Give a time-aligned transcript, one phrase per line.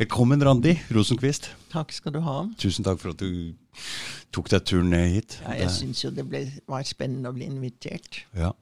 [0.00, 1.50] Velkommen, Randi Rosenquist.
[1.68, 2.38] Takk skal du ha.
[2.56, 3.52] Tusen takk for at du
[4.32, 5.34] tok deg turen ned hit.
[5.42, 6.40] Ja, jeg syns jo det ble,
[6.72, 8.22] var spennende å bli invitert.
[8.32, 8.54] Ja.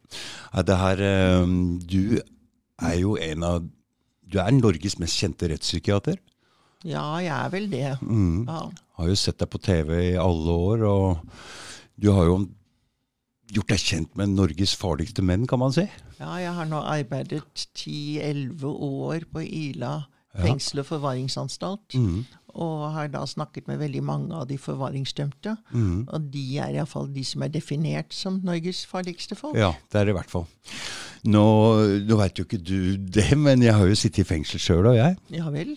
[0.66, 1.52] Det her eh,
[1.86, 3.70] Du er jo en av
[4.26, 6.18] Du er Norges mest kjente rettspsykiater.
[6.82, 7.86] Ja, jeg er vel det.
[8.02, 8.42] Mm.
[8.50, 8.66] Ja.
[8.98, 11.40] Har jo sett deg på TV i alle år, og
[11.94, 12.36] du har jo
[13.54, 15.86] gjort deg kjent med Norges farligste menn, kan man si.
[16.18, 17.46] Ja, jeg har nå arbeidet
[17.78, 20.00] 10-11 år på Ila
[20.36, 21.96] fengsel og forvaringsanstalt.
[21.96, 22.26] Mm.
[22.58, 25.54] Og har da snakket med veldig mange av de forvaringsdømte.
[25.70, 26.08] Mm.
[26.08, 29.56] Og de er iallfall de som er definert som Norges farligste folk.
[29.58, 30.48] Ja, det er i hvert fall.
[31.28, 31.44] Nå,
[32.06, 34.98] nå veit jo ikke du det, men jeg har jo sittet i fengsel sjøl, og
[34.98, 35.18] jeg.
[35.34, 35.76] Ja vel?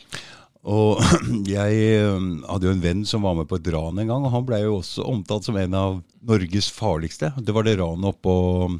[0.62, 1.00] Og
[1.50, 4.34] jeg um, hadde jo en venn som var med på et ran en gang, og
[4.36, 7.32] han ble jo også omtalt som en av Norges farligste.
[7.42, 8.36] Det var det ranet oppå
[8.70, 8.76] um,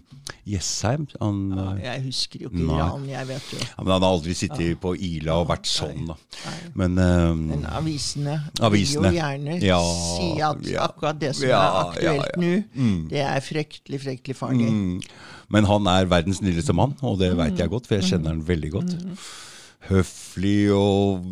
[0.46, 1.08] Jessheim.
[1.24, 2.78] Han, Ja, uh, jeg husker jo ikke Nei.
[2.84, 3.64] ran, jeg vet jo.
[3.66, 6.20] ja, men han har aldri sittet på Ila og vært sånn, da.
[6.46, 6.56] Nei.
[6.84, 9.10] Men, um, Men avisene, Avisene.
[9.10, 10.86] vil jo gjerne Ja, si at ja.
[10.86, 12.42] akkurat det som Ja, er aktuelt ja, ja.
[12.46, 12.98] nå, Mm.
[13.10, 14.70] det er fryktelig, fryktelig farlig.
[14.70, 15.02] mm,
[15.52, 18.46] men han er verdens snilleste mann, og det veit jeg godt, for jeg kjenner han
[18.48, 19.00] veldig godt.
[19.90, 21.24] Høflig og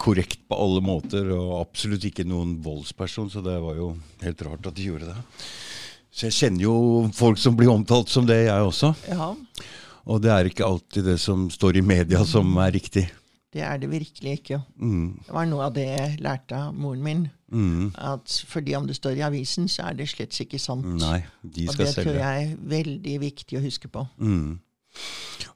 [0.00, 3.88] korrekt på alle måter, og absolutt ikke noen voldsperson, så det var jo
[4.22, 5.16] helt rart at de gjorde det.
[6.14, 6.74] Så jeg kjenner jo
[7.14, 8.92] folk som blir omtalt som det, jeg også.
[9.10, 9.32] Ja,
[10.08, 13.08] Og det er ikke alltid det som står i media som er riktig.
[13.52, 14.58] det er det virkelig ikke.
[14.76, 17.30] Mm, Det var noe av det jeg lærte av moren min.
[17.50, 20.84] mm, At fordi om det står i avisen, så er det slett ikke sant.
[20.86, 24.06] nei, de og det det tror jeg er veldig viktig å huske på.
[24.18, 24.58] Mm.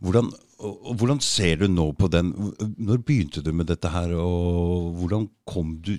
[0.03, 0.31] Hvordan,
[0.99, 2.33] hvordan ser du nå på den
[2.79, 5.95] Når begynte du med dette her, og hvordan kom du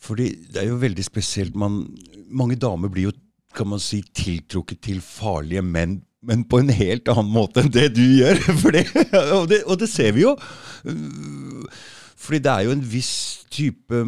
[0.00, 1.82] Fordi det er jo veldig spesielt man,
[2.28, 3.14] Mange damer blir jo,
[3.56, 7.88] kan man si, tiltrukket til farlige menn, men på en helt annen måte enn det
[7.96, 8.36] du gjør.
[8.74, 8.84] Det,
[9.32, 10.34] og, det, og det ser vi jo.
[12.18, 13.14] Fordi det er jo en viss
[13.48, 14.02] type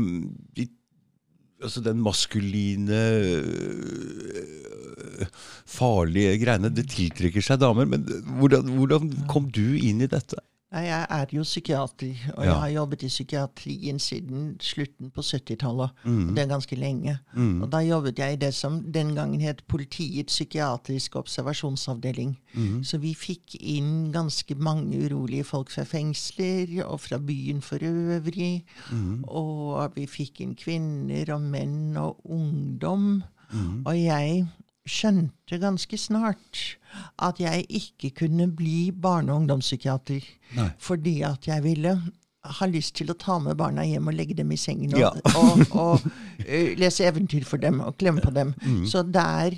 [1.61, 5.27] Altså den maskuline øh,
[5.69, 6.71] farlige greiene.
[6.73, 7.85] Det tiltrekker seg damer.
[7.89, 8.07] Men
[8.41, 10.37] hvordan, hvordan kom du inn i dette?
[10.71, 12.51] Nei, Jeg er jo psykiater, og Ja.
[12.51, 15.91] jeg har jobbet i psykiatrien siden slutten på 70-tallet.
[16.05, 16.35] Mm.
[16.37, 17.19] Det er ganske lenge.
[17.35, 17.63] Mm.
[17.63, 22.37] Og da jobbet jeg i det som den gangen het Politiets psykiatriske observasjonsavdeling.
[22.55, 22.85] Mm.
[22.85, 28.65] Så vi fikk inn ganske mange urolige folk fra fengsler og fra byen for øvrig.
[28.93, 29.25] Mm.
[29.27, 33.23] Og vi fikk inn kvinner og menn og ungdom.
[33.53, 33.83] Mm.
[33.87, 34.47] Og jeg
[34.87, 36.77] skjønte ganske snart
[37.19, 40.25] at jeg ikke kunne bli barne- og ungdomspsykiater.
[40.57, 40.71] Nei.
[40.79, 41.95] Fordi at jeg ville
[42.43, 45.11] ha lyst til å ta med barna hjem og legge dem i sengen og, Ja.
[45.37, 46.07] og, og
[46.47, 48.55] eh, lese eventyr for dem og klemme på dem.
[48.65, 48.87] Mm.
[48.89, 49.53] Så der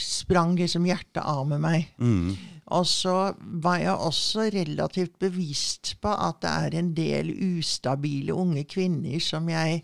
[0.00, 1.90] sprang liksom hjertet av med meg.
[2.00, 2.32] Mm.
[2.72, 7.28] Og så var jeg også relativt bevisst på at det er en del
[7.58, 9.82] ustabile unge kvinner som jeg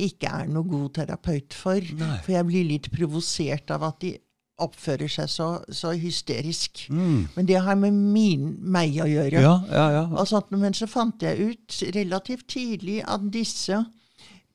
[0.00, 1.84] ikke er noe god terapeut for.
[2.00, 2.16] Nei.
[2.24, 4.14] For jeg blir litt provosert av at de
[4.62, 6.86] oppfører seg så, så hysterisk.
[6.90, 7.28] Mm.
[7.36, 9.42] Men det har med min, meg å gjøre.
[9.42, 10.42] Ja, ja, ja.
[10.56, 13.82] Men så fant jeg ut relativt tidlig at disse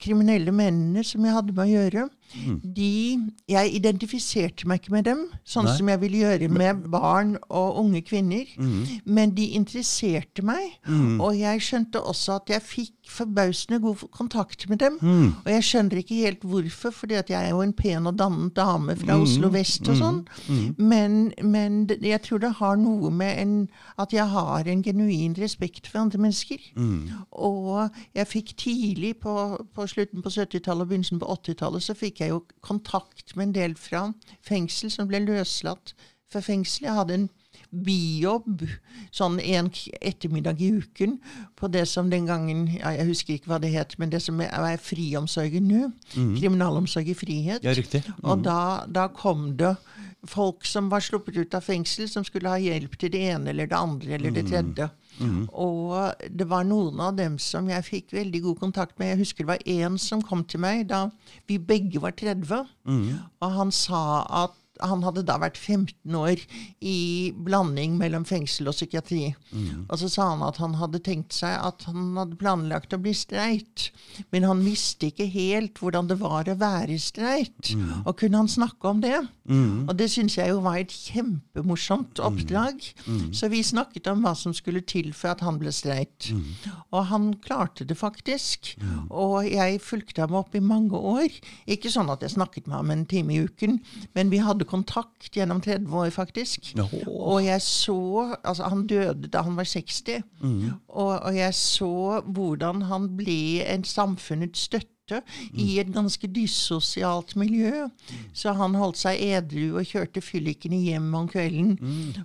[0.01, 2.07] kriminelle mennene som jeg hadde med å gjøre,
[2.75, 5.75] de Jeg identifiserte meg ikke med dem, sånn Nei.
[5.77, 8.45] som jeg ville gjøre med barn og unge kvinner.
[8.57, 9.01] Mm.
[9.05, 11.21] Men de interesserte meg, Mm.
[11.21, 14.97] og jeg skjønte også at jeg fikk forbausende god kontakt med dem.
[15.01, 15.33] Mm.
[15.45, 18.53] Og jeg skjønner ikke helt hvorfor, fordi at jeg er jo en pen og dannet
[18.55, 19.21] dame fra Mm.
[19.23, 20.27] Oslo vest og sånn.
[20.77, 25.87] Men, men jeg tror det har noe med en, at jeg har en genuin respekt
[25.87, 26.57] for andre mennesker.
[26.75, 27.09] Mm.
[27.31, 29.33] Og jeg fikk tidlig, på,
[29.73, 33.57] på slutten på 70-tallet og begynnelsen på 80-tallet, så fikk jeg jo kontakt med en
[33.57, 34.07] del fra
[34.45, 35.93] fengsel som ble løslatt
[36.31, 36.87] fra fengsel.
[36.87, 37.27] Jeg hadde en
[37.67, 38.63] bijobb
[39.15, 39.69] sånn en
[39.99, 41.17] ettermiddag i uken
[41.59, 44.39] på det som den gangen ja, Jeg husker ikke hva det het, men det som
[44.41, 45.89] er, er friomsorgen nå.
[46.37, 47.65] Kriminalomsorg i frihet.
[47.65, 48.03] Ja, riktig.
[48.23, 49.75] Og da, da kom det
[50.27, 53.69] folk som var sluppet ut av fengsel, som skulle ha hjelp til det ene eller
[53.69, 54.89] det andre eller det tredje.
[55.51, 59.07] Og det var noen av dem som jeg fikk veldig god kontakt med.
[59.13, 61.09] Jeg husker det var én som kom til meg da
[61.47, 62.67] vi begge var 30,
[63.41, 66.41] og han sa at han hadde da vært 15 år
[66.81, 69.35] i blanding mellom fengsel og psykiatri.
[69.89, 73.13] Og så sa han at han hadde tenkt seg at han hadde planlagt å bli
[73.17, 73.89] streit,
[74.31, 77.73] men han visste ikke helt hvordan det var å være streit.
[78.05, 79.17] Og kunne han snakke om det?
[79.87, 82.81] Og det syns jeg jo var et kjempemorsomt oppdrag.
[83.33, 86.29] Så vi snakket om hva som skulle til for at han ble streit.
[86.91, 88.73] Og han klarte det faktisk.
[89.09, 91.31] Og jeg fulgte ham opp i mange år.
[91.65, 93.79] Ikke sånn at jeg snakket med ham en time i uken,
[94.15, 96.73] men vi hadde kontakt gjennom 30 år, faktisk.
[96.77, 96.87] Ja.
[97.07, 97.97] Og jeg så
[98.43, 100.21] Altså, han døde da han var 60.
[100.87, 105.21] Og, og jeg så hvordan han ble en samfunnets støtte
[105.55, 107.87] i et ganske dyssosialt miljø.
[108.33, 111.77] Så han holdt seg edru og kjørte fyllikene hjem om kvelden.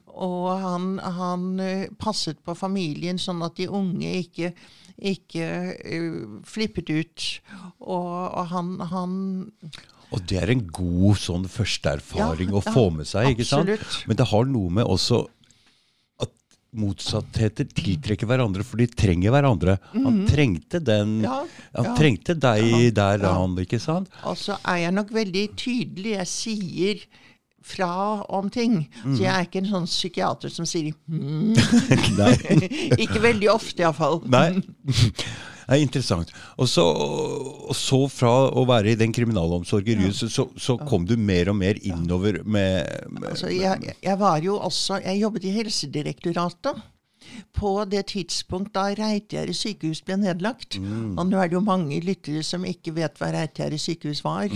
[0.06, 4.54] Og han, han eh, passet på familien sånn at de unge ikke
[5.02, 5.46] ikke
[5.94, 7.26] uh, flippet ut.
[7.80, 9.16] Og, og han, han
[10.12, 13.30] Og det er en god sånn førsteerfaring Ja, å få med seg.
[13.34, 13.68] ikke sant?
[13.70, 14.06] absolutt.
[14.08, 15.22] Men det har noe med også
[16.20, 16.30] at
[16.74, 19.78] motsattheter tiltrekker hverandre, for de trenger hverandre.
[19.94, 21.24] Han trengte den Mhm.
[21.24, 21.40] Ja,
[21.76, 21.94] Han ja.
[21.96, 24.08] trengte deg der, han, ikke sant?
[24.24, 26.16] Og så er jeg nok veldig tydelig.
[26.18, 27.04] Jeg sier
[27.64, 28.88] fra om ting.
[29.04, 29.16] Mm.
[29.16, 31.54] Så jeg er ikke en sånn psykiater som sier mm.
[33.04, 34.20] Ikke veldig ofte, iallfall.
[34.26, 34.60] Nei.
[35.72, 36.32] Det er interessant.
[36.60, 40.12] Og så, og så fra å være i den kriminalomsorgen, ja.
[40.12, 44.58] så, så kom du mer og mer innover med, med Altså, jeg, jeg var jo
[44.60, 46.88] også Jeg jobbet i Helsedirektoratet.
[47.54, 50.76] På det tidspunkt da Reitgjerde sykehus ble nedlagt.
[51.16, 54.52] Og nå er det jo mange lyttere som ikke vet hva Reitgjerde sykehus var.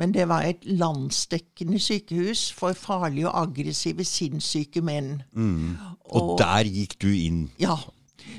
[0.00, 5.20] Men det var et landsdekkende sykehus for farlige og aggressive sinnssyke menn.
[6.10, 7.44] Og der gikk du inn.
[7.62, 7.76] Ja.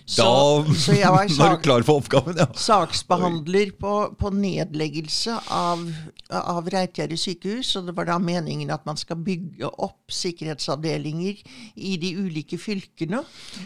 [0.09, 2.45] Så, Da så var var du klar for oppgaven, ja.
[2.55, 5.81] saksbehandler på, på nedleggelse av,
[6.31, 7.73] av Reitgjerde sykehus.
[7.75, 11.41] Og det var da meningen at man skal bygge opp sikkerhetsavdelinger
[11.75, 13.19] i de ulike fylkene.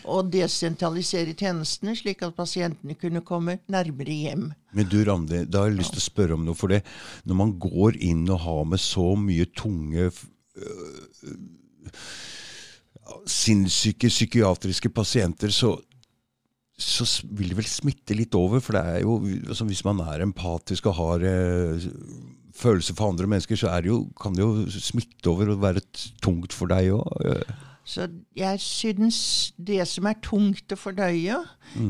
[0.09, 4.49] Og desentralisere tjenestene, slik at pasientene kunne komme nærmere hjem.
[4.73, 6.57] Men du Randi, da har jeg lyst til å spørre om noe.
[6.57, 6.81] For det,
[7.29, 11.93] når man går inn og har med så mye tunge øh,
[13.29, 15.75] sinnssyke psykiatriske pasienter, så,
[16.81, 18.61] så vil det vel smitte litt over.
[18.63, 21.89] For det er jo, altså hvis man er empatisk og har eh,
[22.57, 25.83] følelser for andre mennesker, så er det jo, kan det jo smitte over og være
[26.23, 27.45] tungt for deg òg.
[27.91, 28.05] Så
[28.37, 29.19] jeg syns
[29.57, 31.39] det som er tungt å fordøye,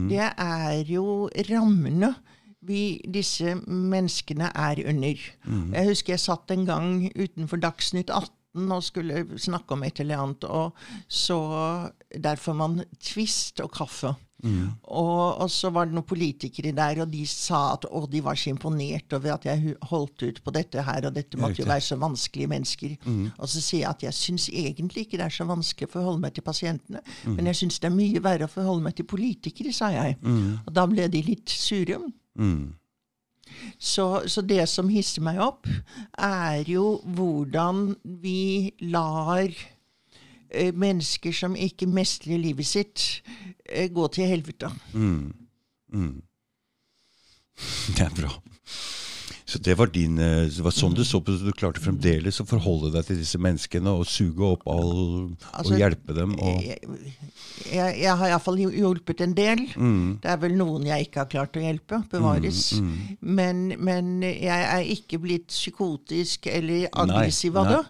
[0.10, 2.14] det er jo rammene
[2.62, 5.24] vi, disse menneskene er under.
[5.74, 10.22] Jeg husker jeg satt en gang utenfor Dagsnytt 18 og skulle snakke om et eller
[10.22, 10.76] annet, og
[11.08, 11.40] så
[12.12, 14.14] derfor man tvist og kaffe.
[14.42, 18.36] Og, og så var det noen politikere der, og de sa at å, de var
[18.40, 21.86] så imponert over at jeg holdt ut på dette her, og dette måtte jo være
[21.86, 22.98] så vanskelige mennesker.
[23.38, 26.24] Og så sier jeg at jeg syns egentlig ikke det er så vanskelig å forholde
[26.26, 27.02] meg til pasientene,
[27.38, 30.18] men jeg syns det er mye verre å forholde meg til politikere, sa jeg.
[30.66, 32.00] Og da ble de litt sure.
[33.78, 35.68] Så, så det som hisser meg opp,
[36.18, 39.52] er jo hvordan vi lar
[40.74, 43.22] mennesker som ikke mestrer livet sitt,
[43.66, 44.72] eh, gå til helvete.
[47.98, 48.32] Det er bra.
[49.52, 51.42] Så det var din eh, Det var sånn du så på det.
[51.44, 54.94] Du klarte fremdeles å forholde deg til disse menneskene og suge opp all
[55.52, 56.36] Altså, Og hjelpe dem.
[56.40, 56.80] Og, Jeg,
[57.72, 59.66] jeg, jeg har iallfall hjulpet en del.
[60.24, 62.00] Det er vel noen jeg ikke har klart å hjelpe.
[62.12, 62.62] Bevares.
[63.20, 67.82] Men, men jeg er ikke blitt psykotisk eller aggressiv av det.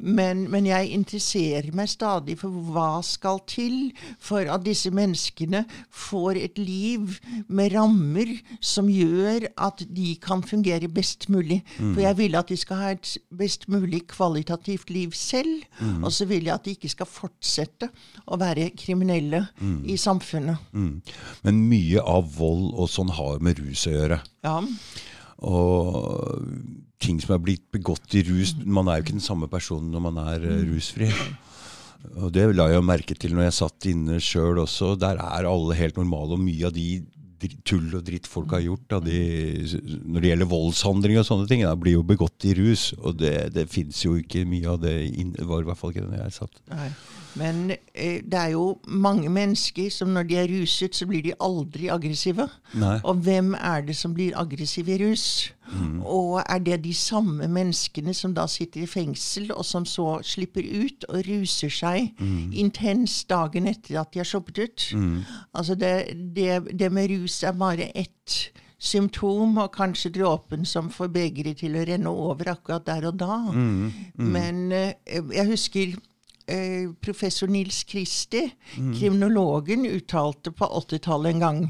[0.00, 3.90] Men, men jeg interesserer meg stadig for hva skal til
[4.20, 7.16] for at disse menneskene får et liv
[7.48, 11.60] med rammer som gjør at de kan fungere best mulig.
[11.78, 15.64] For jeg vil at de skal ha et best mulig kvalitativt liv selv.
[16.02, 17.90] Og så vil jeg at de ikke skal fortsette
[18.26, 19.46] å være kriminelle
[19.84, 20.56] i samfunnet.
[20.72, 20.94] mm.
[21.46, 24.20] Men mye av vold og sånn har med rus å gjøre.
[24.46, 24.58] Ja.
[25.46, 26.46] Og
[27.02, 30.04] ting som er blitt begått i rus Man er jo ikke den samme personen når
[30.08, 31.10] man er eh, rusfri.
[32.14, 34.94] Og det la jeg merke til når jeg satt inne sjøl også.
[35.00, 37.02] Der er alle helt normale, og mye av de
[37.66, 39.18] tull og dritt folk har gjort, da, de,
[40.04, 42.88] når det gjelder voldshandlinger og sånne ting, da, blir jo begått i rus.
[43.02, 44.96] Og det, det fins jo ikke mye av det.
[45.36, 46.60] Det var i hvert fall ikke det når jeg satt.
[46.72, 46.90] Nei.
[47.36, 51.34] Men eh, det er jo mange mennesker som når de er ruset, så blir de
[51.40, 52.48] aldri aggressive.
[52.74, 52.96] Nei.
[53.04, 55.52] Og hvem er det som blir aggressiv i rus?
[56.06, 60.62] Og er det de samme menneskene som da sitter i fengsel, og som så slipper
[60.62, 62.12] ut og ruser seg
[62.54, 64.86] intenst dagen etter at de har shoppet ut?
[65.52, 71.08] Altså det, det, det med rus er bare ett symptom, og kanskje dråpen som får
[71.08, 73.38] begeret til å renne over akkurat der og da.
[74.14, 74.92] Men eh,
[75.32, 75.96] jeg husker
[76.46, 78.46] eh, professor Nils Kristi,
[78.98, 81.60] kriminologen, uttalte på 80-tallet en gang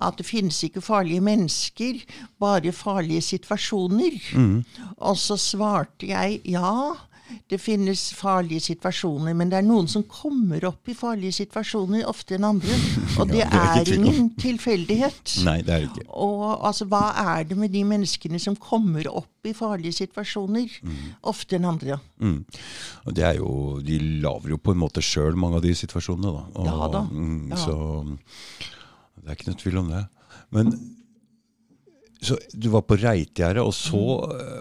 [0.00, 2.00] at det finnes ikke farlige mennesker,
[2.40, 4.20] bare farlige situasjoner.
[4.98, 6.94] Og så svarte jeg ja,
[7.50, 12.34] det finnes farlige situasjoner, men det er noen som kommer opp i farlige situasjoner ofte
[12.36, 12.76] enn andre.
[13.18, 15.34] Og det, Ja, det er er ingen tilfeldighet.
[15.44, 16.04] Nei, det er ikke.
[16.14, 17.02] Og altså, hva
[17.38, 20.68] er det med de menneskene som kommer opp i farlige situasjoner
[21.22, 21.98] ofte enn andre?
[22.20, 22.44] Mm.
[23.06, 26.32] Og det er jo, De lager jo på en måte sjøl mange av de situasjonene.
[26.32, 26.44] da.
[26.60, 27.56] Og, Ja da, Mm, ja.
[27.56, 28.18] Så
[29.20, 30.04] det er ikke noe tvil om det.
[30.50, 30.72] Men
[32.22, 34.00] så du var på Reitgjerdet, og så,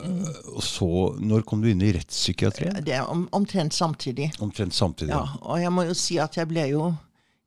[0.06, 0.22] Mm.
[0.22, 0.88] øh, og så
[1.20, 2.80] Når kom du inn i rettspsykiatrien?
[2.86, 4.32] Det er om, omtrent samtidig.
[4.39, 5.12] Omtrent samtidig.
[5.13, 6.94] Ja, og jeg må jo si at jeg ble jo,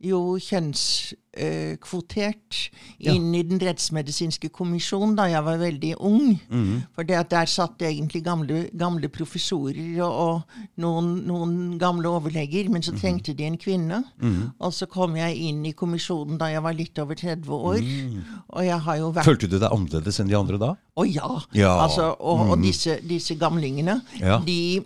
[0.03, 3.13] jo kjønnskvotert Ja.
[3.15, 6.39] inn i den rettsmedisinske kommisjonen da jeg var veldig ung.
[6.51, 6.83] Mm.
[6.95, 10.43] For der satt egentlig gamle, gamle professorer og, og
[10.79, 12.85] noen, noen gamle overleger, men Mhm.
[12.85, 14.05] så trengte de en kvinne.
[14.61, 17.81] Og så kom jeg inn i kommisjonen da jeg var litt over 30 år.
[17.81, 18.23] Mm.
[18.51, 20.75] Og jeg har jo vært Følte du deg annerledes enn de andre da?
[20.97, 21.41] Å ja.
[21.55, 21.77] Ja.
[21.77, 21.81] Mm.
[21.89, 24.39] Altså, og, og disse, disse gamlingene, Ja.
[24.39, 24.81] de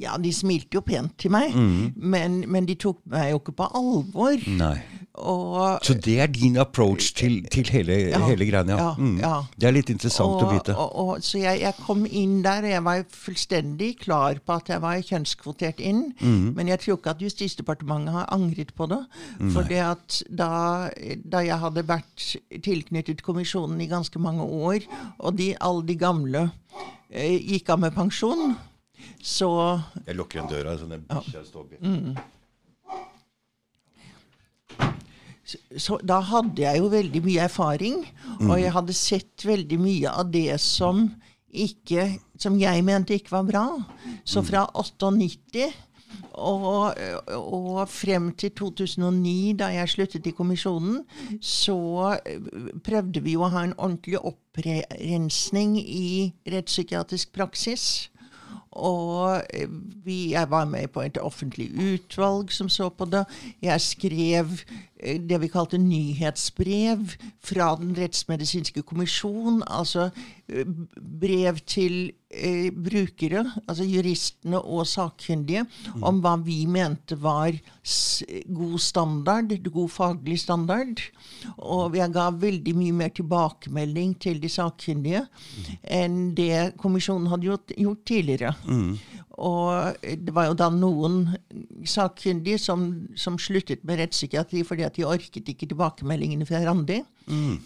[0.00, 1.92] ja, de smilte jo pent til meg, Mm.
[1.96, 4.80] men, men de tok meg jo ikke på alvor.
[5.20, 8.76] Og, Så det er din approach til, til hele, Ja, hele greiene?
[8.78, 9.18] ja, Mm.
[9.20, 9.42] ja.
[9.58, 10.74] Det er litt interessant å vite.
[10.76, 14.68] og, og, så jeg, jeg kom inn der, og jeg var fullstendig klar på at
[14.68, 16.14] jeg var kjønnskvotert inn.
[16.20, 16.54] Mm.
[16.56, 19.04] Men jeg tror ikke at Justisdepartementet har angret på det.
[19.52, 19.62] For
[20.30, 20.90] da,
[21.24, 24.80] da jeg hadde vært tilknyttet kommisjonen i ganske mange år,
[25.18, 26.50] og de, alle de gamle
[27.12, 28.56] eh, gikk av med pensjon,
[29.18, 29.50] så
[30.06, 32.14] Jeg lukker igjen døra, sånn en bikkje står Mm.
[35.76, 38.04] så da hadde jeg jo veldig mye erfaring,
[38.46, 41.08] og jeg hadde sett veldig mye av det som
[41.50, 43.64] ikke Som jeg mente ikke var bra.
[44.24, 45.64] Så fra 98
[46.38, 46.94] og,
[47.34, 51.02] og frem til 2009, da jeg sluttet i kommisjonen,
[51.42, 51.76] så
[52.24, 52.38] eh,
[52.86, 58.08] prøvde vi å ha en ordentlig opprensning i rettspsykiatrisk praksis.
[58.78, 59.70] Og eh,
[60.04, 63.24] vi, jeg var med på et offentlig utvalg som så på det.
[63.62, 64.52] Jeg skrev
[65.02, 69.64] eh, det vi kalte nyhetsbrev fra Den rettsmedisinske kommisjon.
[69.66, 70.10] Altså
[70.48, 75.66] eh, brev til eh, brukere, altså juristene og sakkyndige,
[76.02, 77.58] om hva vi mente var
[78.46, 81.00] god standard, god faglig standard.
[81.56, 85.24] Og jeg ga veldig mye mer tilbakemelding til de sakkyndige
[85.82, 88.54] enn det kommisjonen hadde gjort, gjort tidligere.
[89.40, 91.22] Og det var jo da noen
[91.88, 97.00] sakkyndige som, som sluttet med rettspsykiatri fordi at de orket ikke tilbakemeldingene fra Randi.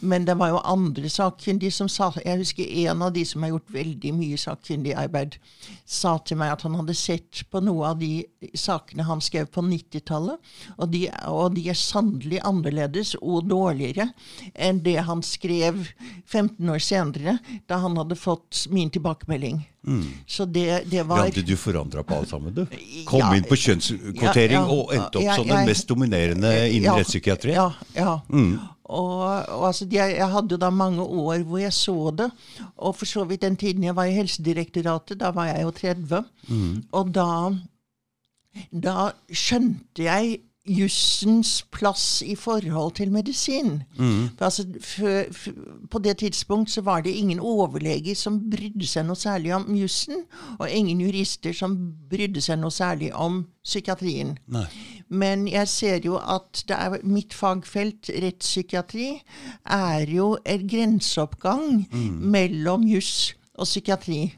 [0.01, 3.55] Men det var jo andre sakkyndige som sa Jeg husker en av de som har
[3.55, 5.39] gjort veldig mye sakkyndig arbeid,
[5.87, 9.65] sa til meg at han hadde sett på noe av de sakene han skrev på
[9.65, 10.05] 90-tallet,
[10.79, 14.09] og, de- og de er sannelig annerledes og dårligere
[14.55, 15.87] enn det han skrev
[16.27, 19.63] 15 år senere, da han hadde fått min tilbakemelding.
[20.27, 22.63] Så det, det var Hadde du forandra på alt sammen, du?
[23.05, 23.35] Kom Ja.
[23.37, 24.73] inn på kjønnskvotering Ja, ja.
[24.73, 27.55] og endte opp Ja, som den mest dominerende innen Ja, rettspsykiatrien?
[27.55, 27.73] Ja.
[27.95, 28.15] ja.
[28.85, 32.31] Og, og altså, jeg, jeg hadde jo da mange år hvor jeg så det.
[32.77, 36.25] Og for så vidt den tiden jeg var i Helsedirektoratet, da var jeg jo 30.
[36.93, 37.29] Og da,
[38.71, 43.83] da skjønte jeg jussens plass i forhold til medisin.
[44.39, 44.65] For altså,
[45.91, 50.25] på det tidspunkt så var det ingen overleger som brydde seg noe særlig om jussen,
[50.59, 51.77] og ingen jurister som
[52.11, 54.39] brydde seg noe særlig om psykiatrien.
[54.47, 54.65] Nei.
[55.09, 59.21] Men jeg ser jo at det er mitt fagfelt, rettspsykiatri,
[59.69, 61.85] er jo en grenseoppgang
[62.21, 64.35] mellom juss og psykiatri.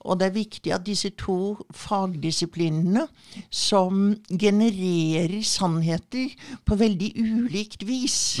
[0.00, 3.06] Og det er viktig at disse to fagdisiplinene,
[3.50, 6.28] som genererer sannheter
[6.66, 8.36] på veldig ulikt vis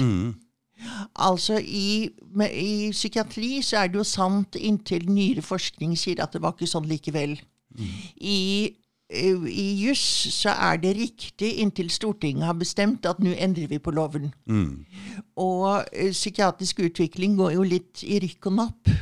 [1.14, 6.36] Altså i, med, I psykiatri så er det jo sant inntil nyere forskning sier at
[6.36, 7.34] det var ikke sånn likevel.
[8.20, 8.74] I,
[9.10, 10.04] eh, I juss
[10.34, 14.30] så er det riktig inntil Stortinget har bestemt at nå endrer vi på loven.
[15.36, 18.94] Og eh, psykiatrisk utvikling går jo litt i rykk og napp.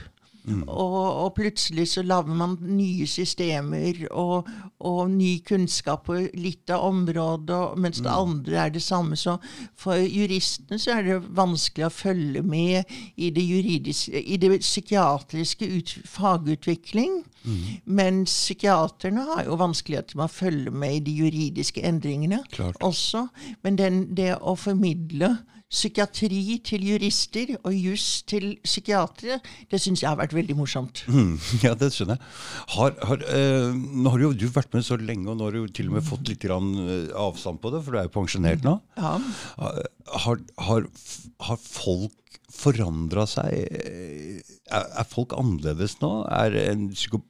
[0.46, 4.48] Og, og plutselig så lager man nye systemer og,
[4.78, 9.18] og ny kunnskap på litt av området, mens det andre er det samme.
[9.18, 9.36] Så
[9.78, 15.66] for juristene så er det vanskelig å følge med i det, juridiske, i det psykiatriske
[15.66, 17.24] ut, fagutvikling.
[17.84, 22.78] men psykiaterne har jo vanskeligheter med å følge med i de juridiske endringene Klart.
[22.82, 23.28] også.
[23.62, 25.36] Men den, det å formidle
[25.72, 31.02] psykiatri til jurister og juss til psykiatere, det syns jeg har vært veldig morsomt.
[31.10, 31.34] Mm,
[31.66, 32.34] ja, det skjønner jeg.
[32.76, 35.74] Har, har, eh, nå har jo du vært med så lenge, og nå har du
[35.74, 38.78] til og med fått litt eh, avstand på det, for du er jo pensjonert nå.
[39.00, 39.16] Ja.
[40.26, 40.86] Har, har,
[41.48, 43.66] har folk forandra seg?
[44.70, 46.12] Er, er folk annerledes nå?
[46.30, 47.24] Er en psyko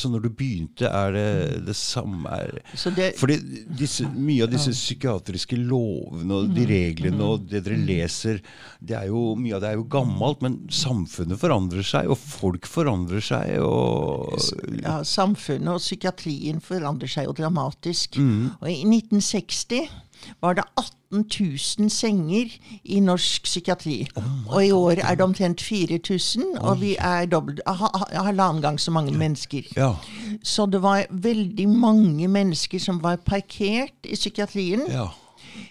[0.00, 2.58] så når du begynte, er det det samme er,
[2.96, 6.54] det- Fordi disse, mye av disse psykiatriske lovene og Mm.
[6.54, 8.40] de reglene og det dere leser,
[8.82, 12.66] det er jo, mye av det er jo gammelt, men samfunnet forandrer seg, og folk
[12.66, 14.38] forandrer seg, og
[14.82, 18.16] ja, samfunnet og psykiatrien forandrer seg jo dramatisk.
[18.16, 18.50] Mm.
[18.60, 19.88] Og i 1960
[20.40, 21.24] var det 18
[21.78, 22.52] 000 senger
[22.84, 24.08] i norsk psykiatri.
[24.48, 27.26] og i år er det omtrent 4000, og vi er
[28.22, 29.62] halvannen gang så mange mennesker.
[29.76, 29.92] Ja.
[30.42, 35.08] Så det var veldig mange mennesker som var parkert i psykiatrien ja.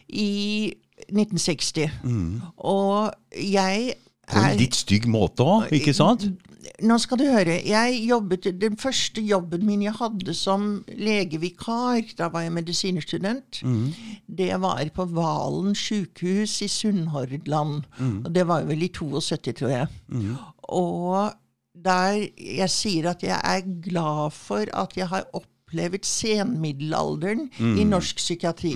[0.08, 0.74] i
[1.10, 1.90] 1960.
[2.04, 2.42] Mm.
[2.58, 3.94] Og jeg
[4.32, 6.30] På en litt stygg måte òg, ikke sant?
[6.82, 7.60] Nå skal du høre.
[7.68, 13.62] Jeg jobbet, Den første jobben min jeg hadde som legevikar, da var jeg medisinstudent,
[14.28, 17.84] det var på Valen sykehus i Sunnhordland.
[18.26, 19.88] Og det var vel i 72, tror jeg.
[20.64, 21.32] Og
[21.84, 25.51] der jeg sier at jeg er glad for at jeg har opplevd
[26.04, 27.48] senmiddelalderen
[27.80, 28.74] i norsk psykiatri.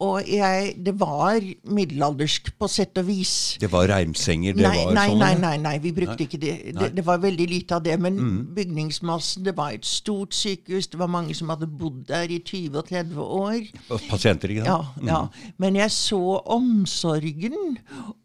[0.00, 3.56] Og jeg, det var middelaldersk på sett og vis.
[3.60, 5.18] Det var reimsenger, det Nei, var nei, sånn?
[5.20, 6.54] nei, nei, nei, vi brukte ikke det.
[6.78, 6.90] det.
[6.96, 7.98] Det var veldig lite av det.
[8.00, 10.88] Men bygningsmassen, det var et stort sykehus.
[10.92, 13.60] Det var mange som hadde bodd der i 20 og 30 år.
[14.08, 15.06] Pasienter, ikke Ja, sant?
[15.06, 15.20] ja.
[15.58, 16.22] Men jeg så
[16.56, 17.78] omsorgen.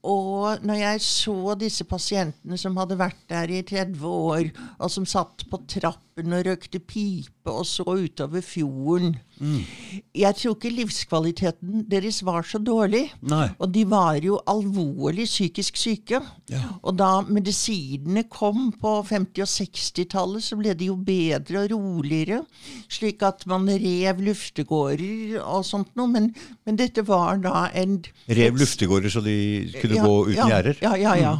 [0.06, 5.08] Og når jeg så disse pasientene som hadde vært der i 30 år, og som
[5.10, 9.16] satt på trappen og røkte pipe og så utover fjorden
[10.16, 13.10] Jeg tror ikke livskvaliteten deres var så dårlig.
[13.28, 13.50] Nei.
[13.60, 16.22] Og de var jo alvorlig psykisk syke.
[16.52, 16.62] Ja.
[16.82, 22.42] Og da medisinene kom på 50- og 60-tallet, så ble de jo bedre og roligere.
[22.92, 26.12] Slik at man rev luftegårder og sånt noe.
[26.16, 26.32] Men,
[26.66, 29.38] men dette var da en Rev luftegårder så de
[29.82, 30.80] kunne gå uten ja, gjerder?
[30.84, 31.34] Ja, ja, ja.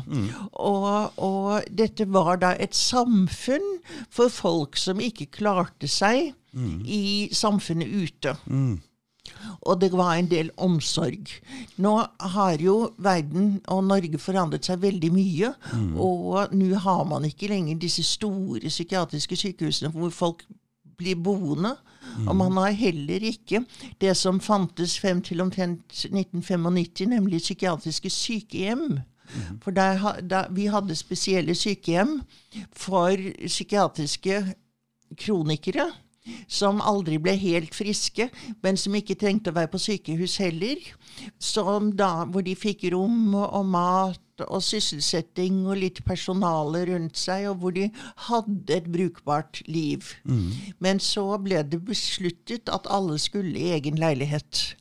[0.60, 3.78] Og, og dette var da et samfunn
[4.14, 6.34] for folk som ikke klarte seg
[6.86, 8.36] i samfunnet ute.
[9.66, 11.32] Og det var en del omsorg.
[11.82, 11.94] Nå
[12.36, 15.54] har jo verden og Norge forandret seg veldig mye.
[15.98, 20.46] Og nå har man ikke lenger disse store psykiatriske sykehusene hvor folk
[20.98, 21.76] blir boende.
[22.28, 23.66] Og man har heller ikke
[24.02, 29.00] det som fantes frem til omtrent 1995, nemlig psykiatriske sykehjem.
[29.64, 32.20] For der, der, vi hadde spesielle sykehjem
[32.72, 34.44] for psykiatriske
[35.18, 35.90] kronikere
[36.48, 38.30] som aldri ble helt friske,
[38.64, 40.82] men som ikke trengte å være på sykehus heller.
[41.40, 47.46] Som da, hvor de fikk rom og mat og sysselsetting og litt personale rundt seg,
[47.52, 47.86] og hvor de
[48.28, 50.10] hadde et brukbart liv.
[50.80, 54.76] Men så ble det besluttet at alle skulle i egen leilighet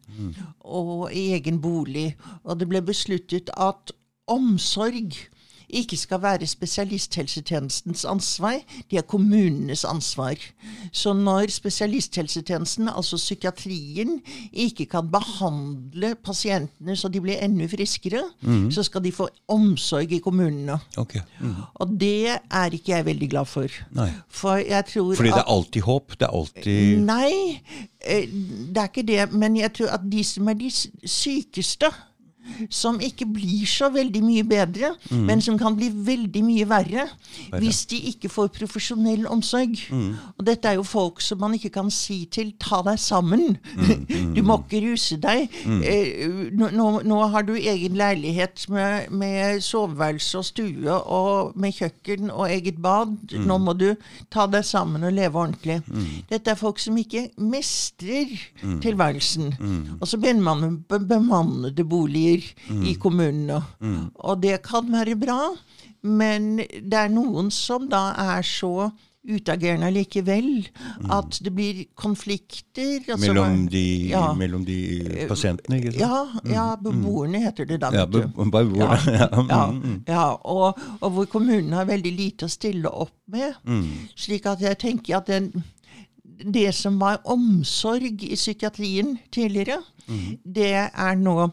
[0.65, 2.17] og i egen bolig.
[2.43, 3.95] Og det ble besluttet at
[4.27, 5.15] omsorg
[5.75, 8.61] ikke skal være spesialisthelsetjenestens ansvar,
[8.91, 10.39] de er kommunenes ansvar.
[10.93, 14.21] Så når spesialisthelsetjenesten, altså psykiatrien,
[14.53, 18.23] ikke kan behandle pasientene så de blir enda friskere,
[18.71, 20.79] så skal de få omsorg i kommunene.
[20.97, 21.21] Okay.
[21.41, 21.55] Mm.
[21.75, 23.79] Og det er ikke jeg veldig glad for.
[23.97, 24.11] Nei.
[24.29, 26.17] For jeg tror Fordi det er alltid håp?
[26.19, 27.61] Det er alltid Nei,
[28.01, 29.33] eh, det er ikke det.
[29.33, 31.91] Men jeg tror at de som er de sykeste,
[32.71, 37.07] som ikke blir så veldig mye bedre, men som kan bli veldig mye verre,
[37.59, 39.79] hvis de ikke får profesjonell omsorg.
[40.39, 43.57] Og dette er jo folk som man ikke kan si til 'ta deg sammen'.
[44.35, 45.49] Du må ikke ruse deg.
[45.67, 51.73] Eh, nå, nå, nå har du egen leilighet med, med soveværelse og stue og med
[51.73, 53.15] kjøkken og eget bad.
[53.47, 53.95] Nå må du
[54.31, 55.81] ta deg sammen og leve ordentlig.
[56.31, 58.33] Dette er folk som ikke mestrer
[58.83, 59.55] tilværelsen.
[60.01, 62.34] Og så begynner man med bemannede boliger
[62.85, 63.63] i kommunene.
[64.25, 65.41] Og det kan være bra,
[66.05, 68.91] men det er noen som da er så
[69.25, 70.67] utagerende likevel
[71.11, 72.99] at det blir konflikter.
[73.09, 74.77] altså- mellom de, ja, mellom de
[75.29, 76.01] pasientene, ikke sant?
[76.03, 77.91] ja, ja, beboerne heter det da.
[77.91, 80.03] Ja, beboerne be- Ja, mm,
[80.45, 83.55] og, og hvor kommunen har veldig lite å stille opp med.
[83.65, 83.89] mm.
[84.15, 85.49] Slik at jeg tenker at den,
[86.53, 89.81] det som var omsorg i psykiatrien tidligere,
[90.45, 91.49] det er nå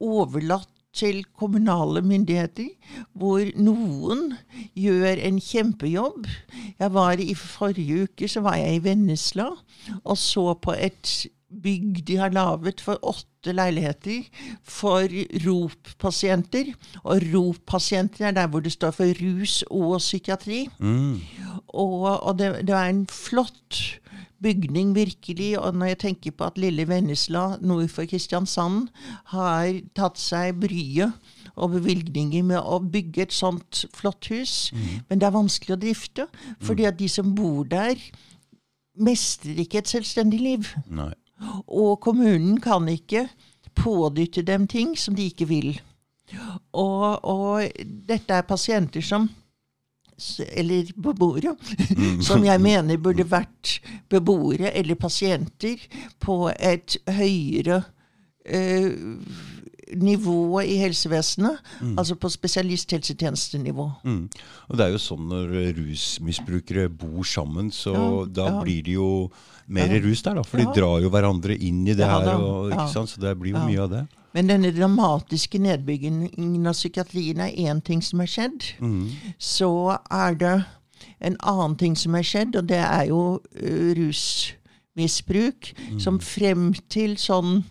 [0.00, 2.72] overlatt til kommunale myndigheter,
[3.14, 4.32] hvor noen
[4.74, 6.26] gjør en kjempejobb.
[6.80, 9.52] Jeg var I forrige uke så var jeg i Vennesla
[10.02, 14.26] og så på et bygg de har laget for åtte leiligheter
[14.62, 15.06] for
[15.46, 16.72] ROP-pasienter.
[17.02, 20.68] Og ROP-pasienter er der hvor det står for rus og psykiatri.
[21.68, 24.00] Og, og det, det var en flott
[24.42, 25.58] bygning, virkelig.
[25.60, 28.88] Og når jeg tenker på at lille Vennesla nord for Kristiansand
[29.34, 31.12] har tatt seg bryet
[31.56, 35.02] og bevilgninger med å bygge et sånt flott hus, Mm.
[35.08, 36.26] men det er vanskelig å drifte.
[36.60, 37.96] Fordi at de som bor der,
[38.96, 40.72] mestrer ikke et selvstendig liv.
[40.88, 41.12] Nei.
[41.68, 43.28] Og kommunen kan ikke
[43.74, 45.80] pådytte dem ting som de ikke vil.
[46.72, 47.70] Og, og
[48.06, 49.28] dette er pasienter som
[50.48, 51.54] eller beboere,
[52.28, 53.78] som jeg mener burde vært
[54.10, 55.80] beboere eller pasienter
[56.22, 57.82] på et høyere
[58.44, 58.92] eh,
[59.96, 61.58] nivå i helsevesenet,
[61.96, 63.86] altså på spesialisthelsetjenestenivå.
[64.04, 64.28] Mm.
[64.68, 68.62] Og det er jo sånn når rusmisbrukere bor sammen, så Ja, da ja.
[68.62, 69.30] blir det jo
[69.66, 70.00] mer Ja.
[70.00, 70.42] rus der, da.
[70.42, 73.82] For de drar jo hverandre inn i det her, og, så det blir jo mye
[73.82, 74.08] av det.
[74.32, 78.74] Men denne dramatiske nedbyggingen av psykiatrien er én ting som har skjedd.
[78.80, 79.10] Mm.
[79.38, 80.64] Så er det
[81.20, 85.72] en annen ting som har skjedd, og det er jo uh, rusmisbruk.
[85.98, 87.64] Som frem til sånn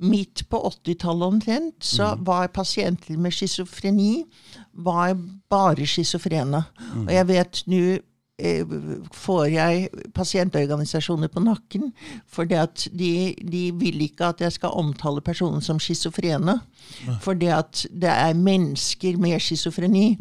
[0.00, 4.24] midt på 80-tallet omtrent, så var pasienter med schizofreni
[4.72, 5.16] var
[5.50, 6.62] bare schizofrene.
[7.06, 7.82] Og jeg vet nå
[8.40, 8.72] eh,
[9.12, 11.90] får jeg pasientorganisasjoner på nakken,
[12.28, 12.62] fordi
[12.96, 13.12] de,
[13.52, 16.60] de vil ikke at jeg skal omtale personen som schizofrene.
[17.20, 20.16] for at det er mennesker med schizofreni.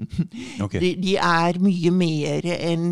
[0.62, 0.80] Okay.
[0.80, 2.92] De, de er mye mer enn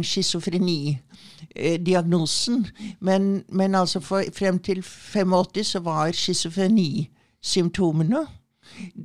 [1.55, 2.67] schizofreni-diagnosen.
[2.99, 8.27] Men, men altså for, frem til 85 så var schizofrenisymptomene,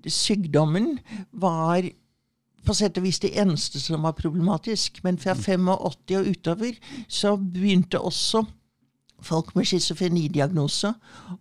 [0.07, 0.99] sykdommen,
[1.33, 1.83] var
[2.67, 5.05] på sett og vis det eneste som var problematisk.
[5.05, 5.95] Men fra 85 og
[6.29, 6.73] utover
[7.09, 8.45] så begynte også
[9.23, 10.93] folk med schizofrenidiagnose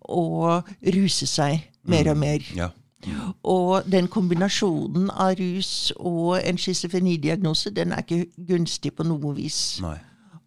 [0.09, 0.61] å
[0.95, 1.59] ruse seg
[1.89, 2.45] mer og mer.
[2.55, 2.69] Ja.
[3.43, 9.79] Og den kombinasjonen av rus og en schizofrenidiagnose, den er ikke gunstig på noe vis.
[9.81, 9.97] Nei.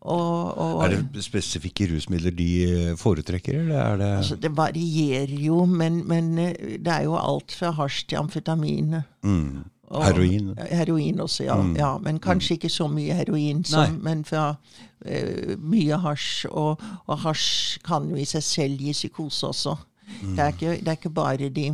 [0.04, 5.32] Og, og, Er det spesifikke rusmidler de eh, foretrekker, eller er det altså, det varierer
[5.40, 8.98] jo, men, men eh, det er jo alt fra hasj til amfetamin.
[9.22, 9.62] mm.
[9.94, 10.54] Og- Heroin?
[10.70, 11.56] Heroin også, ja.
[11.76, 14.54] ja men kanskje ikke så mye heroin, som, men fra
[15.06, 16.46] uh, mye hasj.
[16.50, 19.76] Og, og hasj kan jo i seg selv gi psykose også.
[20.22, 21.66] Det, er ikke, det er ikke bare de,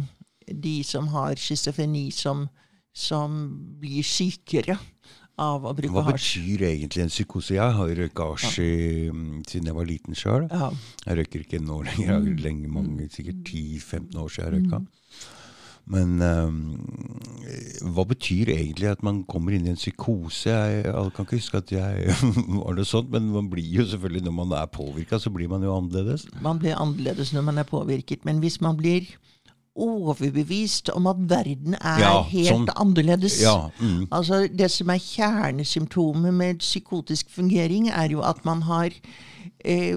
[0.63, 2.49] de som har schizofreni, som,
[2.95, 3.41] som
[3.81, 4.77] blir sykere
[5.41, 7.57] av å bruke Hva betyr egentlig en psykose?
[7.57, 9.19] Jeg har røyka hasj ja.
[9.49, 10.47] siden jeg var liten sjøl.
[10.53, 10.71] Ja.
[11.07, 12.07] Jeg røyker ikke nå lenger.
[12.07, 14.83] Jeg har lenge, mange, sikkert 10-15 år siden jeg røyka.
[15.91, 16.59] Men um,
[17.97, 20.53] hva betyr egentlig at man kommer inn i en psykose?
[20.53, 22.15] Jeg, jeg kan ikke huske at jeg
[22.61, 25.67] var det sånt, men man blir jo selvfølgelig, når man er påvirka, så blir man
[25.67, 26.29] jo annerledes.
[26.45, 29.09] Man blir annerledes når man er påvirket, men hvis man blir
[29.77, 32.69] overbevist om at verden er Ja, helt sånn.
[32.77, 34.07] annerledes Ja, mm.
[34.11, 38.91] Altså Det som er kjernesymptomet med psykotisk fungering, er jo at man har
[39.65, 39.97] eh,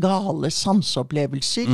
[0.00, 1.66] gale sanseopplevelser,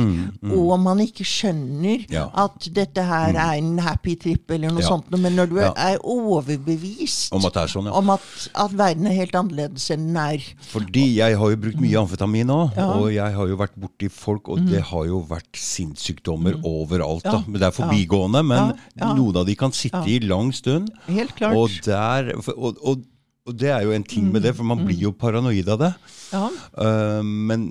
[0.51, 2.25] og man ikke skjønner Mm, Ja.
[2.27, 2.31] Mm.
[2.43, 4.87] at dette her er en happy trip eller noe Ja.
[4.89, 5.09] sånt.
[5.11, 5.73] Men når du Ja.
[5.75, 8.21] er overbevist Om at sånn, om at,
[8.55, 10.37] at verden er helt annerledes enn den er
[10.71, 14.47] Fordi jeg har jo brukt mye amfetamin òg, og jeg har jo vært borti folk,
[14.49, 17.23] og det har jo vært sinnssykdommer overalt.
[17.23, 17.43] da.
[17.47, 20.89] Men Det er forbigående, men noen av de kan sitte i lang stund.
[21.07, 21.55] Helt klart.
[21.55, 23.03] Og, der, og, og,
[23.47, 25.93] og det er jo en ting med det, for man blir jo paranoid av det.
[26.33, 26.49] Ja.
[26.75, 27.69] Uh, men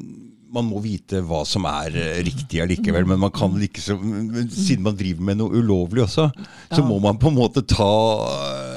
[0.56, 3.06] man må vite hva som er eh, riktig allikevel.
[3.08, 6.28] Men man kan like så, siden man driver med noe ulovlig også,
[6.70, 7.90] så må man på en måte ta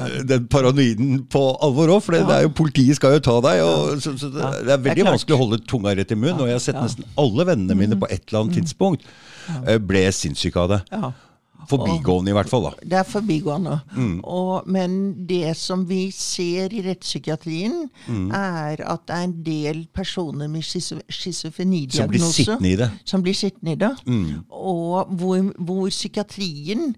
[0.07, 2.03] eh, den paranoiden på alvor òg.
[2.05, 3.63] For det, det er jo, politiet skal jo ta deg.
[3.63, 6.19] Og, så, så det, det er Det er veldig vanskelig å holde tunga rett i
[6.19, 6.41] munnen.
[6.41, 9.07] Og jeg har sett nesten alle vennene mine på et eller annet tidspunkt
[9.89, 10.83] ble sinnssyke av det.
[11.67, 12.63] Forbigående, i hvert fall.
[12.63, 12.71] da.
[12.83, 13.79] Det er forbigående.
[13.95, 14.19] Mm.
[14.23, 18.31] Og, men det som vi ser i rettspsykiatrien, Mm.
[18.31, 22.89] er at det er en del personer med schizofrenidiagnose Som blir sittende i det.
[23.05, 23.91] som blir sittende i det.
[24.05, 24.43] Mm.
[24.49, 26.95] Og hvor, hvor psykiatrien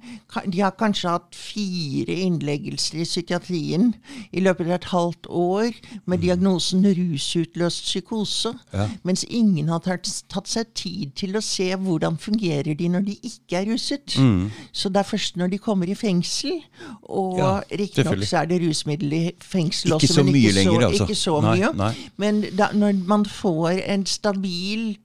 [0.51, 3.93] De har kanskje hatt fire innleggelser i psykiatrien
[4.33, 5.71] i løpet av et halvt år
[6.05, 8.79] med diagnosen rusutløst psykose, Mm.
[8.79, 8.87] Ja.
[9.03, 13.15] mens ingen har tatt, tatt seg tid til å se hvordan fungerer de når de
[13.23, 14.15] ikke er ruset.
[14.17, 14.50] Mm.
[14.71, 16.61] Så det er først når de kommer i fengsel,
[17.03, 20.81] og Ja, riktignok så er det rusmiddel i fengsel Ikke også, så men ikke lenger,
[20.81, 21.03] så, altså.
[21.03, 21.71] ikke så Nei, mye.
[21.77, 21.93] nei.
[22.17, 24.97] Men da, når man får en stabil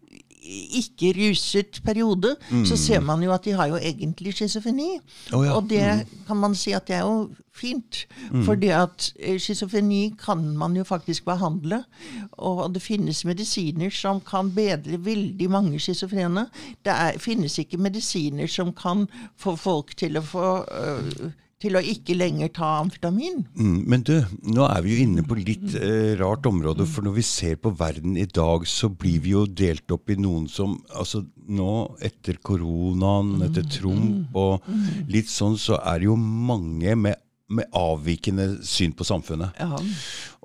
[0.81, 4.99] ikke ruset periode, så ser man jo at de har jo egentlig schizofreni.
[5.33, 5.57] Oh, ja, Mm.
[5.57, 8.07] Og det kan man si at det er jo fint.
[8.45, 11.85] Fordi at eh, schizofreni kan man jo faktisk behandle.
[12.33, 16.47] Og det finnes medisiner som kan bedre veldig mange schizofrene.
[16.85, 19.07] Det er, finnes ikke medisiner som kan
[19.37, 21.31] få folk til å få øh,
[21.63, 23.41] til å ikke lenger ta amfetamin.
[23.57, 24.15] Mm, men du,
[24.45, 26.85] nå er vi jo inne på litt eh, rart område.
[26.89, 30.19] For når vi ser på verden i dag, så blir vi jo delt opp i
[30.21, 34.65] noen som altså Nå, etter koronaen, etter Trump og
[35.07, 37.21] litt sånn, så er det jo mange med,
[37.55, 39.55] med avvikende syn på samfunnet.
[39.63, 39.79] Ja.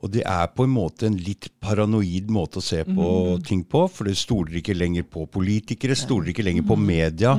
[0.02, 3.08] Og det er på en måte en litt paranoid måte å se på
[3.46, 3.84] ting på.
[3.92, 7.36] For det stoler ikke lenger på politikere, stoler ikke lenger på media.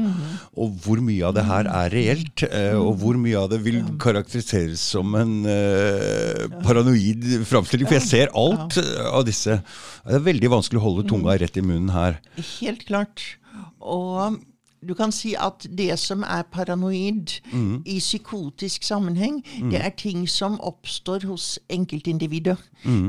[0.54, 3.82] Og hvor mye av det her er reelt, eh, og hvor mye av det vil
[4.02, 7.90] karakteriseres som en uh, paranoid framstilling.
[7.90, 9.58] For jeg ser alt eh, av disse.
[10.06, 12.22] Det er veldig vanskelig å holde tunga rett i munnen her.
[12.60, 13.26] Helt klart.
[13.82, 14.38] Og
[14.88, 17.30] du kan si at det som er paranoid
[17.86, 22.56] i psykotisk sammenheng, det er ting som oppstår hos enkeltindividet.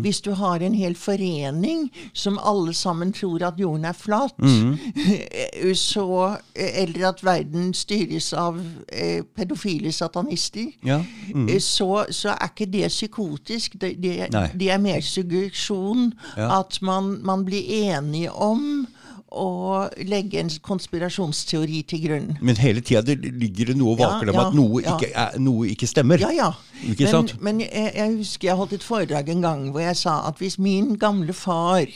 [0.02, 4.36] Hvis du har en hel forening som alle sammen tror at jorden er flat,
[5.74, 8.60] så, eller at verden styres av
[8.92, 11.00] eh, pedofile satanister, Ja.
[11.34, 11.48] Mm.
[11.50, 13.74] eh, så, så er ikke det psykotisk.
[13.82, 16.14] Det, det, det er mer suggesjon.
[16.38, 16.60] Ja.
[16.60, 18.88] At man, man blir enige om
[19.34, 22.30] å legge en konspirasjonsteori til grunn.
[22.42, 24.96] Men hele tida ligger det noe og Ja, dem om ja, at noe, ja.
[24.96, 26.22] ikke, er, noe ikke stemmer.
[26.24, 26.52] Ja, ja.
[26.84, 27.36] Ikke men, sant?
[27.42, 30.60] men jeg, jeg husker jeg holdt et foredrag en gang hvor jeg sa at hvis
[30.62, 31.88] min gamle far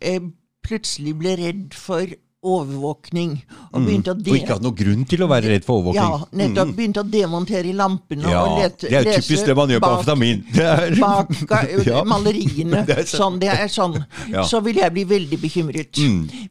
[0.00, 0.20] eh,
[0.64, 3.32] plutselig ble redd for overvåkning
[3.72, 3.88] og Mm.
[4.06, 5.94] Og ikke hadde noen grunn til å være redd for overvåkning.
[5.96, 6.38] ja, nettopp.
[6.54, 9.68] nettopp begynte å demontere i lampene Ja, og lete, det er jo typisk det man
[9.68, 10.44] gjør på bak- amfetamin.
[10.54, 12.02] Det er- Bak eh, Ja.
[12.04, 12.84] maleriene.
[12.86, 13.96] Det er sånn, det er sånn.
[14.30, 14.42] Ja.
[14.42, 14.48] Mm.
[14.50, 16.00] Så vil jeg bli veldig bekymret.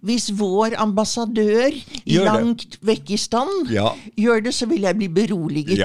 [0.03, 1.83] Hvis vår ambassadør i
[2.17, 2.33] Gjør det.
[2.33, 3.67] langt vekk i stand
[4.17, 5.79] gjør det, så vil jeg bli beroliget.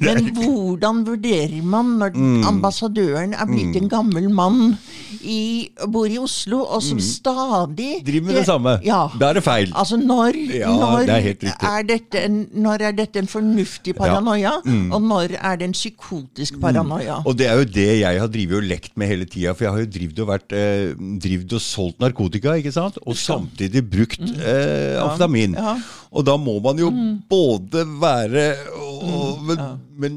[0.00, 2.44] Men hvordan vurderer man når Mm.
[2.46, 4.78] ambassadøren er blitt en gammel mann
[5.22, 8.04] i, bor i Oslo, og som stadig Mm.
[8.04, 8.80] Driver med det samme.
[8.84, 9.08] Ja.
[9.26, 9.72] Da er det feil.
[9.74, 11.14] Altså, når, Ja, når, det
[11.50, 14.52] er er dette en, når er dette en fornuftig paranoia,
[14.94, 17.18] og når er det en psykotisk paranoia?
[17.26, 19.54] Og det er jo det jeg har drivet og lekt med hele tida.
[19.56, 20.94] For jeg har jo drivet og, vært, eh,
[21.26, 23.00] drivet og solgt narkotika, ikke sant?
[23.02, 25.58] Og samtidig brukt eh, amfetamin.
[25.58, 25.74] Ja.
[26.14, 26.92] Og da må man jo
[27.28, 28.46] både være
[28.78, 29.58] og, Men,
[29.96, 30.16] men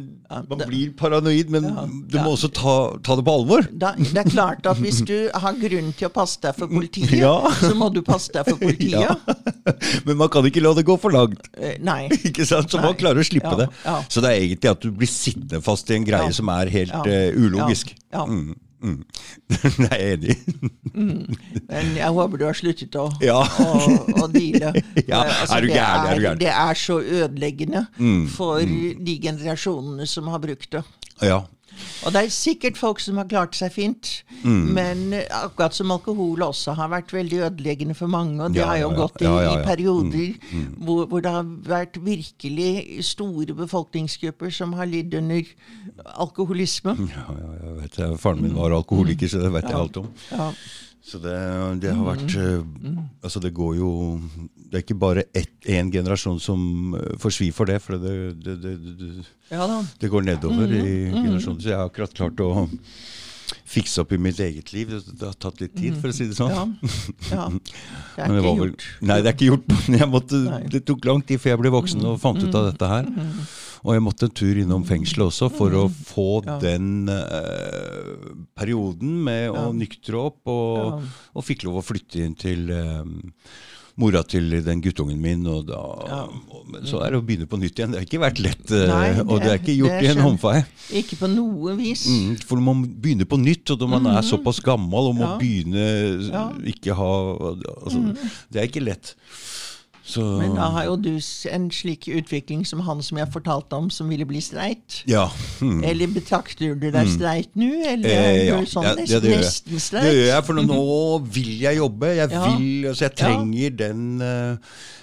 [0.49, 1.63] man blir paranoid, men
[2.11, 2.73] du må også ta,
[3.05, 3.65] ta det på alvor.
[3.71, 7.13] Da, det er klart at hvis du har grunn til å passe deg for politiet,
[7.21, 7.33] Ja.
[7.61, 8.99] så må du passe deg for politiet.
[9.01, 9.15] Ja.
[10.07, 11.47] Men man kan ikke la det gå for langt.
[11.57, 12.09] Eh, Nei.
[12.19, 12.69] Ikke sant?
[12.71, 13.69] Så man klarer å slippe Ja, det.
[13.85, 13.97] ja.
[14.11, 16.35] Så det er egentlig at du blir sittende fast i en greie Ja.
[16.35, 17.03] som er helt Ja.
[17.07, 17.95] eh, ulogisk.
[18.13, 18.25] Ja.
[18.25, 18.55] Ja.
[18.79, 19.73] Mm, mm.
[19.77, 20.53] det er jeg enig i.
[21.69, 23.39] Men jeg håper du har sluttet å, Ja.
[23.43, 23.73] å,
[24.23, 24.71] å deale.
[25.09, 26.39] Ja, altså, er du det gæren, er.
[26.39, 30.83] Det er så ødeleggende Mm, for de generasjonene som har brukt det.
[31.21, 31.41] Ja.
[32.03, 34.69] Og det er sikkert folk som har klart seg fint, Mm.
[34.73, 38.39] men eh, akkurat som alkohol også har vært veldig ødeleggende for mange.
[38.43, 40.29] Og det Ja, har jo ja, gått i, Ja, i mm, perioder
[40.85, 45.43] Hvor, hvor det har vært virkelig store befolkningsgrupper som har lidd under
[46.15, 46.95] alkoholisme.
[47.11, 48.19] Ja, ja, jeg vet det.
[48.19, 50.07] Faren min var alkoholiker, så det vet jeg alt om.
[50.31, 50.51] Ja.
[51.01, 51.35] Så det,
[51.81, 52.59] det har vært eh,
[53.23, 53.91] Altså, det går jo
[54.55, 58.57] Det er ikke bare én generasjon som eh, får svi for det, for det, det,
[58.59, 61.61] det, går nedover i generasjonen.
[61.61, 62.67] Så jeg har akkurat klart å
[63.69, 64.91] fikse opp i mitt eget liv.
[64.91, 66.53] Det, har tatt litt tid, for å si det sånn.
[66.53, 66.65] Ja.
[67.33, 67.47] ja.
[67.49, 68.85] Det er Men det ikke gjort.
[69.01, 69.73] Nei, det er ikke gjort.
[70.01, 72.91] Jeg måtte, det tok lang tid før jeg ble voksen og fant ut av dette
[72.93, 73.09] her.
[73.85, 76.57] Og jeg måtte en tur innom fengselet også for å få Ja.
[76.59, 78.13] den eh,
[78.59, 81.03] perioden med å nyktre opp, og,
[81.35, 83.03] og fikk lov å flytte inn til eh,
[83.99, 85.45] mora til den guttungen min.
[85.47, 87.91] Og da, og, så er det å begynne på nytt igjen.
[87.95, 90.57] Det har ikke vært lett, Nei, det, og det er ikke gjort i en håndfei.
[91.01, 92.05] Ikke på noe vis.
[92.11, 95.33] Mm, for man begynner på nytt, og når man er såpass gammel og må Ja.
[95.39, 95.87] begynne
[96.29, 96.45] Ja.
[96.75, 97.11] ikke ha
[97.79, 98.03] altså,
[98.51, 99.15] Det er ikke lett.
[100.09, 101.11] Så Men da har jo du
[101.53, 105.03] en slik utvikling som han som jeg fortalte om, som ville bli streit.
[105.09, 105.27] Ja.
[105.59, 105.83] Hmm.
[105.85, 109.43] Eller betrakter du deg streit nå, eller Eh, er du sånn ja, det, det gjør
[109.43, 109.81] jeg.
[109.91, 112.15] Det gjør jeg, for nå, nå vil jeg jobbe.
[112.17, 112.45] Jeg Ja.
[112.57, 113.25] vil, altså jeg Ja.
[113.25, 114.57] trenger den eh,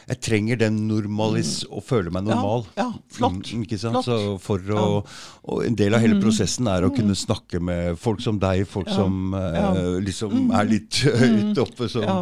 [0.06, 2.62] Jeg trenger den normalis å føle meg normal.
[2.76, 3.48] Ja, ja, flott.
[3.50, 3.96] Mm, ikke sant?
[3.96, 4.06] Flott.
[4.06, 4.84] Så for å,
[5.50, 8.86] og en del av hele prosessen er å kunne snakke med folk som deg, folk
[8.92, 9.72] som eh, Ja.
[10.06, 11.88] liksom er litt høyt oppe.
[11.90, 12.20] Så, Ja.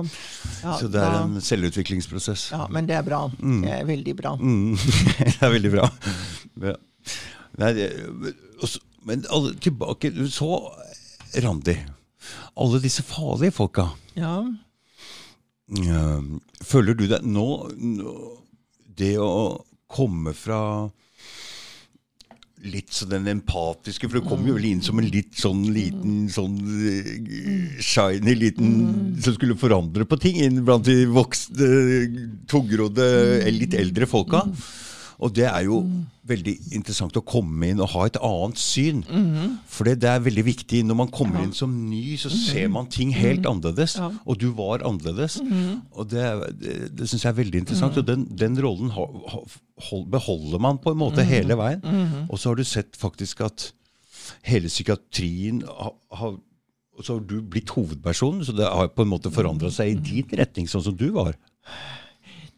[0.65, 2.47] Ja, så det er en selvutviklingsprosess.
[2.57, 3.27] Ja, men det er bra.
[3.37, 4.33] Det er veldig bra.
[4.41, 4.79] Mm.
[5.21, 5.91] det er veldig bra.
[6.65, 6.77] Ja.
[7.61, 7.91] Nei, det,
[8.65, 10.49] også, men alle, tilbake Så,
[11.45, 11.77] Randi.
[12.57, 13.91] Alle disse farlige folka.
[14.17, 14.39] Ja.
[15.73, 16.27] Eh,
[16.65, 17.49] føler du deg nå,
[17.79, 18.13] nå
[18.85, 20.91] Det å komme fra
[22.65, 26.29] litt sånn den empatiske For det kommer jo vel inn som en litt sånn liten
[26.33, 26.57] sånn
[26.89, 28.71] eh, shiny liten
[29.25, 31.69] Som skulle forandre på ting blant de voksne,
[32.51, 33.05] tungrodde,
[33.55, 34.45] litt eldre folka.
[35.19, 35.83] Og det er jo
[36.27, 39.03] veldig interessant å komme inn og ha et annet syn.
[39.71, 40.83] For det, er veldig viktig.
[40.89, 43.99] Når man kommer inn som ny, så ser man ting helt annerledes.
[44.25, 45.39] Og du var annerledes.
[45.93, 46.25] Og det,
[46.61, 48.01] det, det syns jeg er veldig interessant.
[48.01, 49.45] Og den, den rollen ha, ha,
[49.91, 51.85] hold, beholder man på en måte hele veien.
[52.29, 53.71] Og så har du sett faktisk at
[54.49, 56.31] hele psykiatrien har, ha,
[57.03, 60.39] så har du blitt hovedpersonen, så det har på en måte forandra seg i din
[60.39, 61.37] retning, sånn som du var.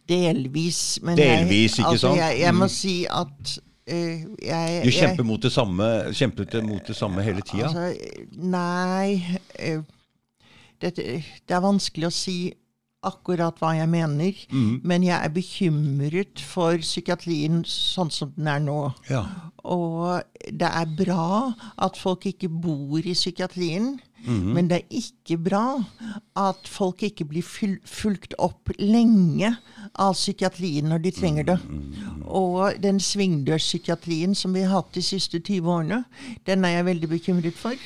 [0.08, 0.98] Delvis.
[1.02, 2.20] Men Delvis, jeg, ikke altså, sant?
[2.20, 2.68] Jeg, jeg må Mm.
[2.68, 7.68] si at Uh, jeg Du kjemper mot det samme, kjempet mot det samme hele tida.
[7.68, 7.94] Altså,
[8.34, 9.22] nei
[9.62, 9.84] uh,
[10.82, 12.52] det, Det er vanskelig å si
[13.06, 14.32] akkurat hva jeg mener.
[14.50, 14.80] Mm.
[14.82, 18.90] Men jeg er bekymret for psykiatrien sånn som den er nå.
[19.10, 19.22] ja.
[19.62, 23.96] Og det er bra at folk ikke bor i psykiatrien.
[24.26, 25.64] Men det er ikke bra
[26.36, 29.52] at folk ikke blir fulgt opp lenge
[29.94, 31.58] av psykiatrien når de trenger det.
[32.26, 36.02] Og den svingdørspsykiatrien som vi har hatt de siste 20 årene,
[36.46, 37.78] den er jeg veldig bekymret for.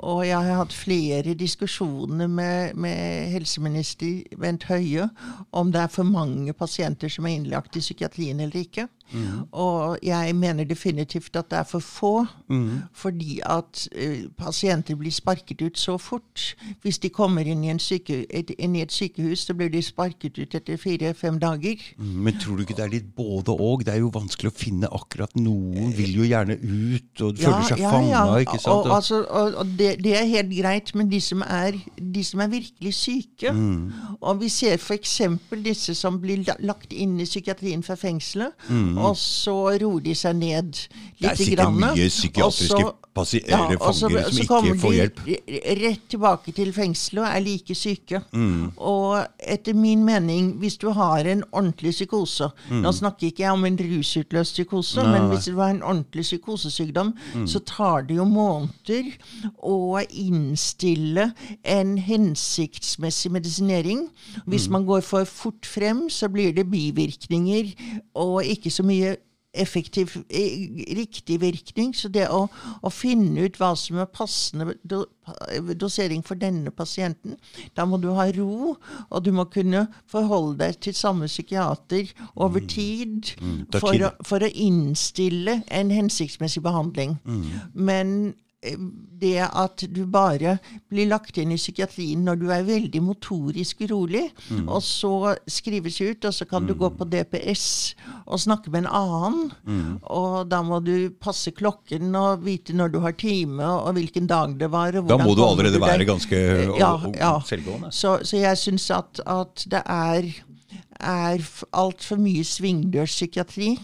[0.00, 5.10] Og jeg har hatt flere diskusjoner med, med helseminister Bent Høie
[5.52, 8.88] om det er for mange pasienter som er innlagt i psykiatrien eller ikke.
[9.52, 12.14] Og jeg mener definitivt at det er for få,
[12.92, 16.54] fordi at uh, pasienter blir sparket ut så fort.
[16.82, 19.82] Hvis de kommer inn i, en syke, et, inn i et sykehus, så blir de
[19.82, 21.82] sparket ut etter fire-fem dager.
[21.98, 23.84] Men tror du ikke det er litt både og?
[23.86, 27.82] Det er jo vanskelig å finne akkurat Noen vil jo gjerne ut og føler seg
[27.84, 28.88] fanga, ikke sant?
[28.88, 32.42] Og, altså, og, og det, det er helt greit, men de som er, de som
[32.44, 33.92] er virkelig syke Mm.
[34.20, 35.20] Og vi ser f.eks.
[35.64, 38.54] disse som blir lagt inn i psykiatrien fra fengselet,
[39.00, 40.88] og så roer de seg ned litt.
[41.20, 41.74] Det er sikkert grann.
[41.80, 42.94] mye psykiatriske så-
[43.48, 47.36] ja, så- fanger så som ikke får de kommer de Rett tilbake til fengselet og
[47.36, 48.22] er like syke.
[48.32, 48.72] Mm.
[48.78, 53.64] Og etter min mening, hvis du har en ordentlig psykose Nå snakker ikke jeg om
[53.64, 55.10] en rusutløst psykose, Mm.
[55.10, 57.46] Nei, men hvis du har en ordentlig psykosesykdom, Mm.
[57.48, 59.12] så tar det jo måneder
[59.64, 61.32] å innstille
[61.64, 64.08] en hensiktsmessig medisinering.
[64.46, 64.70] Hvis Mm.
[64.72, 67.74] man går for fort frem, så blir det bivirkninger
[68.14, 69.16] og ikke så mye
[69.58, 71.94] effektiv, eh, riktig virkning.
[71.96, 72.44] Så det å,
[72.82, 75.02] å finne ut hva som er passende do,
[75.78, 77.36] dosering for denne pasienten,
[77.76, 78.76] da må du ha ro,
[79.08, 83.32] og du må kunne forholde deg til samme psykiater over tid
[83.72, 87.18] tar for, å, for å innstille en hensiktsmessig behandling.
[87.72, 90.56] Men eh, det at du bare
[90.90, 94.24] blir lagt inn i psykiatrien når du er veldig motorisk urolig,
[94.66, 97.68] og så skrives ut, og så kan du gå på DPS
[98.26, 99.52] og snakke med en annen,
[100.02, 104.56] og da må du passe klokken og vite når du har time, og hvilken dag
[104.58, 104.98] det var.
[105.06, 106.42] Da må du allerede du være ganske
[106.72, 107.36] og, og, ja.
[107.46, 107.92] selvgående.
[107.94, 110.32] Så, så jeg syns at, at det er,
[110.98, 111.46] er
[111.78, 113.76] altfor mye svingdørspsykiatri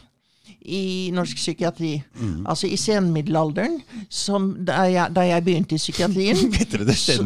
[0.64, 1.90] i norsk psykiatri.
[2.16, 2.46] Mm.
[2.48, 6.37] Altså i senmiddelalderen, som da jeg, da jeg begynte i psykiatrien
[6.96, 7.16] så-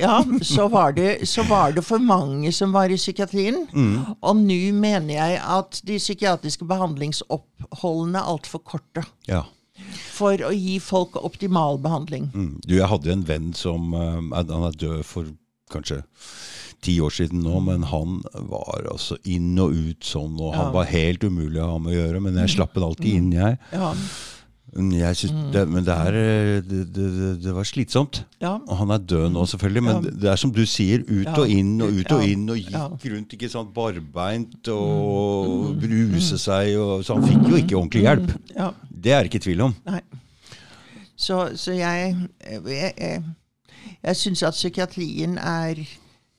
[0.00, 3.66] Ja, så var, det, så var det for mange som var i psykiatrien.
[3.72, 4.16] Mm.
[4.20, 9.04] Og nå mener jeg at de psykiatriske behandlingsoppholdene er altfor korte.
[9.28, 9.44] Ja.
[10.12, 12.28] For å gi folk optimal behandling.
[12.34, 12.50] Mm.
[12.66, 15.26] Du, jeg hadde en venn som er- Han er død for
[15.70, 16.02] kanskje
[16.82, 18.18] ti år siden nå, men han
[18.50, 20.72] var altså inn og ut sånn, og han Ja.
[20.78, 22.20] var helt umulig å ha med å gjøre.
[22.22, 23.58] Men jeg slapp han alltid inn, jeg.
[23.72, 23.94] Ja,
[24.72, 26.94] Jeg synes det, men det, er, eh, det,
[27.42, 28.20] det, var slitsomt.
[28.40, 28.52] ja.
[28.68, 31.72] Og han er død nå, selvfølgelig, men det er som du sier, ut og inn
[31.82, 37.18] og ut og inn, og gikk rundt ikke sant, barbeint og bruse seg, og, så
[37.18, 38.30] han fikk jo ikke ordentlig hjelp.
[38.54, 38.70] ja.
[39.00, 39.74] Det er det ikke tvil om.
[39.86, 40.00] Nei.
[41.16, 42.14] Så, så jeg
[42.46, 43.22] Jeg, jeg,
[44.04, 45.82] jeg syns at psykiatrien er,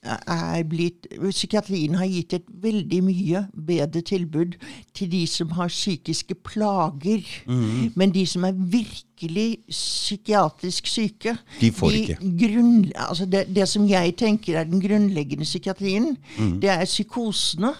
[0.04, 4.56] er blitt Psykiatrien har gitt et veldig mye bedre tilbud
[4.98, 7.22] til de som har psykiske plager.
[7.46, 7.92] Mm.
[7.96, 12.18] Men de som er virkelig psykiatrisk syke De får de ikke.
[12.42, 16.60] Grunn, altså det, det som jeg tenker er den grunnleggende psykiatrien, mm.
[16.62, 17.74] det er psykosene.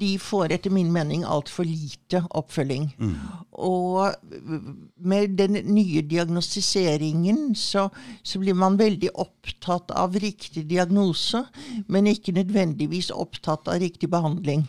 [0.00, 2.90] De får etter min mening altfor lite oppfølging.
[2.98, 3.14] Mm.
[3.52, 4.14] Og
[4.96, 7.88] med den nye diagnostiseringen så,
[8.22, 11.44] så blir man veldig opptatt av riktig diagnose,
[11.88, 14.66] men ikke nødvendigvis opptatt av riktig behandling.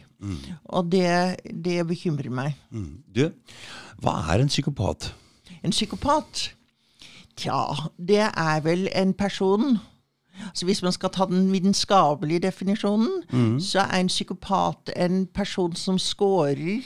[0.72, 2.60] Og det, det bekymrer meg.
[2.72, 3.04] Mm.
[3.16, 3.26] Du,
[4.04, 5.12] hva er en psykopat?
[5.64, 6.50] En psykopat,
[7.40, 7.60] tja,
[7.98, 9.78] det er vel en person
[10.54, 13.60] Så hvis man skal ta den vitenskapelige definisjonen, Mm.
[13.60, 16.82] så er en psykopat en person som scorer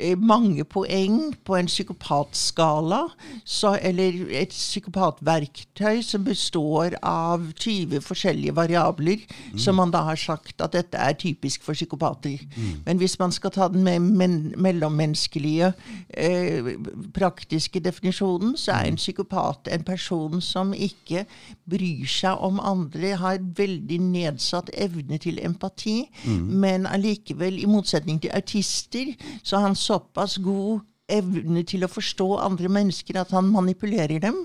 [0.00, 3.02] eh, mange poeng på en psykopatskala,
[3.44, 9.18] så, eller et psykopatverktøy som består av 20 forskjellige variabler,
[9.56, 12.38] som man da har sagt at dette er typisk for psykopater.
[12.86, 15.72] Men hvis man skal ta den med men mellommenneskelige,
[16.10, 16.72] eh,
[17.14, 21.26] praktiske definisjonen, så er en psykopat en person som ikke
[21.68, 28.30] bryr seg om andre, har veldig nedsatt evne til empati, men allikevel, i motsetning til
[28.34, 30.80] artister, så har han såpass god
[31.12, 34.38] evne til å forstå andre mennesker at han manipulerer dem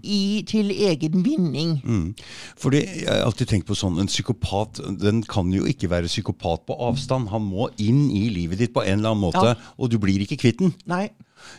[0.00, 1.74] i, til egen vinning.
[1.84, 2.14] Mm.
[2.56, 6.64] Fordi jeg har alltid tenkt på sånn, En psykopat den kan jo ikke være psykopat
[6.66, 7.28] på avstand.
[7.28, 9.72] Han må inn i livet ditt på en eller annen måte, Ja.
[9.76, 10.72] og du blir ikke kvitt den.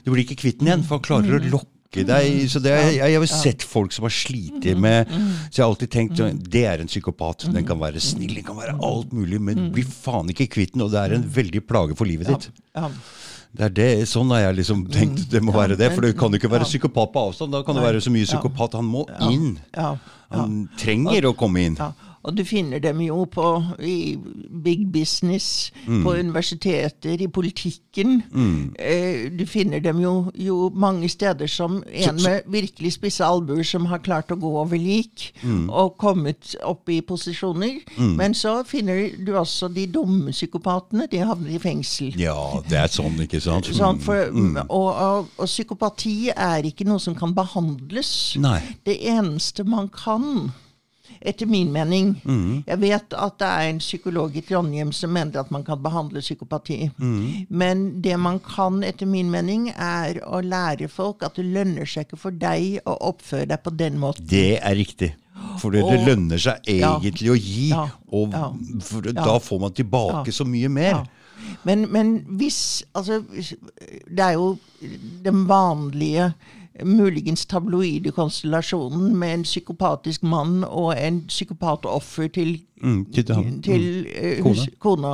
[0.03, 2.50] Du blir ikke kvitt den igjen, for han klarer å lokke deg.
[2.52, 5.08] så det er, jeg, jeg har sett folk som har slitt med
[5.50, 7.48] Så jeg har alltid tenkt sånn, det er en psykopat.
[7.56, 10.84] Den kan være snill, den kan være alt mulig, men bli faen ikke kvitt den,
[10.86, 12.50] og det er en veldig plage for livet ditt.
[12.76, 12.89] Ja.
[13.56, 15.88] Det er det, Sånn har jeg liksom tenkt det må være det.
[15.96, 17.54] For det kan jo ikke være psykopat på avstand.
[17.56, 18.76] Da kan det være så mye psykopat.
[18.82, 19.54] Han må inn.
[20.34, 21.78] Han trenger å komme inn.
[22.26, 23.45] Og du finner dem jo på,
[23.86, 24.17] i
[24.65, 28.15] big business, på universiteter, i politikken.
[28.80, 33.86] Eh, du finner dem jo, jo mange steder som en med virkelig spisse albuer som
[33.91, 35.28] har klart å gå over lik
[35.69, 37.84] og kommet opp i posisjoner.
[38.17, 41.07] Men så finner du også de dumme psykopatene.
[41.11, 42.17] De havner i fengsel.
[42.19, 42.38] Ja,
[42.69, 43.69] det er sånn, ikke sant?
[43.76, 44.34] Sånn, for,
[44.65, 48.36] og, og, og psykopati er ikke noe som kan behandles.
[48.41, 48.59] Nei.
[48.86, 50.51] Det eneste man kan,
[51.22, 52.22] etter min mening
[52.68, 56.20] Jeg vet at det er en psykolog i Trondheim som mener at man kan behandle
[56.22, 56.91] psykopati.
[57.49, 62.06] Men det man kan, etter min mening, er å lære folk at det lønner seg
[62.08, 64.26] ikke for deg å oppføre deg på den måten.
[64.30, 65.14] Det er riktig.
[65.60, 66.95] For det, det lønner seg Ja.
[66.99, 67.88] egentlig å gi, Ja.
[68.12, 68.51] og Ja.
[68.82, 69.12] for Ja.
[69.14, 70.32] da får man tilbake Ja.
[70.32, 70.91] så mye mer.
[70.91, 71.03] Ja.
[71.64, 74.58] Men, men hvis Altså, det er jo
[75.24, 76.34] den vanlige
[76.84, 83.23] Muligens tabloide konstellasjonen med en psykopatisk mann og en psykopatoffer til, Mm, til
[83.63, 84.49] til eh, Kona.
[84.49, 85.13] hus- kona.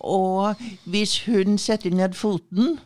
[0.00, 2.78] Og hvis hun setter ned foten,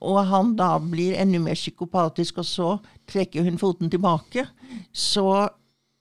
[0.00, 4.46] og han da blir enda mer psykopatisk, og så trekker hun foten tilbake,
[4.92, 5.48] så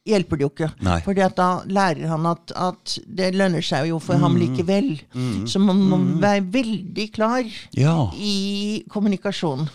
[0.08, 0.72] hjelper det jo ikke.
[0.82, 1.00] Nei.
[1.06, 5.02] For da lærer han at, at det lønner seg jo for ham likevel.
[5.46, 7.44] Så man må være veldig klar
[7.78, 8.10] Ja.
[8.16, 9.68] i kommunikasjon.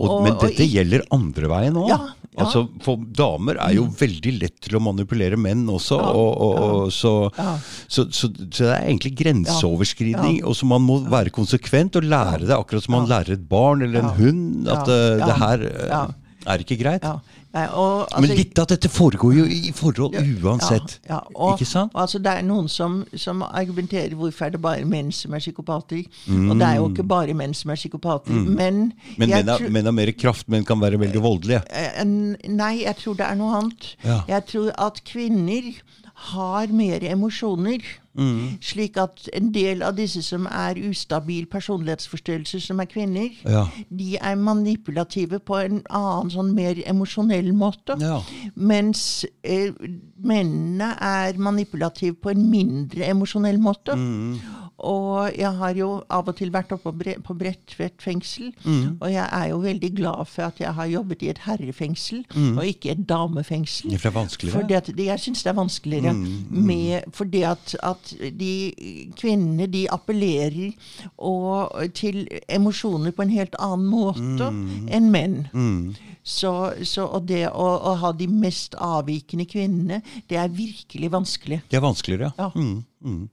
[0.00, 1.88] Og, Og- men dette og, gjelder andre veien òg.
[1.92, 2.16] Ja, ja.
[2.40, 5.98] Altså, for damer er jo veldig lett til å manipulere menn også.
[6.00, 7.58] og, og, og, så, Ja.
[7.90, 10.38] så, så, så det er egentlig grenseoverskridning.
[10.40, 10.46] Ja.
[10.48, 13.82] Og så man må være konsekvent og lære det, akkurat som man lærer et barn
[13.82, 14.14] eller en Ja.
[14.16, 14.68] hund.
[14.68, 14.94] At Ja.
[14.94, 16.06] eh, det her eh, Ja.
[16.46, 17.02] er ikke greit.
[17.50, 21.00] Nei, og, altså, Men litt av dette foregår jo i forhold uansett.
[21.08, 21.96] Ja, ja, og, ikke sant?
[21.98, 26.04] altså, det er noen som, som argumenterer hvorfor er det bare menn som er psykopater.
[26.30, 28.38] Og det er jo ikke bare menn som er psykopater.
[28.46, 31.64] Men, Men menn har, menn har mer kraft, men kan være veldig voldelige.
[31.74, 32.04] Eh,
[32.50, 33.90] Nei, jeg tror det er noe annet.
[34.06, 34.20] Ja.
[34.30, 35.72] Jeg tror at kvinner
[36.20, 37.80] har mer emosjoner.
[38.18, 38.58] Mm.
[38.60, 43.66] Slik at en del av disse som er ustabil personlighetsforstyrrelse, som er kvinner, Ja.
[43.88, 47.96] de er manipulative på en annen, sånn mer emosjonell måte.
[48.02, 48.20] Ja.
[48.56, 49.70] Mens eh,
[50.18, 53.94] mennene er manipulative på en mindre emosjonell måte.
[53.96, 54.40] Mm.
[54.80, 58.52] Og jeg har jo av og til vært oppe på Bre- Bredtvet fengsel.
[58.64, 58.96] Mm.
[59.00, 62.58] Og jeg er jo veldig glad for at jeg har jobbet i et herrefengsel, Mm.
[62.58, 63.90] og ikke et damefengsel.
[63.98, 64.60] For det er vanskeligere.
[64.60, 66.12] Fordi at det, jeg syns det er vanskeligere.
[66.12, 70.72] Mm, Med, fordi at, at de kvinnene de appellerer
[71.18, 74.88] og, til emosjoner på en helt annen måte Mm.
[74.90, 75.96] enn menn.
[76.24, 81.62] Så, så, og det å, å ha de mest avvikende kvinnene, det er virkelig vanskelig.
[81.70, 82.44] Det er vanskeligere, ja.
[82.44, 82.50] Ja.
[82.54, 83.28] Mm, mm.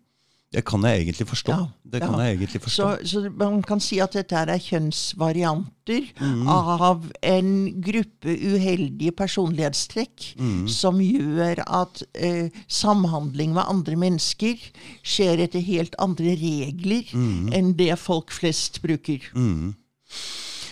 [0.53, 1.51] Det kan jeg egentlig forstå.
[1.51, 2.19] Ja, det kan ja.
[2.23, 2.85] jeg egentlig forstå.
[3.03, 5.73] Så, så man kan si at dette er kjønnsvarianter
[6.19, 6.47] Mm.
[6.47, 7.49] av en
[7.81, 10.67] gruppe uheldige personlighetstrekk Mm.
[10.67, 14.57] som gjør at eh, samhandling med andre mennesker
[15.03, 17.51] skjer etter helt andre regler Mm.
[17.53, 19.19] enn det folk flest bruker.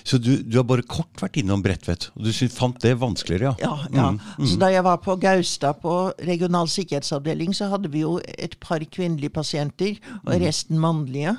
[0.06, 3.72] Så du, du har bare kort vært innom Bredtvet, og du fant det vanskeligere, ja?
[3.90, 4.46] Ja, ja.
[4.46, 5.96] Så da jeg var på Gaustad på
[6.28, 11.34] regional sikkerhetsavdeling, så hadde vi jo et par kvinnelige pasienter, og resten mannlige.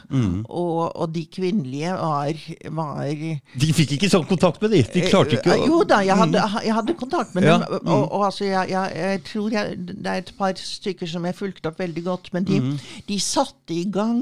[0.50, 2.42] Og, og de kvinnelige var,
[2.74, 4.82] var De fikk ikke sånn kontakt med de!
[4.96, 7.78] De klarte ikke Eh, å Jo da, jeg hadde, jeg hadde kontakt med Ja, dem.
[7.86, 11.70] Og, og altså, jeg, jeg, jeg tror det er et par stykker som jeg fulgte
[11.70, 12.32] opp veldig godt.
[12.34, 12.60] Men de,
[13.08, 14.18] de satte i gang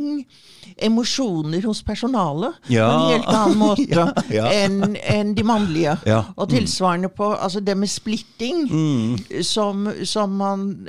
[0.83, 2.89] emosjoner hos personalet Ja.
[2.89, 4.07] på en helt annen måte.
[4.35, 4.47] Ja.
[4.53, 5.97] enn en de mannlige.
[6.07, 6.23] Ja.
[6.37, 8.69] Og tilsvarende på altså det med splitting,
[9.43, 10.87] som, som man,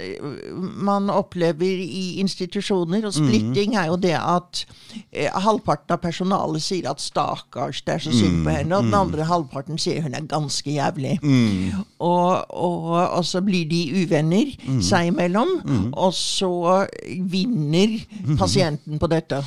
[0.62, 3.06] man opplever i institusjoner.
[3.06, 4.66] Og splitting er jo det at
[5.12, 8.94] eh, halvparten av personalet sier at 'stakkars, det er så synd på henne', og den
[8.94, 11.20] andre halvparten sier hun er ganske jævlig.
[12.00, 14.52] Og, og, og så blir de uvenner
[14.82, 16.86] seg imellom, og så
[17.32, 17.96] vinner
[18.42, 19.42] pasienten på dette.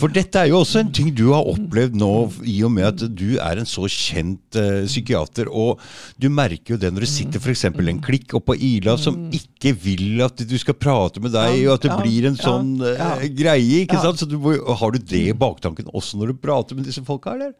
[0.00, 2.10] For dette er jo også en ting du har opplevd nå,
[2.44, 5.48] i og med at du er en så kjent uh, psykiater.
[5.48, 5.80] Og
[6.20, 7.66] du merker jo det når det sitter f.eks.
[7.70, 11.88] en klikk oppå Ila som ikke vil at du skal prate med deg, og at
[11.88, 13.84] det blir en sånn uh, greie.
[13.84, 14.20] ikke sant?
[14.20, 17.56] Så du, har du det i baktanken også når du prater med disse folka, eller?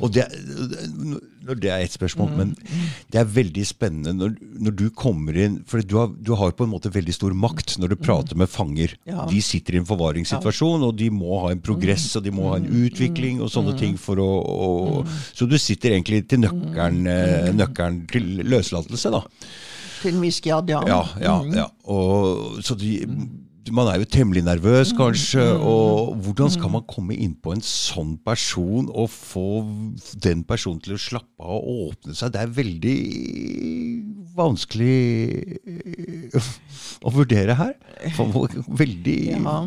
[0.00, 0.24] Og det,
[1.60, 2.36] det er ett spørsmål, Mm.
[2.36, 2.54] men
[3.12, 6.64] det er veldig spennende når, når du kommer inn For du har, du har på
[6.66, 8.94] en måte veldig stor makt når du prater med fanger.
[9.06, 9.12] Mm.
[9.12, 9.26] Ja.
[9.30, 12.56] De sitter i en forvaringssituasjon, og de må ha en progress og de må ha
[12.60, 12.86] en Mm.
[12.86, 17.06] utvikling og sånne ting for å, å Så du sitter egentlig til nøkkelen, Mm.
[17.06, 19.22] eh, nøkkelen til løslatelse, da.
[20.02, 20.82] Til en viss grad, ja.
[20.86, 21.66] Ja, ja, ja.
[21.86, 23.06] Og, så de,
[23.74, 25.44] man er jo temmelig nervøs, kanskje.
[25.56, 29.64] Og hvordan skal man komme inn på en sånn person og få
[30.22, 32.34] den personen til å slappe av og åpne seg?
[32.34, 32.96] Det er veldig
[34.36, 34.96] vanskelig
[35.66, 36.50] eh,
[37.02, 37.76] å vurdere her.
[38.66, 39.58] Veldig Ja,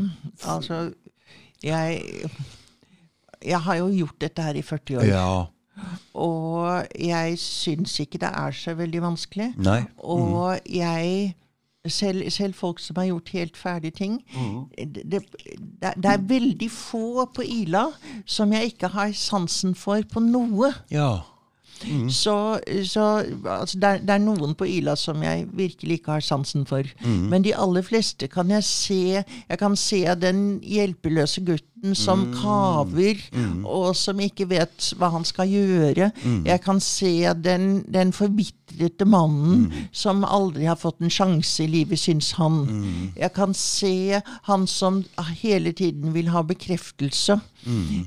[0.45, 0.81] altså
[1.65, 2.29] jeg,
[3.43, 5.09] jeg har jo gjort dette her i 40 år.
[5.09, 5.31] Ja.
[6.19, 9.51] Og jeg syns ikke det er så veldig vanskelig.
[9.59, 9.81] Nei.
[9.99, 11.33] Og jeg
[11.89, 14.65] selv, selv folk som har gjort helt ferdige ting Mm.
[14.77, 17.85] det, det det er veldig få på Ila
[18.25, 20.73] som jeg ikke har sansen for på noe.
[20.91, 21.21] Ja.
[22.09, 23.05] Så, så
[23.45, 26.83] altså, det, er, det er noen på Ila som jeg virkelig ikke har sansen for.
[27.05, 33.15] Men de aller fleste kan jeg se Jeg kan se den hjelpeløse gutten som kaver,
[33.63, 36.09] og som ikke vet hva han skal gjøre.
[36.45, 41.99] Jeg kan se den, den forvitrete mannen som aldri har fått en sjanse i livet,
[41.99, 42.65] syns han.
[43.15, 44.19] Jeg kan se
[44.49, 45.05] han som
[45.41, 47.39] hele tiden vil ha bekreftelse.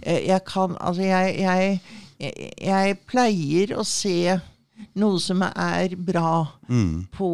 [0.04, 1.80] Eh, Jeg kan Altså, jeg, jeg
[2.22, 4.38] jeg, jeg pleier å se
[4.98, 6.46] noe som er bra
[7.14, 7.30] på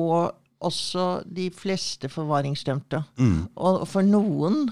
[0.58, 2.98] også de fleste forvaringsdømte.
[3.62, 4.64] Og for noen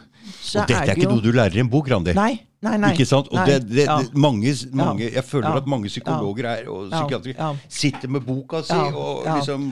[0.42, 1.90] så er det jo Og dette er ikke jo noe du lærer i en bok,
[1.92, 2.14] Randi.
[2.18, 2.32] Nei,
[2.66, 2.90] nei, nei.
[2.96, 3.28] Ikke sant?
[3.30, 4.00] Og nei, det, det, ja.
[4.18, 5.60] mange, mange, jeg føler Ja.
[5.62, 7.52] at mange psykologer er, og psykiatere Ja.
[7.68, 9.68] sitter med boka si, og, liksom,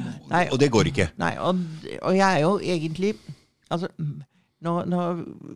[0.52, 1.08] og det går ikke.
[1.18, 1.64] Nei, og,
[2.02, 3.16] og jeg er jo egentlig
[3.72, 3.88] Altså,
[4.62, 5.00] nå, nå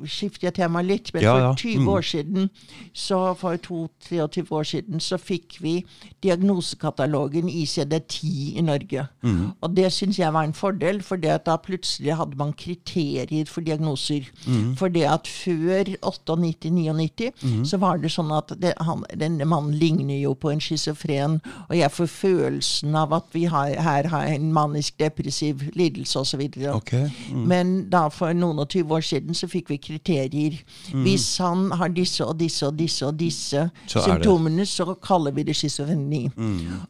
[0.05, 1.53] skifter jeg tema litt, men Ja, for ja.
[1.57, 1.89] 20 Mm.
[1.89, 2.51] år siden,
[2.93, 5.85] så for 22-23 år siden, så fikk vi
[6.23, 9.07] diagnosekatalogen ICD-10 i Norge.
[9.23, 9.53] Mm.
[9.63, 14.29] Og det syns jeg var en fordel, for da plutselig hadde man kriterier for diagnoser.
[14.47, 14.77] Mm.
[14.77, 20.19] For det at før 98-99 så var det sånn at det, han, denne mannen ligner
[20.21, 24.53] jo på en schizofren, og jeg får følelsen av at vi har, her har en
[24.53, 26.45] manisk-depressiv lidelse osv.
[26.75, 27.09] Okay.
[27.33, 27.45] mm.
[27.49, 30.59] Men da for noen og 20 år siden så fikk vi kriterier.
[30.93, 33.89] Hvis han har disse og disse og disse og disse Mm.
[33.89, 36.31] Så symptomene, så kaller vi det schizofreni.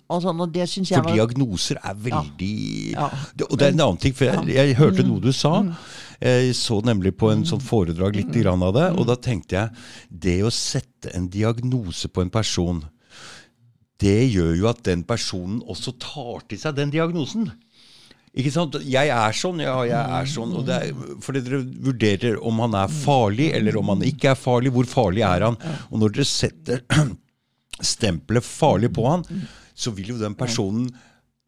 [0.09, 3.09] Og, sånn, og det synes jeg For var diagnoser er veldig Ja.
[3.37, 5.09] Det, Og det er en annen ting, for jeg, jeg hørte Mm.
[5.09, 5.63] noe du sa.
[6.21, 8.43] Jeg så nemlig på en sånn foredrag litt Mm.
[8.43, 9.71] grann av det, og da tenkte jeg
[10.11, 12.85] det å sette en diagnose på en person,
[13.99, 17.51] det gjør jo at den personen også tar til seg den diagnosen.
[18.37, 18.77] Ikke sant?
[18.85, 20.53] Jeg er sånn, ja, jeg er sånn.
[20.59, 24.39] Og det er, fordi dere vurderer om han er farlig, eller om han ikke er
[24.39, 24.73] farlig.
[24.75, 25.59] Hvor farlig er han?
[25.89, 26.85] Og når dere setter
[27.95, 29.27] stempelet farlig på han,
[29.79, 30.91] så vil jo den personen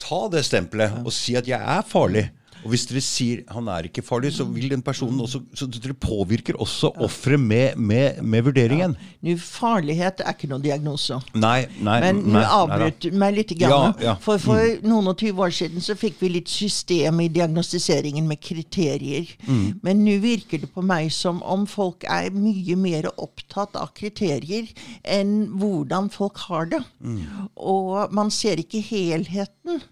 [0.00, 2.30] ta det stempelet og si at 'jeg er farlig'.
[2.64, 5.94] Og hvis dere sier 'han er ikke farlig', så vil den personen også Så dere
[5.94, 8.96] påvirker også offeret med, med, med vurderingen.
[9.22, 11.20] Nå, farlighet er ikke noen diagnose.
[11.34, 13.50] Nei, nei, Men nå avbrøt du meg litt.
[13.50, 13.94] Grann.
[13.98, 14.14] Ja, ja.
[14.22, 18.40] For for noen og tyve år siden så fikk vi litt system i diagnostiseringen med
[18.40, 19.26] kriterier.
[19.48, 19.80] Mm.
[19.82, 24.70] Men nå virker det på meg som om folk er mye mer opptatt av kriterier
[25.02, 26.82] enn hvordan folk har det.
[27.00, 27.48] Mm.
[27.56, 29.82] Og man ser ikke helheten.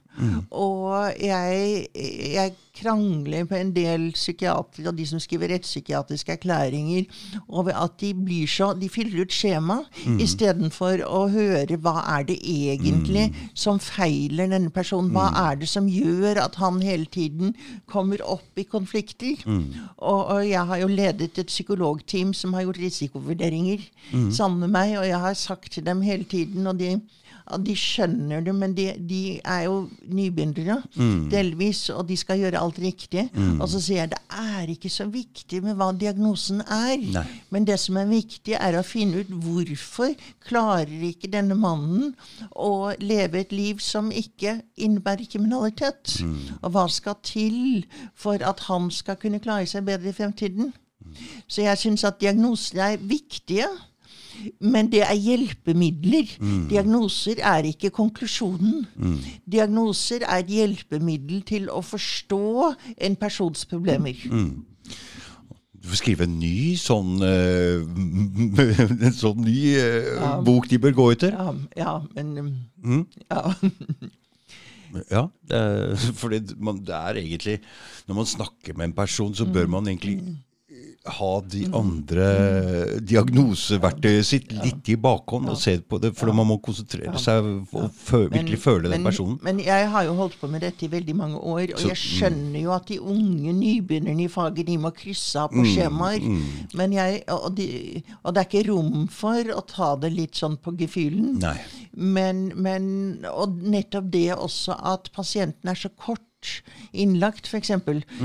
[0.51, 1.87] Og jeg,
[2.35, 7.05] jeg krangler med en del psykiatere og de som skriver rettspsykiatriske erklæringer,
[7.49, 10.21] over at de blir så De fyller ut skjema Mm.
[10.23, 15.11] istedenfor å høre hva er det egentlig som feiler denne personen.
[15.11, 15.51] Hva Mm.
[15.51, 17.55] er det som gjør at han hele tiden
[17.87, 19.37] kommer opp i konflikter?
[19.47, 19.65] Mm.
[19.99, 23.81] Og, og jeg har jo ledet et psykologteam som har gjort risikovurderinger
[24.13, 24.31] Mm.
[24.33, 27.01] sammen med meg, og jeg har sagt til dem hele tiden og de
[27.65, 30.83] de skjønner det, men de, de er jo nybegynnere
[31.33, 33.29] delvis, og de skal gjøre alt riktig.
[33.61, 37.25] Og så sier jeg det er ikke så viktig med hva diagnosen er, Nei.
[37.55, 40.13] men det som er viktig, er å finne ut hvorfor
[40.45, 42.13] klarer ikke denne mannen
[42.53, 46.19] å leve et liv som ikke innebærer kriminalitet.
[46.63, 50.73] Og hva skal til for at han skal kunne klare seg bedre i fremtiden?
[51.49, 53.69] Så jeg syns at diagnoser er viktige.
[54.61, 56.35] Men det er hjelpemidler.
[56.71, 58.87] Diagnoser er ikke konklusjonen.
[59.47, 62.73] Diagnoser er et hjelpemiddel til å forstå
[63.09, 64.19] en persons problemer.
[65.79, 67.85] Du får skrive en ny sånn uh,
[69.07, 71.37] En sånn ny eh, bok de bør gå etter.
[71.37, 73.45] Ja, ja men um, ja.
[75.13, 77.59] Ja, det er, fordi man, det er egentlig
[78.09, 80.19] Når man snakker med en person, så bør man egentlig
[81.17, 82.27] ha de andre
[83.05, 87.89] diagnoseverktøyet sitt litt i bakhånd og se på det, for man må konsentrere seg og
[87.95, 89.39] fø, virkelig føle den men, personen.
[89.45, 92.01] Men jeg har jo holdt på med dette i veldig mange år, og Så- jeg
[92.03, 96.25] skjønner jo at de unge nybegynnerne i faget de må krysse av på skjemaer.
[96.75, 100.57] Men jeg, og, de, og det er ikke rom for å ta det litt sånn
[100.57, 101.43] på gefühlen.
[101.99, 106.23] Men, men Og nettopp det også at pasienten er så kort
[106.93, 107.71] innlagt, f.eks.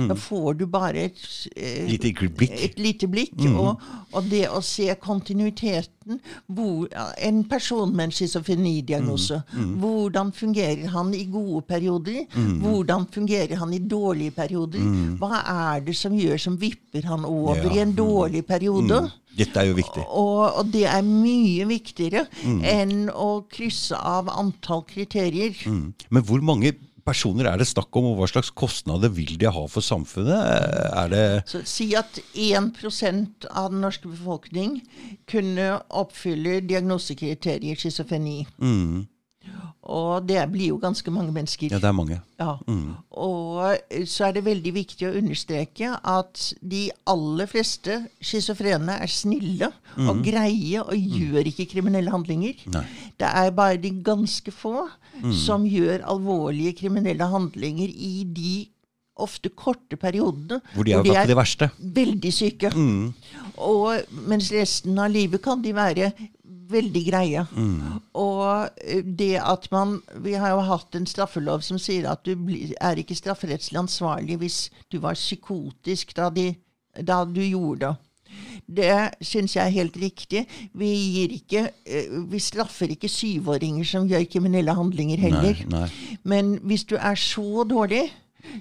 [0.09, 1.23] Da får du bare et,
[1.55, 2.51] eh, Lite blikk.
[2.63, 3.33] et lite blikk.
[3.57, 3.81] Og,
[4.13, 6.19] og det å se kontinuiteten
[6.51, 6.87] hvor,
[7.17, 9.41] En person med en schizofrenidiagnose.
[9.79, 12.25] Hvordan fungerer han i gode perioder?
[12.35, 14.79] Hvordan fungerer han i dårlige perioder?
[15.19, 15.41] Hva
[15.75, 17.71] er det som gjør som vipper han over Ja.
[17.73, 19.11] i en dårlig periode?
[19.35, 20.03] Dette er jo viktig.
[20.13, 25.55] Og, og det er mye viktigere enn å krysse av antall kriterier.
[25.65, 25.93] Mm.
[26.11, 26.75] Men hvor mange
[27.05, 30.33] personer er det snakk om, og hva slags kostnader vil de ha for samfunnet?
[30.93, 34.79] Er det Så Si at 1% av den norske befolkning
[35.29, 38.43] kunne oppfylle diagnosekriteriet schizofreni.
[39.83, 41.73] Og det blir jo ganske mange mennesker.
[41.73, 42.21] Ja, det er mange.
[42.39, 42.53] Ja.
[43.19, 43.57] Og
[43.91, 49.73] eh, så er det veldig viktig å understreke at de aller fleste schizofrene er snille
[49.99, 52.63] og greie og gjør ikke kriminelle handlinger.
[52.71, 52.85] Nei.
[53.19, 54.87] Det er bare de ganske få
[55.45, 58.53] som gjør alvorlige kriminelle handlinger i de
[59.23, 61.67] ofte korte periodene Hvor de er vært på det verste.
[61.79, 62.71] veldig syke.
[63.61, 66.11] Og mens resten av livet kan de være
[66.73, 67.43] veldig greie.
[68.17, 72.33] Og eh, det at man Vi har jo hatt en straffelov som sier at du
[72.81, 74.57] er ikke strafferettslig ansvarlig hvis
[74.89, 76.55] du var psykotisk da, de,
[77.01, 77.93] da du gjorde det.
[78.67, 80.45] Det syns jeg er helt riktig.
[80.73, 85.63] Vi, gir ikke, eh, vi straffer ikke syvåringer som gjør kriminelle handlinger heller.
[85.67, 86.17] Nei, nei.
[86.23, 88.07] Men hvis du er så dårlig,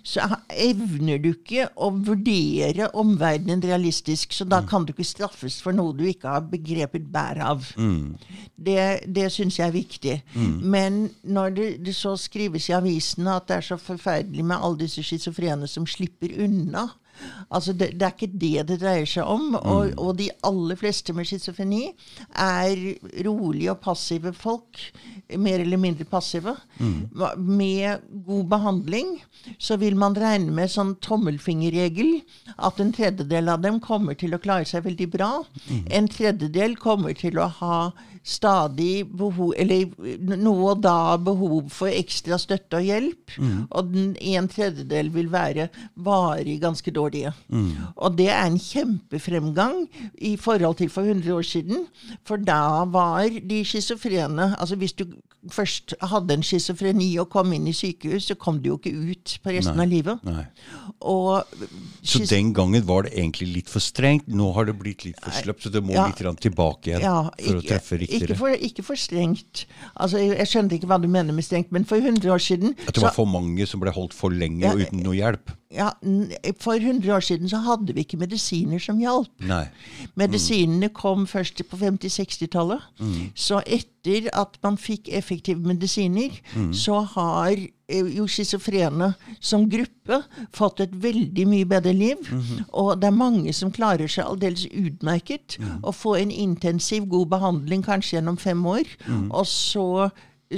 [0.06, 0.24] så
[0.62, 4.34] evner du ikke å vurdere omverdenen realistisk.
[4.34, 7.66] Så da kan du ikke straffes for noe du ikke har begrepet bæret av.
[8.56, 10.16] Det, det syns jeg er viktig.
[10.62, 14.84] Men når det, det så skrives i avisene at det er så forferdelig med alle
[14.84, 16.88] disse schizofrene som slipper unna
[17.52, 19.56] Altså det, det er ikke det det dreier seg om.
[19.58, 21.90] Og, og de aller fleste med schizofreni
[22.38, 22.84] er
[23.26, 24.80] rolige og passive folk.
[25.38, 26.56] Mer eller mindre passive.
[26.78, 27.10] Mm.
[27.36, 29.14] Med god behandling
[29.58, 32.20] så vil man regne med sånn tommelfingerregel
[32.56, 35.32] at en tredjedel av dem kommer til å klare seg veldig bra.
[35.90, 37.76] En tredjedel kommer til å ha
[38.22, 39.88] stadig behov Eller
[40.38, 43.34] noe og da behov for ekstra støtte og hjelp.
[43.70, 47.32] Og den en tredjedel vil være varig ganske dårlige.
[47.96, 49.86] Og det er en kjempefremgang
[50.20, 51.86] i forhold til for 100 år siden.
[52.26, 55.04] For da var de schizofrene Altså hvis du
[55.50, 59.32] først hadde en schizofreni og kom inn i sykehus, så kom du jo ikke ut
[59.42, 59.84] på resten Nei.
[59.86, 60.20] av livet.
[60.24, 60.44] Nei.
[61.00, 61.44] Og
[62.02, 64.28] Så den gangen var det egentlig litt for strengt.
[64.30, 66.06] Nå har det blitt litt for sløpt, så det må Ja.
[66.06, 69.66] litt tilbake igjen Ja, for å treffe Ikke for, ikke for strengt.
[69.96, 72.76] Altså, jeg, jeg skjønte ikke hva du mener med strengt, men for 100 år siden
[72.86, 75.50] At det var for mange som ble holdt for lenge Ja, og uten noe hjelp.
[75.72, 75.90] Ja,
[76.60, 79.30] For 100 år siden så hadde vi ikke medisiner som hjalp.
[79.40, 79.64] Nei.
[80.20, 82.80] Medisinene kom først på 50-60-tallet.
[83.34, 86.34] Så etter at man fikk effektive medisiner,
[86.74, 90.22] så har eh, jo schizofrene som gruppe
[90.54, 92.18] fått et veldig mye bedre liv.
[92.72, 95.58] Og det er mange som klarer seg aldeles utmerket.
[95.82, 98.84] Å få en intensiv, god behandling kanskje gjennom fem år,
[99.30, 100.10] og så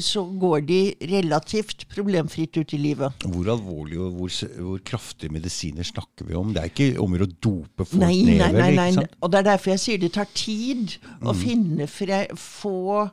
[0.02, 0.78] så går de
[1.10, 3.24] relativt problemfritt ut i livet.
[3.24, 6.54] Hvor alvorlig og hvor, hvor kraftige medisiner snakker vi om?
[6.54, 9.06] Det er ikke om å dope folk Nei, ned, nei, nei, nei.
[9.20, 13.04] Og det er derfor jeg sier det tar tid å finne fre, få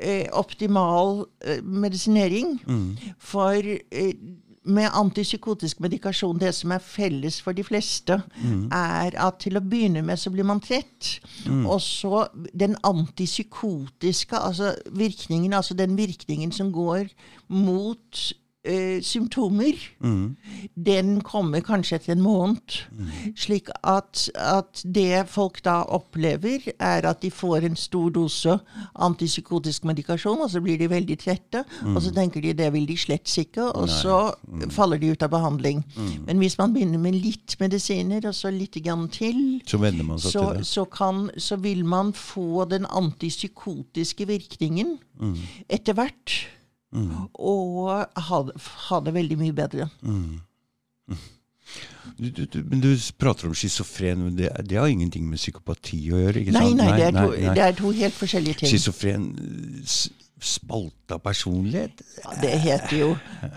[0.00, 2.56] eh, optimal eh, medisinering.
[3.18, 4.14] For eh,
[4.64, 8.18] med antipsykotisk medikasjon, det som er felles for de fleste,
[8.76, 11.14] er at til å begynne med så blir man trett.
[11.64, 17.08] Og så den antipsykotiske altså virkningen, altså den virkningen som går
[17.48, 18.20] mot
[18.64, 19.72] eh, symptomer,
[20.76, 22.76] den kommer kanskje etter en måned.
[23.36, 28.58] Slik at, at det folk da opplever, er at de får en stor dose
[28.94, 31.64] antipsykotisk medikasjon, og så blir de veldig trette.
[31.94, 34.18] Og så tenker de det vil de slett ikke, og så
[34.74, 35.82] faller de ut av behandling.
[36.26, 40.32] Men hvis man begynner med litt medisiner, og så litt grann til, Så man seg
[40.32, 45.36] så, så, kan, så vil man få den antipsykotiske virkningen Mm.
[45.68, 46.32] etter hvert.
[46.92, 48.56] Og ha, det-
[48.88, 49.88] ha det veldig mye bedre.
[52.18, 52.88] Du, du, du, men du
[53.18, 56.40] prater om schizofren, men det, det har ingenting med psykopati å gjøre?
[56.42, 56.80] ikke Nei, sant?
[56.80, 57.54] nei, det er, to, nei.
[57.54, 58.72] det er to helt forskjellige ting.
[58.72, 59.28] Schizofren
[60.40, 62.00] spalta personlighet?
[62.40, 63.08] Det heter jo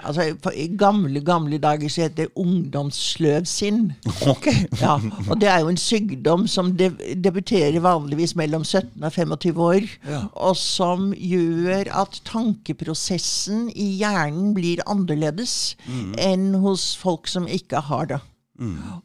[0.04, 0.26] altså
[0.56, 3.94] I gamle, gamle dager så het det ungdomssløvsinn.
[4.28, 4.66] Okay.
[4.82, 4.96] Ja,
[5.30, 6.90] og det er jo en sykdom som de,
[7.24, 10.22] debuterer vanligvis mellom 17 og 25 år, Ja.
[10.34, 15.76] og som gjør at tankeprosessen i hjernen blir annerledes
[16.20, 18.20] enn hos folk som ikke har det.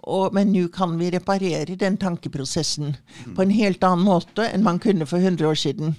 [0.05, 2.97] Og, men nå kan vi reparere den tankeprosessen
[3.35, 5.97] på en helt annen måte enn man kunne for 100 år siden.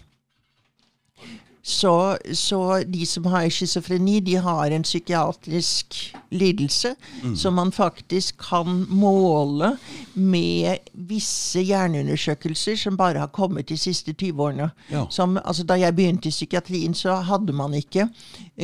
[1.70, 6.00] Så, så de som har schizofreni, de har en psykiatrisk
[6.34, 6.96] lidelse
[7.38, 9.76] som man faktisk kan måle
[10.14, 14.70] med visse hjerneundersøkelser som bare har kommet de siste 20 årene.
[14.90, 15.06] Ja.
[15.14, 17.20] Som, altså, da jeg begynte i psykiatrien, så
[17.54, 18.08] man ikke,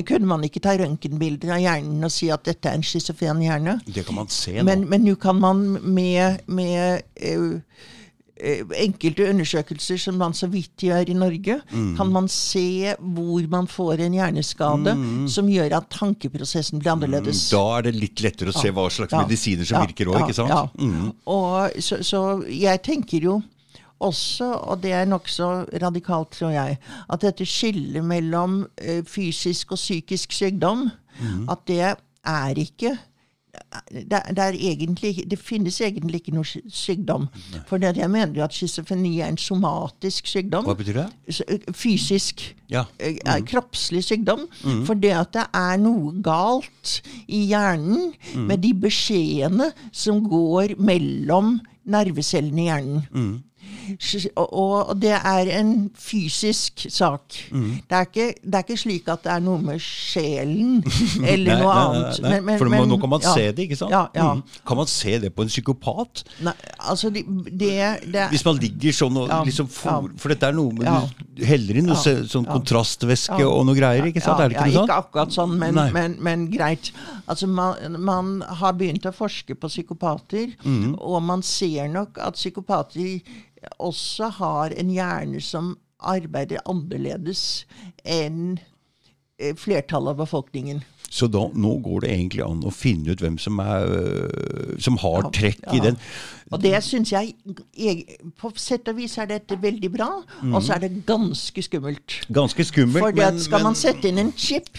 [0.08, 3.80] kunne man ikke ta røntgenbilder av hjernen og si at dette er en schizofren hjerne.
[3.86, 4.66] Det kan man se nå.
[4.66, 7.62] Men men nå kan man med, med eh,
[8.36, 11.56] enkelte undersøkelser som man så vidt gjør i Norge,
[11.96, 14.96] kan man se hvor man får en hjerneskade
[15.32, 17.46] som gjør at tankeprosessen blir annerledes.
[17.54, 20.26] da er det litt lettere å se hva slags Ja, medisiner som ja, virker òg,
[20.26, 20.50] ikke sant?
[20.50, 20.66] Ja.
[20.76, 21.14] Mm.
[21.32, 23.38] Og så, så jeg tenker jo
[24.04, 25.48] også, og det er nokså
[25.82, 26.78] radikalt, tror jeg,
[27.10, 31.46] at dette skillet mellom eh, fysisk og psykisk sykdom, Mm.
[31.48, 31.78] at det
[32.28, 32.90] er ikke
[33.92, 37.28] det, det, er egentlig, det finnes egentlig ikke noe sy- sykdom.
[37.70, 40.66] For jeg mener jo at schizofreni er en somatisk sykdom.
[40.68, 41.08] Hva betyr det?
[41.76, 42.44] Fysisk.
[42.72, 42.86] Ja.
[43.00, 44.48] er Kroppslig sykdom.
[44.88, 48.14] For det at det er noe galt i hjernen
[48.48, 53.44] med de beskjedene som går mellom nervecellene i hjernen.
[54.36, 57.22] Og, og det er en fysisk sak.
[57.52, 60.80] Det, er ikke, det er ikke slik at det er noe med sjelen
[61.32, 62.22] eller Nei, noe nei, annet.
[62.24, 62.30] nei.
[62.36, 63.34] Men- men- For men- nå kan man ja.
[63.36, 63.92] se det, ikke sant?
[63.92, 64.28] Ja, ja.
[64.36, 64.44] Mm.
[64.68, 66.24] Kan man se det på en psykopat?
[66.46, 70.74] Nei, altså det, det, Hvis man ligger sånn og liksom for, for dette er noe
[70.76, 71.14] med.
[71.36, 74.40] Du heller inn noe sånn kontrastvæske og noe greier, ikke sant?
[74.42, 74.90] Er det ikke noe sånt?
[74.90, 76.92] Ikke akkurat sånn, men, men, men greit.
[77.28, 80.96] Altså, man, man har begynt å forske på psykopater, Mm.
[81.02, 83.20] og man ser nok at psykopater
[83.80, 87.66] også har en hjerne som arbeider annerledes
[88.04, 88.58] enn
[89.40, 90.84] eh, flertallet av befolkningen.
[91.16, 94.98] Så da, nå går det egentlig an å finne ut hvem som, er, øh, som
[95.00, 96.00] har Ja, trekk i den.
[96.54, 97.32] Og det syns jeg
[97.74, 98.04] jeg,
[98.38, 100.10] På sett og vis er dette veldig bra,
[100.52, 102.20] og så er det ganske skummelt.
[102.36, 104.70] Ganske skummelt, For men, skal man sette inn en chip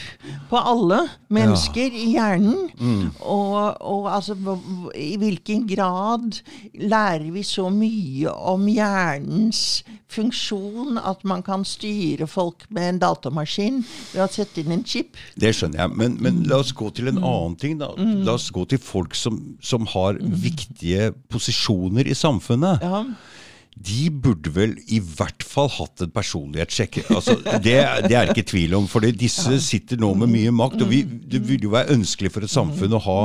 [0.51, 1.01] på alle
[1.33, 3.11] mennesker i hjernen, Mm.
[3.25, 4.35] og, og altså
[4.95, 6.43] i hvilken grad
[6.77, 9.83] lærer vi så mye om hjernens
[10.13, 13.81] funksjon at man kan styre folk med en datamaskin
[14.13, 15.17] ved å sette inn en chip?
[15.41, 15.97] Det skjønner jeg.
[15.97, 17.25] Men, men la oss gå til en Mm.
[17.31, 17.79] annen ting.
[17.79, 17.89] da.
[18.27, 22.83] La oss gå til folk som, som har viktige posisjoner i samfunnet.
[22.83, 23.05] Ja.
[23.77, 27.03] De burde vel i hvert fall hatt en personlighetssjekk.
[27.13, 27.75] Altså, det,
[28.09, 30.81] det er ikke tvil om, for disse sitter nå med mye makt.
[30.81, 33.19] og vi, Det ville jo være ønskelig for et samfunn å ha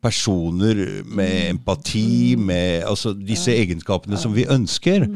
[0.00, 5.08] personer med empati, med altså, disse egenskapene som vi ønsker.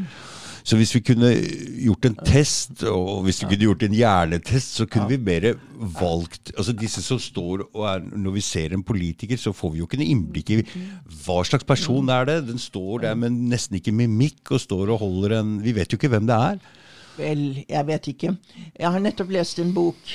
[0.62, 1.30] Så hvis vi kunne
[1.84, 5.52] gjort en test, og hvis vi kunne gjort en hjernetest, så kunne vi mer
[6.00, 9.80] valgt altså Disse som står og er Når vi ser en politiker, så får vi
[9.80, 10.60] jo ikke noe innblikk i
[11.24, 12.38] hva slags person er det.
[12.50, 16.00] Den står der med nesten ikke mimikk og står og holder en Vi vet jo
[16.00, 16.60] ikke hvem det er.
[17.20, 18.32] Vel, jeg vet ikke.
[18.80, 20.12] Jeg har nettopp lest en bok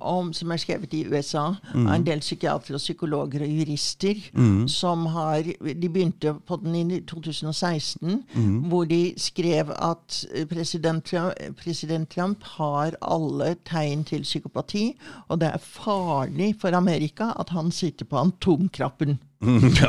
[0.00, 4.20] om, som er skrevet i USA av en del psykiatere, og psykologer og jurister.
[4.68, 8.24] som har, De begynte på den i 2016,
[8.68, 14.96] hvor de skrev at eh, president Trump, president Trump har alle tegn til psykopati,
[15.28, 19.18] og det er farlig for Amerika at han sitter på atomkrappen.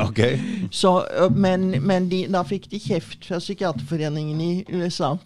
[0.08, 0.38] Okay.
[0.70, 1.04] Så,
[1.34, 5.16] men men de, da fikk de kjeft fra Psykiaterforeningen i USA.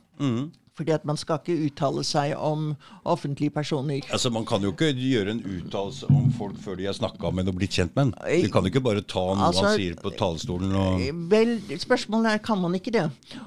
[0.77, 2.75] Fordi at man skal ikke uttale seg om
[3.09, 4.03] offentlige personer.
[4.13, 7.49] Altså, Man kan jo ikke gjøre en uttalelse om folk før de har snakka med
[7.49, 8.43] og blitt kjent med en.
[8.45, 11.01] Du kan jo ikke bare ta noe Altså, han sier på talerstolen og
[11.31, 13.07] Vel, spørsmålet er kan man ikke det.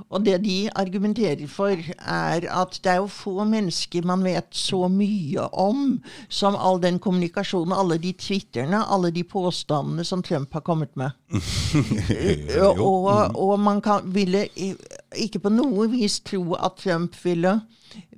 [0.09, 4.87] Og det de argumenterer for, er at det er jo få mennesker man vet så
[4.91, 5.99] mye om
[6.29, 11.13] som all den kommunikasjonen, alle de twitterne, alle de påstandene som Trump har kommet med.
[12.49, 12.71] Jo.
[12.81, 14.47] og, og man kan, ville
[15.17, 17.59] ikke på noe vis tro at Trump ville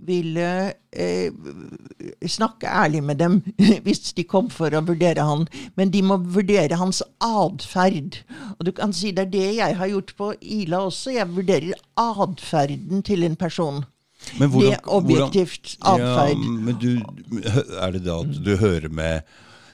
[0.05, 1.31] ville eh,
[2.27, 3.37] snakke ærlig med dem
[3.85, 5.45] hvis de kom for å vurdere han.
[5.79, 8.21] Men de må vurdere hans atferd.
[8.57, 11.15] Og du kan si det er det jeg har gjort på Ila også.
[11.15, 13.83] Jeg vurderer atferden til en person.
[14.37, 16.35] Men det er objektivt atferd.
[16.35, 16.91] Ja, men du,
[17.79, 19.21] er det da at du hører med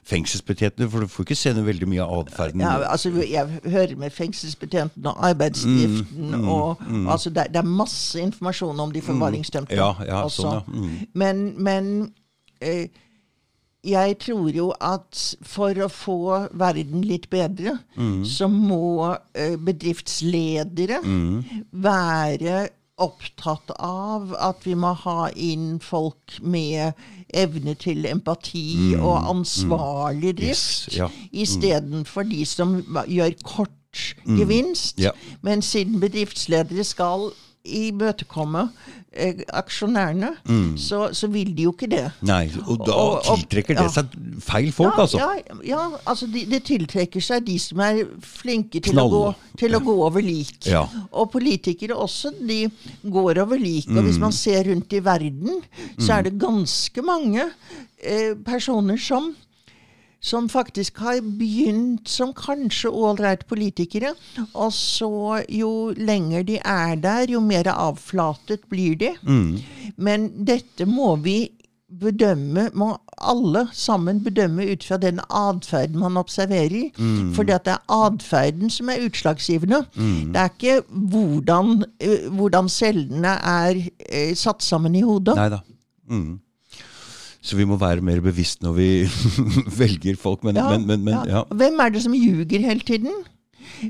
[0.07, 0.87] fengselsbetjentene?
[0.91, 2.61] For du får ikke se noe veldig mye av atferden.
[2.63, 6.29] Ja, altså, jeg hører med fengselsbetjentene og arbeidsdriften.
[6.35, 9.75] Mm, og, altså, det, det er masse informasjon om de forvaringsdømte.
[9.77, 10.63] Ja, ja, sånn, ja.
[10.71, 10.95] Mm.
[11.13, 11.91] Men, men
[12.61, 12.87] eh,
[13.87, 16.15] jeg tror jo at for å få
[16.59, 18.23] verden litt bedre, Mm.
[18.27, 21.43] så må eh, bedriftsledere Mm.
[21.71, 22.67] være
[22.97, 26.97] opptatt av at vi må ha inn folk med
[27.33, 30.49] evne til empati og ansvarlig drift, Mm.
[30.49, 31.07] Yes, ja.
[31.31, 32.77] istedenfor de som
[33.07, 33.69] gjør kort
[34.25, 34.97] gevinst.
[34.97, 35.03] Mm.
[35.03, 35.11] Ja.
[35.41, 37.29] Men siden bedriftsledere skal
[37.65, 38.69] imøtekomme
[39.17, 40.29] eh, aksjonærene,
[40.79, 42.03] så, så vil de jo ikke det.
[42.21, 44.13] Nei, og da Og- og- tiltrekker det seg
[44.45, 45.17] feil folk, altså.
[45.17, 49.23] Ja, ja altså de, det tiltrekker seg de som er flinke til, å gå,
[49.57, 50.67] til å gå over lik.
[50.69, 50.85] Ja.
[51.11, 52.69] Og politikere også, de
[53.03, 53.87] går over lik.
[53.89, 54.05] Og Mm.
[54.07, 55.61] hvis man ser rundt i verden,
[55.99, 57.49] så er det ganske mange
[58.03, 59.35] eh, personer som
[60.19, 64.13] som faktisk har begynt som kanskje ålreit politikere.
[64.53, 69.13] Og så jo lenger de er der, jo mer avflatet blir de.
[69.97, 71.51] Men dette må vi
[71.87, 76.89] bedømme, må alle sammen bedømme ut fra den atferden man observerer.
[77.33, 79.85] For det er atferden som er utslagsgivende.
[80.33, 85.35] Det er ikke hvordan, eh, hvordan cellene er eh, satt sammen i hodet.
[85.35, 85.59] Neida.
[86.09, 86.39] Mm.
[87.47, 88.89] Så vi må være mer bevisst når vi
[89.81, 90.43] velger folk.
[90.43, 91.45] Men, Ja, men, men, men ja.
[91.47, 93.23] Hvem er det som ljuger hele tiden?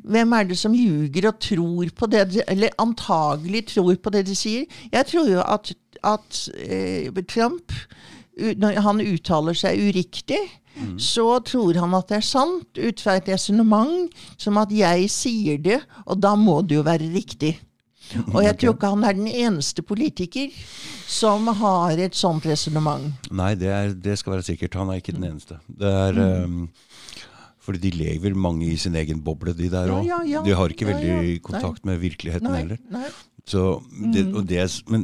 [0.03, 4.26] Hvem er det som ljuger og tror på det de, Eller antagelig tror på det
[4.28, 4.66] de sier?
[4.91, 7.74] Jeg tror jo at, at eh, Trump,
[8.38, 10.41] når han uttaler seg uriktig,
[11.01, 15.58] så tror han at det er sant, ut fra et resonnement som at jeg sier
[15.58, 17.55] det, og da må det jo være riktig.
[18.36, 20.53] Og jeg tror ikke han er den eneste politiker
[21.08, 23.14] som har et sånt resonnement.
[23.32, 24.76] Nei, det, er, det skal være sikkert.
[24.76, 25.60] Han er ikke den eneste.
[25.68, 26.43] Det er Mm.
[26.43, 26.70] um,
[27.68, 30.05] fordi de lever mange i sin egen boble, de der Ja, òg.
[30.08, 30.41] ja, ja.
[30.43, 31.39] De har ikke Ja, veldig ja.
[31.43, 32.78] kontakt med virkeligheten Nei, heller.
[32.91, 33.08] nei.
[33.48, 33.62] Så
[34.12, 34.34] det, Mm.
[34.36, 34.60] og det,
[34.91, 35.04] men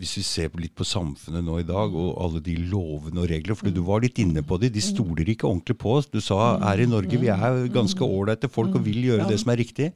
[0.00, 3.54] hvis vi ser litt på samfunnet nå i dag, og alle de lovene og regler
[3.54, 4.94] For du var litt inne på det, de Mm.
[4.96, 6.06] stoler ikke ordentlig på oss.
[6.08, 9.50] Du sa her i Norge vi er ganske ålreite folk og vil gjøre det som
[9.52, 9.92] er riktig.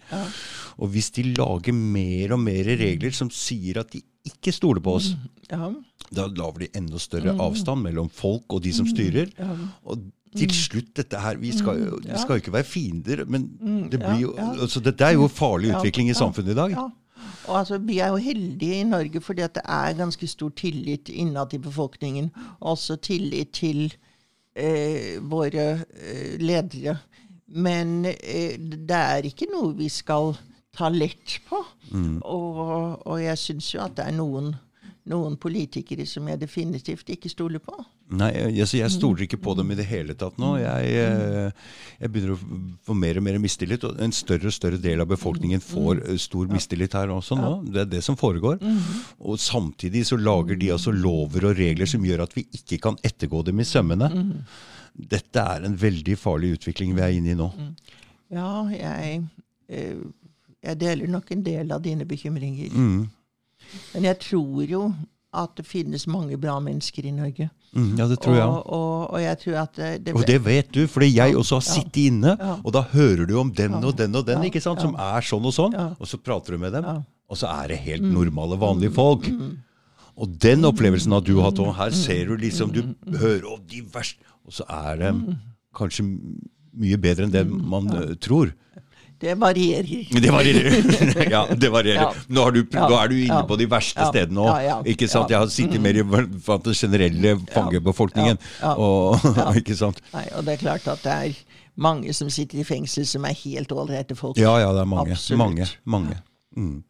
[0.78, 4.96] Og hvis de lager mer og mer regler som sier at de ikke stoler på
[4.96, 5.14] oss,
[5.48, 9.30] da lager de enda større avstand mellom folk og de som styrer.
[9.86, 10.02] Og
[10.36, 14.00] til slutt, dette her Vi skal jo vi skal jo ikke være fiender, men det
[14.00, 16.76] blir jo altså Dette er jo farlig utvikling i samfunnet i dag.
[17.46, 21.08] Og altså, Vi er jo heldige i Norge fordi at det er ganske stor tillit
[21.08, 22.30] innad i befolkningen.
[22.60, 23.94] Også tillit til
[24.56, 26.98] eh, våre eh, ledere.
[27.46, 30.34] Men eh, det er ikke noe vi skal
[30.76, 31.62] ta lett på.
[32.20, 34.54] Og, og jeg syns jo at det er noen,
[35.06, 37.74] noen politikere som jeg definitivt ikke stoler på.
[38.18, 40.52] Nei, altså, jeg stoler ikke på dem i det hele tatt nå.
[40.58, 41.66] Jeg, eh,
[42.02, 45.10] jeg begynner å få mer og mer mistillit, og en større og større del av
[45.10, 47.52] befolkningen får eh, stor mistillit her også nå.
[47.70, 48.58] Det er det som foregår.
[49.22, 52.98] Og samtidig så lager de altså lover og regler som gjør at vi ikke kan
[53.06, 54.10] ettergå dem i sømmene.
[54.96, 57.50] Dette er en veldig farlig utvikling vi er inne i nå.
[58.34, 59.20] Ja, jeg,
[59.70, 59.98] eh,
[60.66, 62.74] jeg deler nok en del av dine bekymringer.
[62.74, 63.06] Mm.
[63.94, 64.82] Men jeg tror jo
[65.36, 67.50] at det finnes mange bra mennesker i Norge.
[67.76, 68.46] Mm, ja, det tror jeg.
[68.46, 71.58] Og, og, og jeg tror at det, det, Og det vet du, fordi jeg også
[71.58, 72.54] har sittet inne, Ja.
[72.64, 74.48] og da hører du om den og den og den, Ja.
[74.48, 75.88] ikke sant, som er sånn og sånn, Ja.
[76.00, 76.92] og så prater du med dem, Ja.
[77.00, 77.04] Mm.
[77.28, 79.28] og så er det helt normale, vanlige folk.
[80.16, 81.74] Og den opplevelsen har du hatt òg.
[81.76, 85.34] Her ser du liksom, du hører om de verste Og så er det Mm.
[85.74, 86.02] kanskje
[86.72, 88.52] mye bedre enn det man eh, tror.
[89.20, 90.08] Det varierer.
[90.12, 91.30] Det varierer.
[91.34, 92.02] ja, det varierer.
[92.02, 92.12] Ja.
[92.28, 92.88] Nå, har du, Ja.
[92.88, 94.86] nå er du inne på de verste stedene òg.
[94.92, 95.30] Ikke sant?
[95.32, 98.36] Jeg har sittet mer i den generelle fangebefolkningen.
[98.76, 99.16] Og,
[99.60, 100.00] ikke sant?
[100.12, 101.32] Nei, og det er klart at det er
[101.76, 104.36] mange som sitter i fengsel som er helt ålreite folk.
[104.40, 105.12] Ja, ja, det er mange.
[105.16, 105.40] Absolutt.
[105.40, 105.66] Mange.
[105.84, 106.16] mange.
[106.56, 106.82] Mm.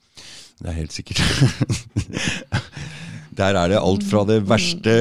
[0.63, 1.21] Det er helt sikkert.
[3.37, 4.93] Der er det alt fra det verste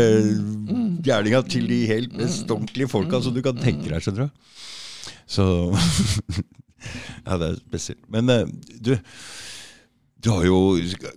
[1.05, 4.29] gærninga til de helt mest ordentlige folka som du kan tenke deg, skjønner du.
[5.25, 5.45] Så
[7.25, 8.03] Ja, det er spesielt.
[8.11, 8.45] Men eh,
[8.85, 8.93] du,
[10.21, 10.59] du har jo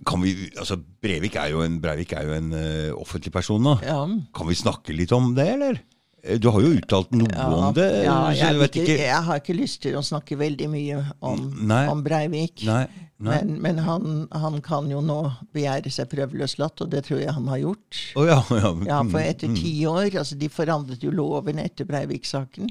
[0.07, 3.77] kan vi, altså Brevik er jo en, Breivik er jo en uh, offentlig person nå.
[3.85, 4.01] Ja.
[4.35, 5.81] Kan vi snakke litt om det, eller?
[6.23, 7.89] Eh, Du har jo uttalt noe Ja, om det.
[8.05, 11.45] ja, jeg, jeg vet ikke, jeg har ikke lyst til å snakke veldig mye om,
[11.67, 11.85] Nei.
[11.91, 12.63] om Breivik.
[12.67, 12.85] Nei.
[13.19, 13.37] nei.
[13.43, 15.17] Men, men han, han kan jo nå
[15.55, 17.99] begjære seg prøveløslatt, og det tror jeg han har gjort.
[18.15, 18.71] Oh, ja, ja.
[18.87, 22.69] Ja, for Mm, etter ti år altså De forandret jo loven etter Breivik-saken.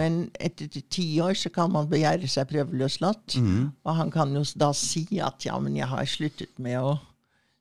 [0.00, 3.36] Men etter ti år så kan man begjære seg prøveløslatt.
[3.36, 3.72] Mm.
[3.84, 6.96] Og han kan jo da si at ja, men jeg har sluttet med å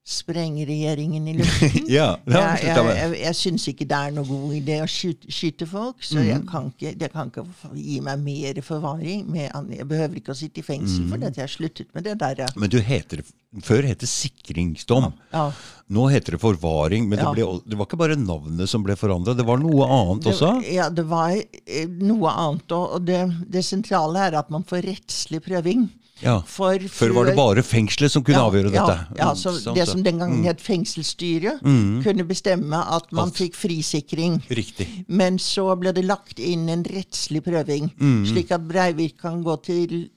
[0.10, 1.86] sprenge regjeringen i luften.
[1.91, 4.88] Ja, det han jeg, jeg, jeg, jeg syns ikke det er noe god idé å
[4.89, 6.28] skyte, skyte folk, så Mhm.
[6.32, 7.45] jeg kan ikke, det kan ikke
[7.78, 9.28] gi meg mer forvaring.
[9.30, 11.12] Med, jeg behøver ikke å sitte i fengsel mm.
[11.14, 12.41] fordi at jeg har sluttet med det der.
[12.45, 12.47] ja.
[12.57, 13.22] Men du heter
[13.66, 15.07] Før het det sikringsdom.
[15.34, 15.47] Ja.
[15.89, 17.07] Nå heter det forvaring.
[17.10, 17.32] Men Ja.
[17.34, 20.34] det, ble, det var ikke bare navnet som ble forandra, det var noe annet Det,
[20.36, 20.51] også?
[20.70, 22.70] ja, det var eh, noe annet.
[22.78, 25.88] Og, og det, det sentrale er at man får rettslig prøving.
[26.22, 26.41] Ja.
[26.45, 28.97] For Før var det bare fengselet som kunne ja, avgjøre dette.
[29.17, 31.61] Ja, Mm, så sant Det som den gangen het fengselsstyret,
[32.03, 33.36] kunne bestemme at man Alt.
[33.38, 34.41] fikk frisikring.
[34.49, 34.88] Riktig.
[35.07, 38.26] Men så ble det lagt inn en rettslig prøving, Mm.
[38.26, 40.09] slik at Breivik kan gå til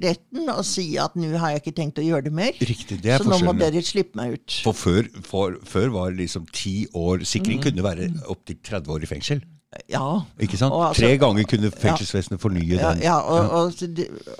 [0.00, 2.52] retten og si at nå har jeg ikke tenkt å gjøre det mer.
[2.60, 4.60] Riktig, det er så nå må dere slippe meg ut.
[4.62, 7.62] For før, for, før var liksom ti år sikring Mm.
[7.62, 9.42] kunne være opptil 30 år i fengsel.
[9.88, 10.20] Ja.
[10.40, 10.74] Ikke sant?
[10.74, 13.02] Altså- Tre ganger kunne fengselsvesenet fornye Ja, den.
[13.02, 13.72] ja og, og,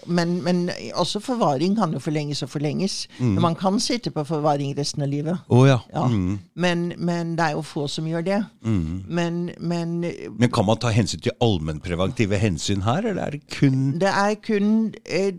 [0.07, 3.07] men, men også forvaring kan jo forlenges og forlenges.
[3.21, 5.39] Men man kan sitte på forvaring resten av livet.
[5.49, 5.79] Oh, ja.
[5.95, 6.07] Ja.
[6.09, 6.39] Mm.
[6.55, 8.45] Men, men det er jo få som gjør det.
[8.63, 10.01] Men, men
[10.39, 14.35] Men kan man ta hensyn til allmennpreventive hensyn her, eller er det kun det er
[14.35, 15.31] kun eh,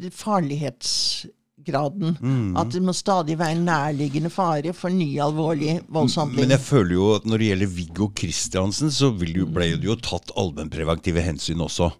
[1.61, 2.17] farlighetsgraden.
[2.19, 2.57] Mm.
[2.57, 6.41] At det må stadig være en nærliggende fare for ny alvorlig voldshandling.
[6.41, 10.31] Men jeg føler jo at når det gjelder Viggo Kristiansen, så ble det jo tatt
[10.35, 11.91] allmennpreventive hensyn også.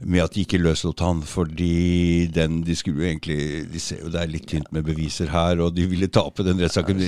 [0.00, 4.10] Med at de ikke løslot han, fordi den De skulle jo egentlig De ser jo
[4.14, 7.00] det er litt tynt med beviser her, og de ville tape den rettssaken.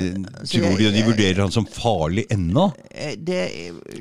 [0.42, 2.64] Tror de de vurderer han som farlig ennå?
[2.90, 3.38] Eh, det,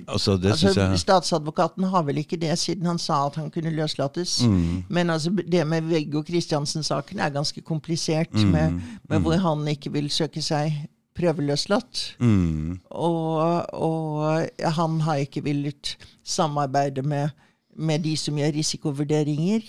[0.08, 3.70] Altså, det altså, jeg Statsadvokaten har vel ikke det, siden han sa at han kunne
[3.78, 4.40] løslates.
[4.50, 4.84] Mm.
[4.90, 8.52] Men altså, det med Veggo Kristiansen-saken er ganske komplisert, Mm.
[8.52, 10.74] med, med hvor han ikke vil søke seg
[11.18, 12.16] prøveløslatt.
[12.20, 17.30] mm, Og, og han har ikke villet samarbeide med,
[17.78, 19.62] med de som gjør risikovurderinger.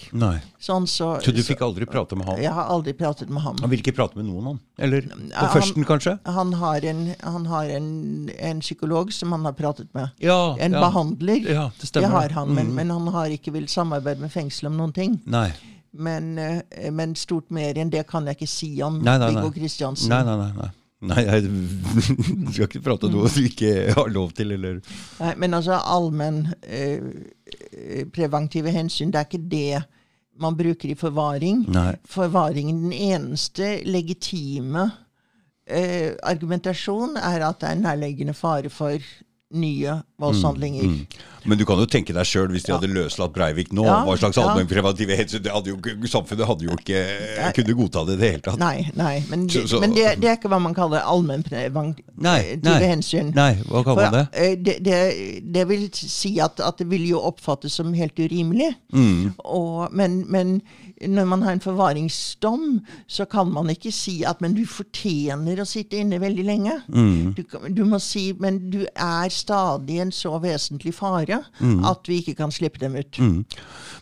[0.59, 2.41] Sånn, så, Så du fikk aldri prate med han?
[2.43, 3.57] Jeg har aldri pratet med ham.
[3.61, 4.61] Han vil ikke prate med noen, han?
[4.79, 6.17] Eller på førsten, kanskje?
[6.27, 7.91] Han har, en, han har en,
[8.39, 10.11] en psykolog som han har pratet med.
[10.19, 10.81] Ja, En ja.
[10.83, 11.45] behandler.
[11.47, 12.09] Ja, det stemmer.
[12.09, 12.75] har han, men, Mm.
[12.75, 15.21] men han har ikke villet samarbeide med fengsel om noen ting.
[15.27, 15.51] Nei.
[15.93, 19.01] Men, eh, men stort mer enn det kan jeg ikke si om.
[19.03, 20.09] Viggo Kristiansen.
[20.09, 20.53] Nei, nei, nei.
[20.57, 20.71] nei.
[21.01, 21.49] Nei, jeg
[22.45, 24.83] du skal ikke prate noe du ikke har lov til, eller
[25.21, 27.01] Nei, men altså allmenn eh,
[27.73, 29.81] eh, hensyn, det er ikke det
[30.41, 31.65] man bruker i forvaring.
[31.73, 31.95] Nei.
[32.09, 34.87] Forvaringen, den eneste legitime
[35.69, 39.05] eh, argumentasjon er at det er nærliggende fare for
[39.53, 40.83] nye voldshandlinger.
[40.85, 41.07] Mm.
[41.45, 44.15] Men du kan jo tenke deg sjøl, hvis de hadde løslatt Breivik nå, Ja, hva
[44.21, 44.45] slags ja.
[44.45, 48.31] allmennpreventive hensyn det hadde jo, ikke- Samfunnet hadde jo ikke kunne godta det i det
[48.31, 48.59] hele tatt.
[48.61, 52.59] Nei, nei, men, Så- så- men det, det er ikke hva man kaller allmennpreventive nei.
[52.85, 53.33] hensyn.
[53.35, 54.29] Nei, hva kaller man det?
[54.35, 55.43] Eh, det, det?
[55.53, 58.75] Det vil si at, at det vil jo oppfattes som helt urimelig.
[58.93, 59.35] Mm.
[59.45, 60.61] Og, men, men
[61.01, 62.65] når man har en forvaringsdom,
[63.09, 66.75] så kan man ikke si at men du fortjener å sitte inne veldig lenge.
[66.93, 67.31] Mm.
[67.39, 71.41] Du, du må si men du er stadig en så vesentlig fare
[71.89, 73.17] at vi ikke kan slippe dem ut.
[73.21, 73.39] Mm.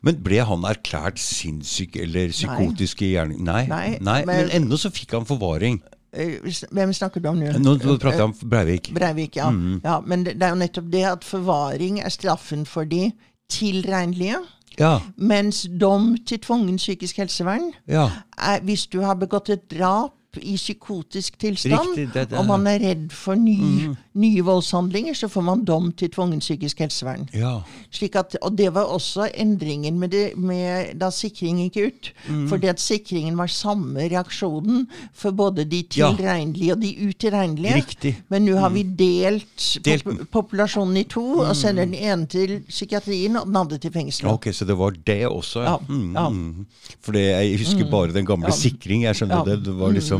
[0.03, 3.45] Men ble han erklært sinnssyk eller psykotisk i hjernen?
[3.47, 3.63] Nei.
[3.71, 5.79] Nei, Nei, men, men- ennå så fikk han forvaring.
[6.11, 6.39] Eh,
[6.73, 7.51] Hvem snakker du om nå?
[7.61, 8.91] Nå nå prater jeg om Breivik.
[8.97, 9.51] Breivik, ja.
[9.85, 9.99] ja.
[10.09, 13.11] Men det, det er jo nettopp det at forvaring er straffen for de
[13.53, 14.41] tilregnelige.
[14.79, 14.99] Ja.
[15.17, 18.09] Mens dom til tvungen psykisk helsevern ja.
[18.39, 22.67] er hvis du har begått et drap i psykotisk tilstand, Riktig, det- det- og man
[22.67, 27.29] er redd for ny, nye voldshandlinger, så får man dom til tvungen psykisk helsevern.
[27.35, 27.61] ja.
[27.91, 32.13] Slik at, og det var også endringen med, det, med da sikring gikk ut.
[32.49, 37.75] Fordi at sikringen var samme reaksjonen for både de tilregnelige og de utilregnelige.
[37.75, 38.17] Riktig.
[38.29, 42.61] Men nå har vi delt, Delt pop populasjonen i to, og sender den ene til
[42.69, 44.31] psykiatrien og den andre til fengselet.
[44.33, 45.69] Ok, så det var det også, ja.
[45.69, 46.29] Ja, Mm, ja.
[46.29, 46.67] mm.
[47.01, 49.03] For jeg husker bare den gamle sikring.
[49.05, 49.65] Jeg skjønner det.
[49.65, 50.18] Det var liksom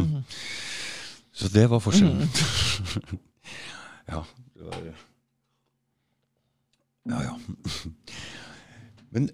[1.39, 2.25] Så det var forskjellen.
[4.13, 4.23] ja.
[4.55, 4.89] Det var
[7.09, 7.37] Ja, ja.
[9.15, 9.31] Men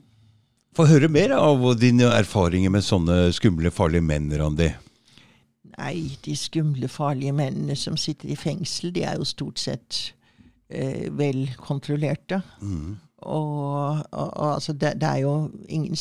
[0.77, 4.69] få høre mer av dine erfaringer med sånne skumle, farlige menn, Randi.
[5.75, 10.15] Nei, de skumle, farlige mennene som sitter i fengsel, de er jo stort sett
[10.71, 12.41] eh, vel kontrollerte.
[12.63, 12.95] Mm.
[13.25, 15.35] Og, og, og altså, det, det, er jo
[15.69, 15.97] ingen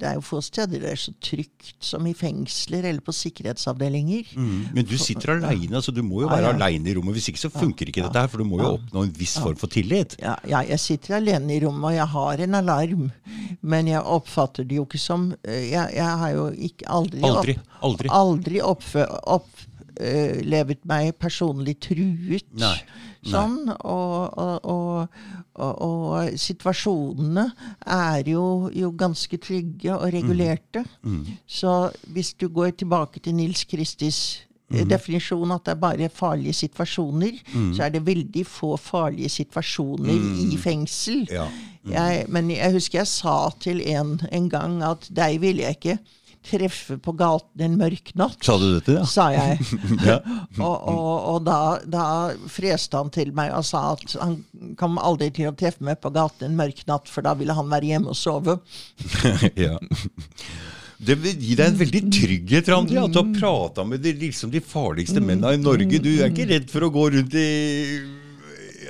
[0.00, 4.32] det er jo få steder det er så trygt som i fengsler eller på sikkerhetsavdelinger.
[4.36, 4.72] Mm.
[4.74, 6.56] Men du sitter aleine, altså du må jo være ja, ja.
[6.56, 7.16] aleine i rommet.
[7.18, 9.36] Hvis ikke så funker ikke ja, dette her, for du må jo oppnå en viss
[9.42, 10.16] form for tillit.
[10.22, 13.10] Ja, jeg sitter alene i rommet, og jeg har en alarm.
[13.60, 17.56] Men jeg oppfatter det jo ikke som eh, Jeg, jeg har jo ikke aldri, aldri,
[17.84, 18.10] aldri.
[18.12, 18.60] aldri
[19.36, 22.48] opplevd meg personlig truet.
[22.58, 22.76] Nei.
[23.22, 27.44] Sånn, og, og, og, og, situasjonene
[27.86, 30.82] er jo, jo, ganske trygge og regulerte.
[31.04, 31.20] Mm.
[31.20, 31.36] Mm.
[31.46, 31.74] Så
[32.10, 34.18] hvis du går tilbake til Nils Kristis
[34.72, 34.88] mm.
[34.90, 37.68] definisjon at det er bare farlige situasjoner, mm.
[37.76, 40.58] så er det veldig få farlige situasjoner i mm.
[40.58, 41.22] fengsel.
[41.30, 41.46] Ja.
[41.82, 41.92] Mm.
[41.92, 45.98] Jeg, men jeg husker jeg sa til en en gang at deg ville jeg ikke
[46.46, 48.38] treffe på gaten en mørk natt.
[48.44, 49.04] Sa du dette, ja?
[49.08, 49.58] Sa jeg.
[50.08, 50.18] ja.
[50.66, 52.04] og, og, og da, da,
[52.50, 54.40] freste han til meg og sa at han
[54.78, 57.70] kom aldri til å treffe meg på gaten en mørk natt, for da ville han
[57.70, 58.58] være hjemme og sove.
[59.66, 59.78] ja.
[61.02, 64.52] Det vil gi deg en veldig trygghet, Randi, at du har prata med de, liksom,
[64.54, 65.98] de farligste mennene i Norge.
[66.02, 67.48] Du er ikke redd for å gå rundt i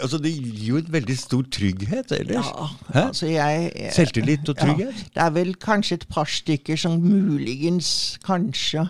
[0.01, 2.47] altså Det gir jo en veldig stor trygghet ellers.
[2.95, 4.95] Ja, altså jeg, jeg, Selvtillit og trygghet.
[4.97, 8.87] Ja, det er vel kanskje et par stykker som muligens kanskje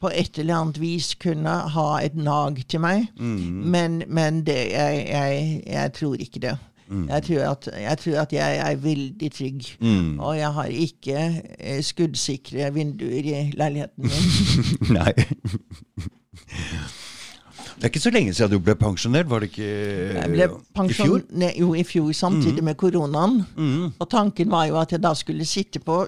[0.00, 3.06] på et eller annet vis kunne ha et nag til meg.
[3.16, 3.64] Mm.
[3.72, 6.56] Men, men det, jeg, jeg, tror ikke det.
[6.88, 7.08] Mm.
[7.08, 9.62] Jeg, tror at, jeg, tror at, jeg er veldig trygg.
[9.80, 10.20] Mm.
[10.20, 14.92] Og jeg har ikke eh, skuddsikre vinduer i leiligheten min.
[14.98, 15.12] Nei.
[17.76, 20.46] Det er ikke så lenge siden du ble pensjonert, var det ikke jeg ble
[20.84, 21.24] i fjor?
[21.40, 22.68] Ne, jo, i fjor, samtidig mm.
[22.68, 23.40] med koronaen.
[23.56, 23.86] Mm.
[23.98, 26.04] Og tanken var jo at jeg da skulle sitte på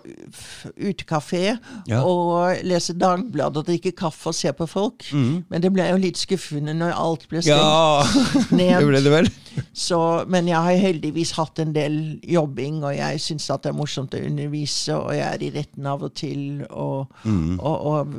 [0.77, 1.57] utekafé
[1.89, 2.03] ja.
[2.03, 5.09] og lese Dagbladet og drikke kaffe og se på folk.
[5.13, 5.43] Mm.
[5.51, 8.47] Men det ble jo litt skuffende når alt ble stengt ja.
[8.61, 8.79] ned.
[8.79, 9.33] det ble det vel.
[9.73, 9.99] Så,
[10.29, 11.99] men jeg har heldigvis hatt en del
[12.29, 16.05] jobbing, og jeg syns det er morsomt å undervise, og jeg er i retten av
[16.05, 17.57] og til, og, mm.
[17.59, 18.17] og, og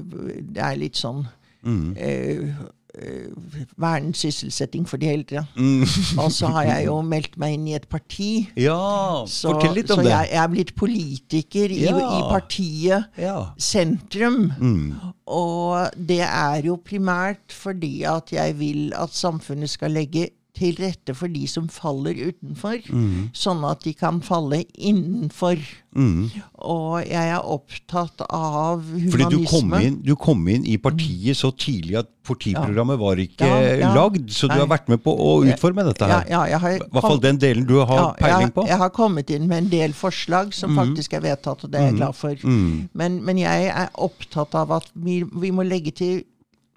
[0.54, 1.26] det er litt sånn
[1.68, 1.96] Mm.
[1.98, 2.50] Eh,
[2.98, 3.30] Eh,
[3.78, 5.44] verdenssysselsetting for de eldre.
[5.56, 5.84] Mm.
[6.24, 8.48] og så har jeg jo meldt meg inn i et parti.
[8.58, 10.10] Ja, så, fortell litt om det.
[10.10, 11.94] Så jeg, jeg er blitt politiker i, ja.
[11.94, 13.36] i partiet ja.
[13.62, 14.48] Sentrum.
[14.58, 15.14] Mm.
[15.30, 21.16] Og det er jo primært fordi at jeg vil at samfunnet skal legge til rette
[21.18, 23.30] for de som faller utenfor, mm.
[23.38, 25.62] sånn at de kan falle innenfor.
[25.98, 26.28] Mm.
[26.70, 29.14] Og jeg er opptatt av humanisme.
[29.16, 33.02] Fordi du kom, inn, du kom inn i partiet så tidlig at partiprogrammet ja.
[33.02, 33.92] var ikke ja, ja.
[33.96, 36.28] lagd, så du har vært med på å utforme dette her.
[36.28, 38.68] I hvert fall den delen du har peiling på.
[38.70, 40.82] Jeg har kommet inn med en del forslag som mm.
[40.84, 42.02] faktisk er vedtatt, og det er jeg mm.
[42.02, 42.48] glad for.
[42.48, 42.72] Mm.
[42.98, 46.26] Men, men, jeg er opptatt av at vi, vi må legge til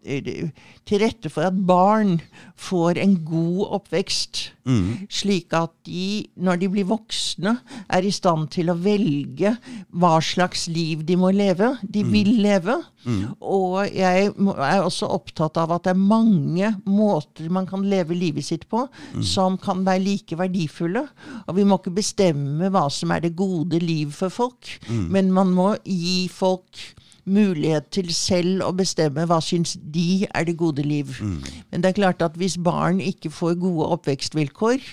[0.01, 2.19] til rette for at barn
[2.57, 4.41] får en god oppvekst.
[4.65, 5.07] Mm.
[5.13, 7.57] Slik at de, når de blir voksne,
[7.91, 9.55] er i stand til å velge
[9.91, 11.75] hva slags liv de må leve.
[11.83, 12.13] De mm.
[12.13, 12.77] vil leve.
[13.05, 13.23] Mm.
[13.41, 18.47] Og jeg er også opptatt av at det er mange måter man kan leve livet
[18.47, 19.25] sitt på mm.
[19.25, 21.07] som kan være like verdifulle.
[21.47, 25.07] Og vi må ikke bestemme hva som er det gode liv for folk, mm.
[25.13, 26.85] men man må gi folk
[27.31, 31.13] mulighet til selv å bestemme hva syns de er det gode liv.
[31.21, 31.41] Mm.
[31.71, 34.85] Men det er klart at hvis barn ikke får gode oppvekstvilkår,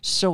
[0.00, 0.32] så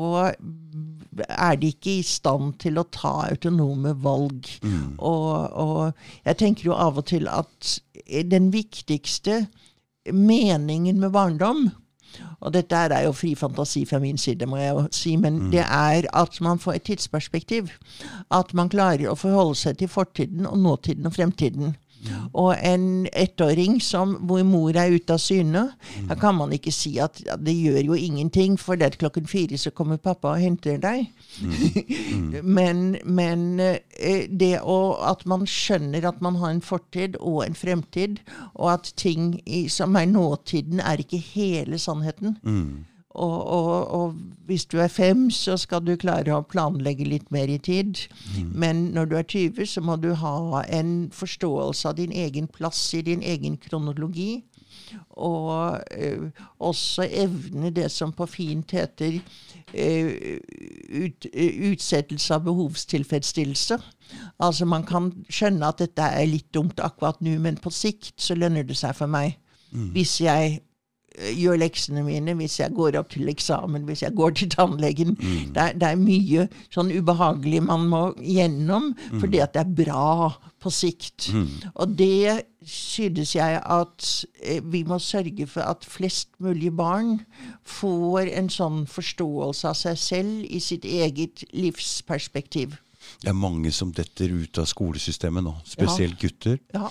[1.29, 4.49] er de ikke i stand til å ta autonome valg.
[4.63, 4.97] Mm.
[4.99, 7.75] Og, og, jeg tenker jo av og til at
[8.31, 9.45] den viktigste
[10.15, 11.69] meningen med barndom
[12.41, 15.51] og dette er jo fri fantasi fra min side, må jeg jo si, men mm.
[15.51, 17.73] det er at man får et tidsperspektiv.
[18.31, 21.77] At man klarer å forholde seg til fortiden og nåtiden og fremtiden.
[22.33, 25.65] Og en ettåring som, hvor mor er ute av syne,
[26.09, 29.29] da kan man ikke si at ja, det gjør jo ingenting, for det er klokken
[29.31, 31.09] fire så kommer pappa og henter deg.
[31.43, 31.57] Mm.
[32.09, 32.35] Mm.
[32.43, 37.57] men, men eh, det å, at man skjønner at man har en fortid og en
[37.59, 38.21] fremtid,
[38.55, 42.39] og at ting i, som er nåtiden, er ikke hele sannheten.
[43.19, 44.15] Og, og, og,
[44.47, 47.99] hvis du er fem, så skal du klare å planlegge litt mer i tid.
[48.37, 48.53] Mm.
[48.55, 52.81] Men når du er 20, så må du ha en forståelse av din egen plass
[52.95, 54.45] i din egen kronologi.
[55.21, 60.13] Og uh, også evne det som på fint heter uh,
[60.89, 63.79] ut, uh, utsettelse av behovstilfredsstillelse.
[64.41, 68.39] Altså man kan skjønne at dette er litt dumt akkurat nå, men på sikt så
[68.39, 69.37] lønner det seg for meg.
[69.75, 69.91] Mm.
[69.93, 70.63] Hvis jeg
[71.35, 75.17] gjør leksene mine, hvis jeg går opp til eksamen, hvis jeg går til tannlegen.
[75.19, 75.53] Mm.
[75.55, 79.21] Det, er, det, er, mye sånn ubehagelig man må gjennom, Mm.
[79.21, 81.29] fordi at det er bra på sikt.
[81.75, 84.09] Og det synes jeg at
[84.43, 87.21] eh, vi må sørge for at flest mulig barn
[87.65, 92.77] får en sånn forståelse av seg selv i sitt eget livsperspektiv.
[93.23, 96.59] Det er mange som detter ut av skolesystemet nå, spesielt gutter.
[96.75, 96.91] Ja.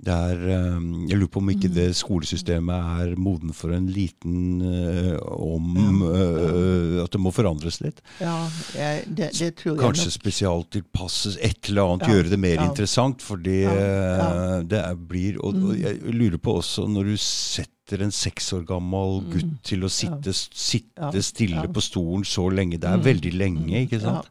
[0.00, 0.76] Er, eh,
[1.10, 7.02] jeg lurer på om ikke det skolesystemet er moden for en liten eh, om eh,
[7.02, 8.00] At det må forandres litt.
[8.22, 8.38] Ja,
[8.72, 12.68] jeg, det, det tror jeg Kanskje spesialtilpasses et eller annet, Ja, gjøre det mer ja.
[12.70, 13.26] interessant.
[13.28, 14.30] Ja, ja.
[14.30, 18.52] eh, det er, blir Og, og jeg lurer på også når du setter en seks
[18.54, 21.14] år gammel gutt til å sitte, sitte Mm.
[21.16, 21.66] Ja, stille ja.
[21.66, 21.72] Mm.
[21.72, 22.78] på stolen så lenge.
[22.80, 24.28] Det er veldig lenge, ikke sant?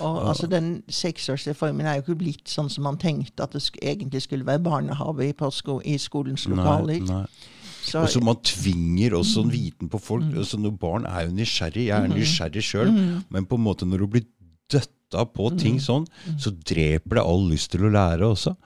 [0.00, 3.78] Og altså Den seksårsreformen er jo ikke blitt sånn som man tenkte at det sk
[3.82, 7.00] egentlig skulle være barnehage i, sko i skolens lokaler.
[7.00, 7.54] Nei, nei.
[7.88, 10.24] Så, Og så man tvinger også en viten på folk.
[10.24, 10.38] Mm.
[10.42, 11.86] Altså Barn er jo nysgjerrig.
[11.88, 12.90] Jeg er nysgjerrig sjøl.
[13.32, 14.26] Men på en måte når du blir
[14.68, 15.58] døtta på Mm.
[15.58, 16.06] ting sånn,
[16.36, 18.56] så dreper det all lyst til å lære også.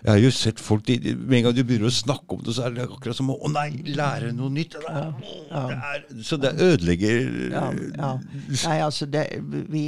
[0.00, 2.40] Jeg har jo sett folk de, de- Med en gang du begynner å snakke om
[2.46, 4.76] det, så er det akkurat som å Å nei, lære noe nytt.
[4.80, 5.10] Det er,
[5.50, 7.18] det er, så det ødelegger
[7.52, 7.66] ja,
[7.98, 8.10] ja.
[8.64, 9.26] Nei, altså det,
[9.68, 9.84] vi,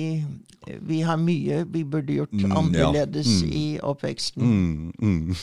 [0.91, 2.61] vi har mye vi burde gjort Mm, ja.
[2.61, 3.53] annerledes Mm.
[3.53, 4.43] i oppveksten.
[4.43, 5.37] Mm, mm.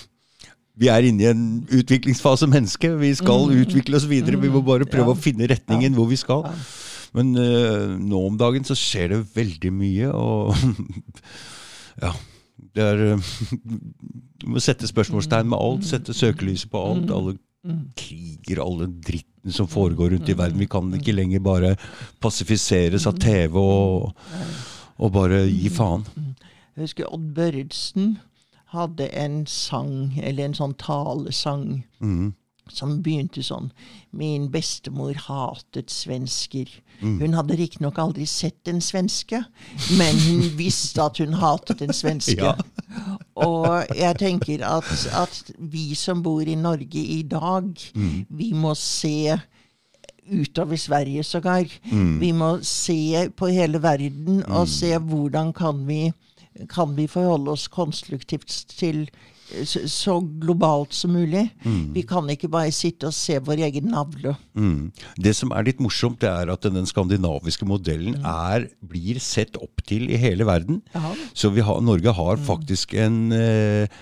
[0.80, 1.42] Vi er inne i en
[1.76, 2.94] utviklingsfase menneske.
[3.02, 4.38] Vi skal utvikle oss videre.
[4.40, 5.16] Vi må bare prøve Mm.
[5.16, 5.18] Ja.
[5.18, 6.46] å finne retningen hvor vi skal.
[6.46, 6.54] Ja.
[7.18, 10.54] Men uh, nå om dagen så skjer det veldig mye, og
[12.06, 12.14] ja.
[12.76, 13.32] Det er eh,
[14.40, 17.10] Du må sette spørsmålstegn med alt, sette søkelyset på alt.
[17.12, 17.36] Alle
[18.00, 20.62] kriger, alle dritten som foregår rundt i verden.
[20.62, 21.74] Vi kan ikke lenger bare
[22.24, 24.14] passifiseres av TV og,
[24.96, 26.06] og bare gi faen.
[26.78, 28.14] Jeg husker Odd Børredsen
[28.72, 32.34] hadde en sang, eller en sånn talesang, Mm.
[32.74, 33.72] Som begynte sånn
[34.12, 36.70] Min bestemor hatet svensker.
[37.00, 39.44] Hun hadde riktignok aldri sett en svenske,
[40.00, 42.42] men hun visste at hun hatet en svenske.
[42.42, 42.56] Ja.
[43.40, 47.70] Og jeg tenker at, at vi som bor i Norge i dag,
[48.28, 49.38] vi må se
[50.30, 51.70] utover Sverige sågar.
[52.20, 56.12] Vi må se på hele verden og se hvordan kan vi,
[56.70, 59.08] kan vi forholde oss konstruktivt til
[59.66, 61.46] så, globalt som mulig.
[61.96, 64.36] Vi kan ikke bare sitte og se vår egen navle.
[64.54, 64.92] Mm.
[65.18, 69.84] Det som er litt morsomt, det er at den skandinaviske modellen er, blir sett opp
[69.90, 70.84] til i hele verden.
[70.98, 71.16] Aha.
[71.34, 74.00] Så vi har, Norge har faktisk en, eh,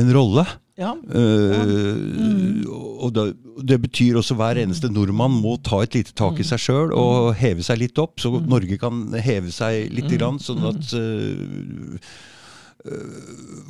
[0.00, 0.46] en rolle.
[0.80, 0.94] Ja.
[1.12, 3.26] Eh, og det,
[3.68, 7.34] det betyr også hver eneste nordmann må ta et lite tak i seg sjøl og
[7.40, 12.08] heve seg litt opp, så Norge kan heve seg litt, grann, sånn at eh,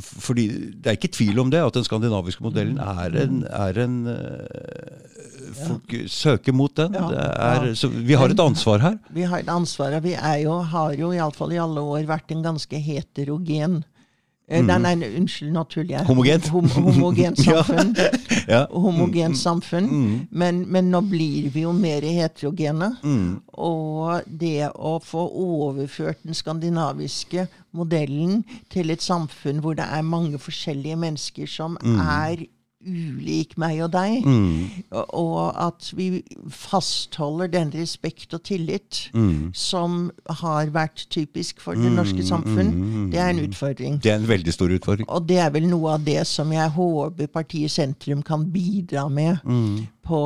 [0.01, 0.45] fordi
[0.79, 5.09] Det er ikke tvil om det, at den skandinaviske modellen er en, er en eh,
[5.51, 6.95] Folk søker mot den.
[6.95, 8.99] Er, så vi har et ansvar her.
[9.11, 12.31] Vi har et ansvar, og vi er jo, har jo iallfall i alle år vært
[12.31, 13.81] en ganske heterogen
[14.51, 16.03] eh, Nei, nei, unnskyld, nå tuller jeg.
[16.05, 16.11] Mm.
[16.11, 16.49] Homogent.
[16.55, 17.95] Hom, homogent samfunn.
[18.49, 18.65] Ja.
[18.71, 19.91] Homogent samfunn.
[20.31, 22.93] Men, men nå blir vi jo mer heterogene.
[23.03, 23.41] Mm.
[23.63, 27.47] Og det å få overført den skandinaviske
[27.77, 32.47] modellen til et samfunn hvor det er mange forskjellige mennesker som er
[32.87, 34.25] ulik meg og deg,
[34.91, 39.11] og- og at vi fastholder den respekt og tillit
[39.55, 44.01] som har vært typisk for det norske samfunn, det er en utfordring.
[44.03, 45.07] Det er en veldig stor utfordring.
[45.09, 49.39] Og det er vel noe av det som jeg håper partiet Sentrum kan bidra med.
[50.11, 50.21] På,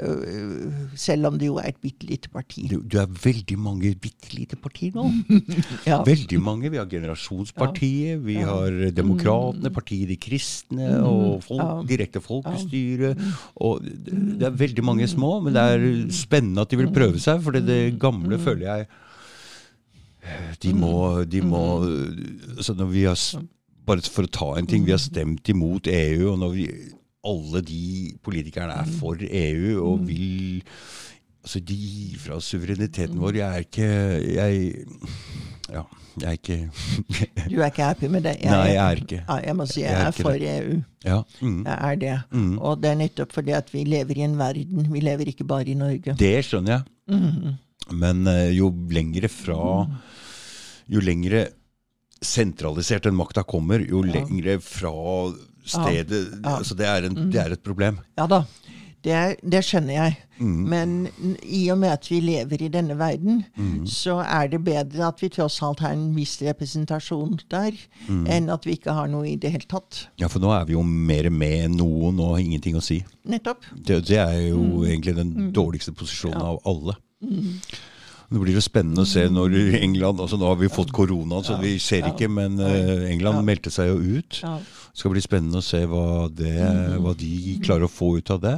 [0.00, 2.64] øh, selv om det jo er et bitte lite parti.
[2.70, 5.04] Du, du er veldig mange bitte lite partier nå.
[5.86, 6.00] Ja.
[6.06, 6.70] Veldig mange.
[6.72, 13.12] Vi har Generasjonspartiet, vi har Demokratene, Partiet De kristne og folk, direkte folkestyre.
[13.60, 17.20] Og det, det er veldig mange små, men det er spennende at de vil prøve
[17.22, 18.88] seg, for det gamle føler jeg
[20.64, 21.62] De må, de må
[22.64, 23.20] så når vi har,
[23.86, 24.82] Bare for å ta en ting.
[24.82, 26.64] Vi har stemt imot EU, og når vi,
[27.26, 27.82] alle de
[28.24, 30.62] politikerne er for EU og vil
[31.46, 33.36] Altså, de gir fra oss suvereniteten vår.
[33.38, 33.90] Jeg er ikke
[34.34, 34.86] Jeg
[35.70, 35.82] Ja,
[36.18, 36.56] jeg er ikke
[37.52, 38.32] Du er ikke happy med det?
[38.42, 39.20] Nei, jeg er ikke.
[39.44, 40.54] Jeg må si jeg, Jeg er er for det.
[40.56, 40.80] EU.
[41.06, 41.20] Ja.
[41.40, 41.60] Mm.
[41.62, 42.16] Jeg er det.
[42.58, 44.88] Og det er nettopp fordi at vi lever i en verden.
[44.90, 46.16] Vi lever ikke bare i Norge.
[46.18, 47.54] Det skjønner jeg.
[47.94, 49.60] Men eh, jo lengre fra
[50.90, 51.46] Jo lengre
[52.26, 54.90] sentralisert den makta kommer, jo lengre fra
[55.66, 56.56] stedet Ja.
[56.58, 57.98] altså det, er en, det er et problem.
[58.18, 58.44] Ja da.
[59.06, 60.14] Det, det skjønner jeg.
[60.40, 60.62] Mm.
[60.68, 60.94] Men
[61.46, 63.84] i og med at vi lever i denne verden, Mm.
[63.86, 67.70] så er det bedre at vi tross alt har en viss representasjon der,
[68.08, 68.26] Mm.
[68.26, 70.08] enn at vi ikke har noe i det hele tatt.
[70.18, 73.04] Ja, for nå er vi jo mer med enn noen og har ingenting å si.
[73.28, 73.62] Nettopp.
[73.76, 74.82] Det, det er jo Mm.
[74.90, 76.96] egentlig den dårligste posisjonen av alle.
[78.30, 81.60] Nå blir jo spennende å se når England altså Nå har vi fått korona, så
[81.62, 84.40] vi ser ikke, men eh, England meldte seg jo ut.
[84.42, 86.56] Det skal bli spennende å se hva, det,
[87.02, 88.56] hva de klarer å få ut av det.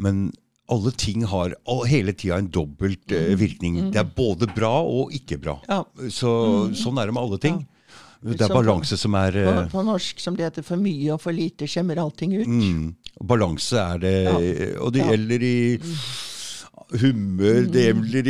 [0.00, 0.30] Men
[0.70, 1.56] alle ting har
[1.90, 3.90] hele tida en dobbelt eh, virkning.
[3.92, 5.58] Det er både bra og ikke bra.
[5.68, 5.82] Ja.
[6.08, 6.32] Så,
[6.78, 7.60] sånn er det med alle ting.
[8.20, 11.22] Det er balanse som er På, eh, på norsk som det heter for mye og
[11.22, 12.48] for lite, skjemmer allting ut.
[12.48, 12.82] mm,
[13.24, 14.16] Balanse er det
[14.80, 15.54] Og det gjelder i
[16.98, 18.28] humør, det gjelder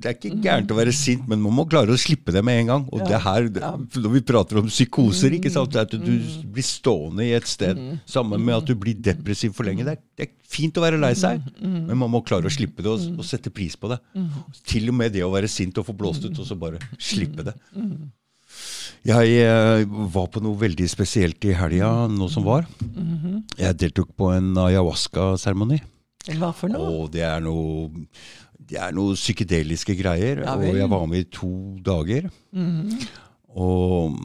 [0.00, 2.62] Det er ikke gærent å være sint, men man må klare å slippe det med
[2.62, 2.84] en gang.
[2.94, 6.12] Og det her, når vi prater om psykoser, ikke sant, at du
[6.52, 9.86] blir stående i et sted sammen med at du blir depressiv for lenge.
[9.86, 12.84] Det er, det er fint å være lei seg, men man må klare å slippe
[12.84, 14.00] det og, og sette pris på det.
[14.70, 17.46] Til og med det å være sint og få blåst ut, og så bare slippe
[17.46, 17.56] det.
[19.06, 22.66] Jeg eh, var på noe veldig spesielt i helga nå som var.
[23.56, 25.80] Jeg deltok på en ayahuasca-seremoni.
[26.28, 26.92] Hva for noe?
[27.00, 27.88] Og det er noe
[28.70, 30.44] det er noe psykedeliske greier.
[30.44, 31.50] Ja og jeg var med i to
[31.82, 32.28] dager.
[33.50, 34.18] Og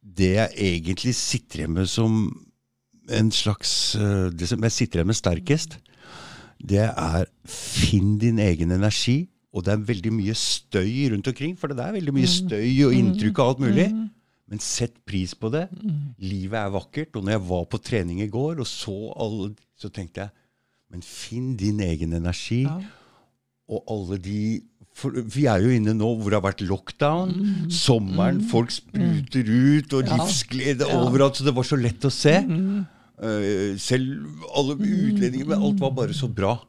[0.00, 2.22] det jeg egentlig sitter igjen med som
[3.12, 5.74] en slags eh, Det som jeg sitter igjen med sterkest,
[6.64, 9.26] det er finn din egen energi.
[9.52, 12.94] Og det er veldig mye støy rundt omkring, for det er veldig mye støy og
[12.96, 13.84] inntrykk og alt mulig.
[14.50, 15.66] Men sett pris på det.
[16.22, 17.12] Livet er vakkert.
[17.16, 20.32] Og når jeg var på trening i går og så alle, så tenkte jeg
[20.94, 22.62] Men finn din egen energi.
[23.68, 24.38] Og alle de
[24.94, 27.32] for Vi er jo inne nå hvor det har vært lockdown.
[27.72, 28.38] Sommeren.
[28.46, 31.40] Folk spruter ut, og livsglede overalt.
[31.40, 32.36] Så det var så lett å se.
[32.38, 35.48] Eh, selv alle utlendinger.
[35.50, 36.60] Men alt var bare så bra.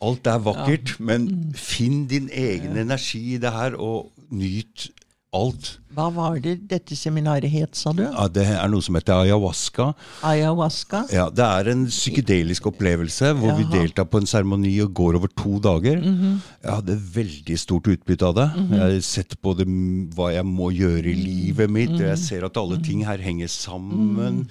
[0.00, 4.88] Alt er vakkert, men finn din egen energi i det her, og nyt
[5.36, 5.78] alt.
[5.94, 8.02] Hva var det dette seminaret het, sa du?
[8.02, 9.88] Ja, det er noe som heter ayahuasca.
[10.26, 11.04] Ayahuasca?
[11.14, 15.28] Ja, Det er en psykedelisk opplevelse hvor vi deltar på en seremoni og går over
[15.34, 15.98] to dager.
[16.02, 18.48] Jeg hadde veldig stort utbytte av det.
[18.70, 19.66] Jeg har sett på det,
[20.14, 21.90] hva jeg må gjøre i livet mitt.
[21.98, 24.44] og Jeg ser at alle ting her henger sammen.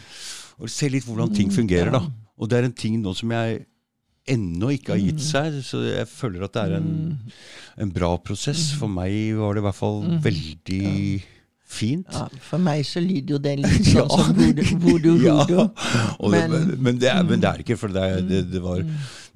[0.60, 1.92] Og ser litt hvordan ting fungerer.
[1.92, 2.04] da.
[2.40, 3.66] Og det er en ting nå som jeg
[4.36, 6.92] ennå ikke har gitt seg, så jeg føler at det er en,
[7.82, 8.70] en bra prosess.
[8.80, 10.84] For meg var det i hvert fall veldig
[11.70, 12.08] fint.
[12.16, 15.18] Ja, for meg så lyder jo det litt sånn som voodoo, voodoo.
[15.30, 16.32] Ja, voodoo.
[16.34, 18.82] Men- men, det er, men det er ikke, for det, det, det var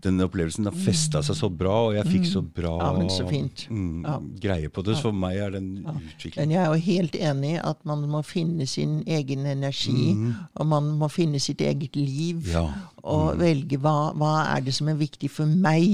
[0.03, 3.65] den opplevelsen har festa seg så bra, og jeg fikk så bra Ja, så fint.
[3.69, 4.19] mm, Ja.
[4.43, 4.97] greie på det.
[4.97, 6.37] Så for meg er det en utvikling.
[6.37, 10.15] Men jeg er jo helt enig i at man må finne sin egen energi,
[10.55, 12.35] og man må finne sitt eget liv.
[12.45, 12.51] Mm.
[12.51, 12.67] Ja.
[13.03, 15.87] Og velge hva, hva er det som er viktig for meg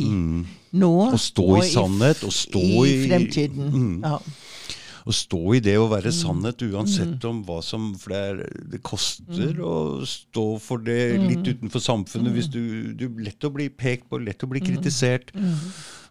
[0.74, 0.92] nå.
[1.10, 1.18] Å Mm.
[1.18, 3.72] stå i sannhet, og stå i, i- fremtiden.
[3.72, 4.02] Mm.
[4.04, 4.18] Ja.
[5.10, 5.94] Å stå i det å Mm.
[5.96, 9.64] være sannhet uansett om hva som For det, er, det koster Mm.
[9.66, 12.32] å stå for det litt utenfor samfunnet.
[12.36, 14.50] Hvis du, du er lett å bli pekt på, lett å Mm.
[14.54, 15.32] bli kritisert.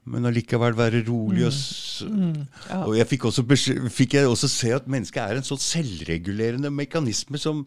[0.09, 1.45] Men allikevel være rolig.
[1.45, 2.03] Og, s-
[2.73, 3.45] og jeg fikk også,
[3.93, 7.65] fikk jeg også se at mennesket er en sånn selvregulerende mekanisme som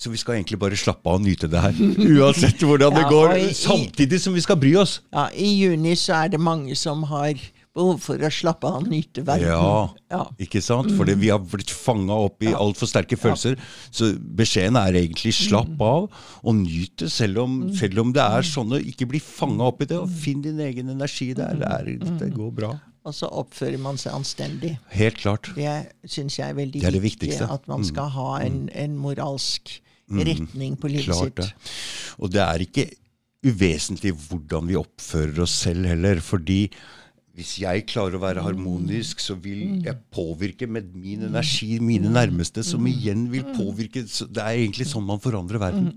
[0.00, 1.72] så vi skal egentlig bare slappe av og nyte det her.
[2.20, 3.34] Uansett hvordan det går.
[3.36, 5.00] i- Samtidig som vi skal bry oss.
[5.12, 7.34] ja, I juni så er det mange som har
[7.76, 9.46] behov for å slappe av og nyte verden.
[9.46, 10.24] Ja, Ja.
[10.42, 10.90] ikke sant?
[10.98, 13.56] Fordi vi har blitt fanga opp i altfor sterke følelser.
[13.94, 16.08] Så beskjeden er egentlig slapp av
[16.42, 19.90] og nyt det, selv om, selv om det er sånn ikke bli fanga opp i
[19.92, 20.00] det.
[20.02, 21.54] Og finn din egen energi der.
[21.60, 22.72] Det, er, det går bra.
[23.06, 24.74] Og så oppfører man seg anstendig.
[24.92, 25.52] Helt klart.
[25.56, 27.30] Det syns jeg er veldig Det er det viktig.
[27.46, 29.78] At man skal ha en, en moralsk
[30.10, 31.70] retning på livet Klart sitt.
[32.18, 32.90] Og det er ikke
[33.46, 36.20] uvesentlig hvordan vi oppfører oss selv heller.
[36.20, 36.64] Fordi
[37.40, 42.64] hvis jeg klarer å være harmonisk, så vil jeg påvirke med min energi mine nærmeste,
[42.66, 45.94] som igjen vil påvirke så Det er egentlig sånn man forandrer verden.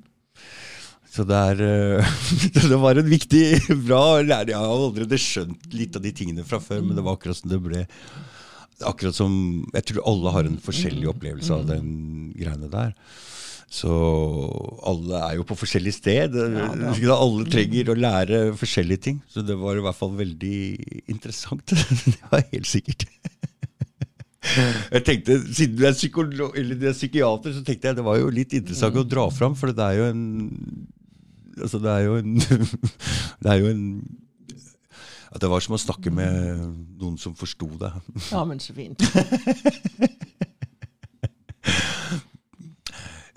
[1.14, 2.14] Så det er eh,
[2.72, 3.44] Det var en viktig,
[3.86, 4.54] bra lærer.
[4.54, 7.52] Jeg har allerede skjønt litt av de tingene fra før, men det var akkurat som
[7.52, 7.84] det ble
[8.84, 9.34] Akkurat som
[9.70, 12.96] Jeg tror alle har en forskjellig opplevelse av den greiene der.
[13.74, 13.90] Så
[14.86, 16.36] alle er jo på forskjellig sted.
[16.38, 19.22] alle trenger å lære forskjellige ting.
[19.26, 20.60] Så det var i hvert fall veldig
[21.10, 21.74] interessant.
[22.06, 23.08] det var helt sikkert.
[24.44, 28.20] Jeg tenkte, Siden du er, psykolog, eller du er psykiater, så tenkte jeg det var
[28.20, 30.26] jo litt interessant å dra fram, for det er jo en
[31.54, 32.32] Altså, det er jo en
[33.44, 33.84] Det er jo en
[35.34, 36.62] at Det var som å snakke med
[37.02, 37.90] noen som forsto det.
[38.30, 39.02] Ja, men så fint.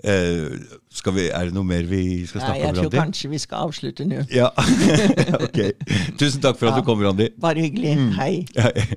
[0.07, 2.97] Eh, vi, er det noe mer vi skal snakke jeg om, tror Randi?
[3.01, 4.21] kanskje vi skal avslutte nå.
[4.31, 4.47] Ja,
[5.45, 5.59] ok.
[6.19, 6.79] Tusen takk for at Ja.
[6.79, 7.27] du kom, Randi.
[7.43, 7.95] Bare hyggelig.
[8.19, 8.45] Hei.
[8.55, 8.87] Hei.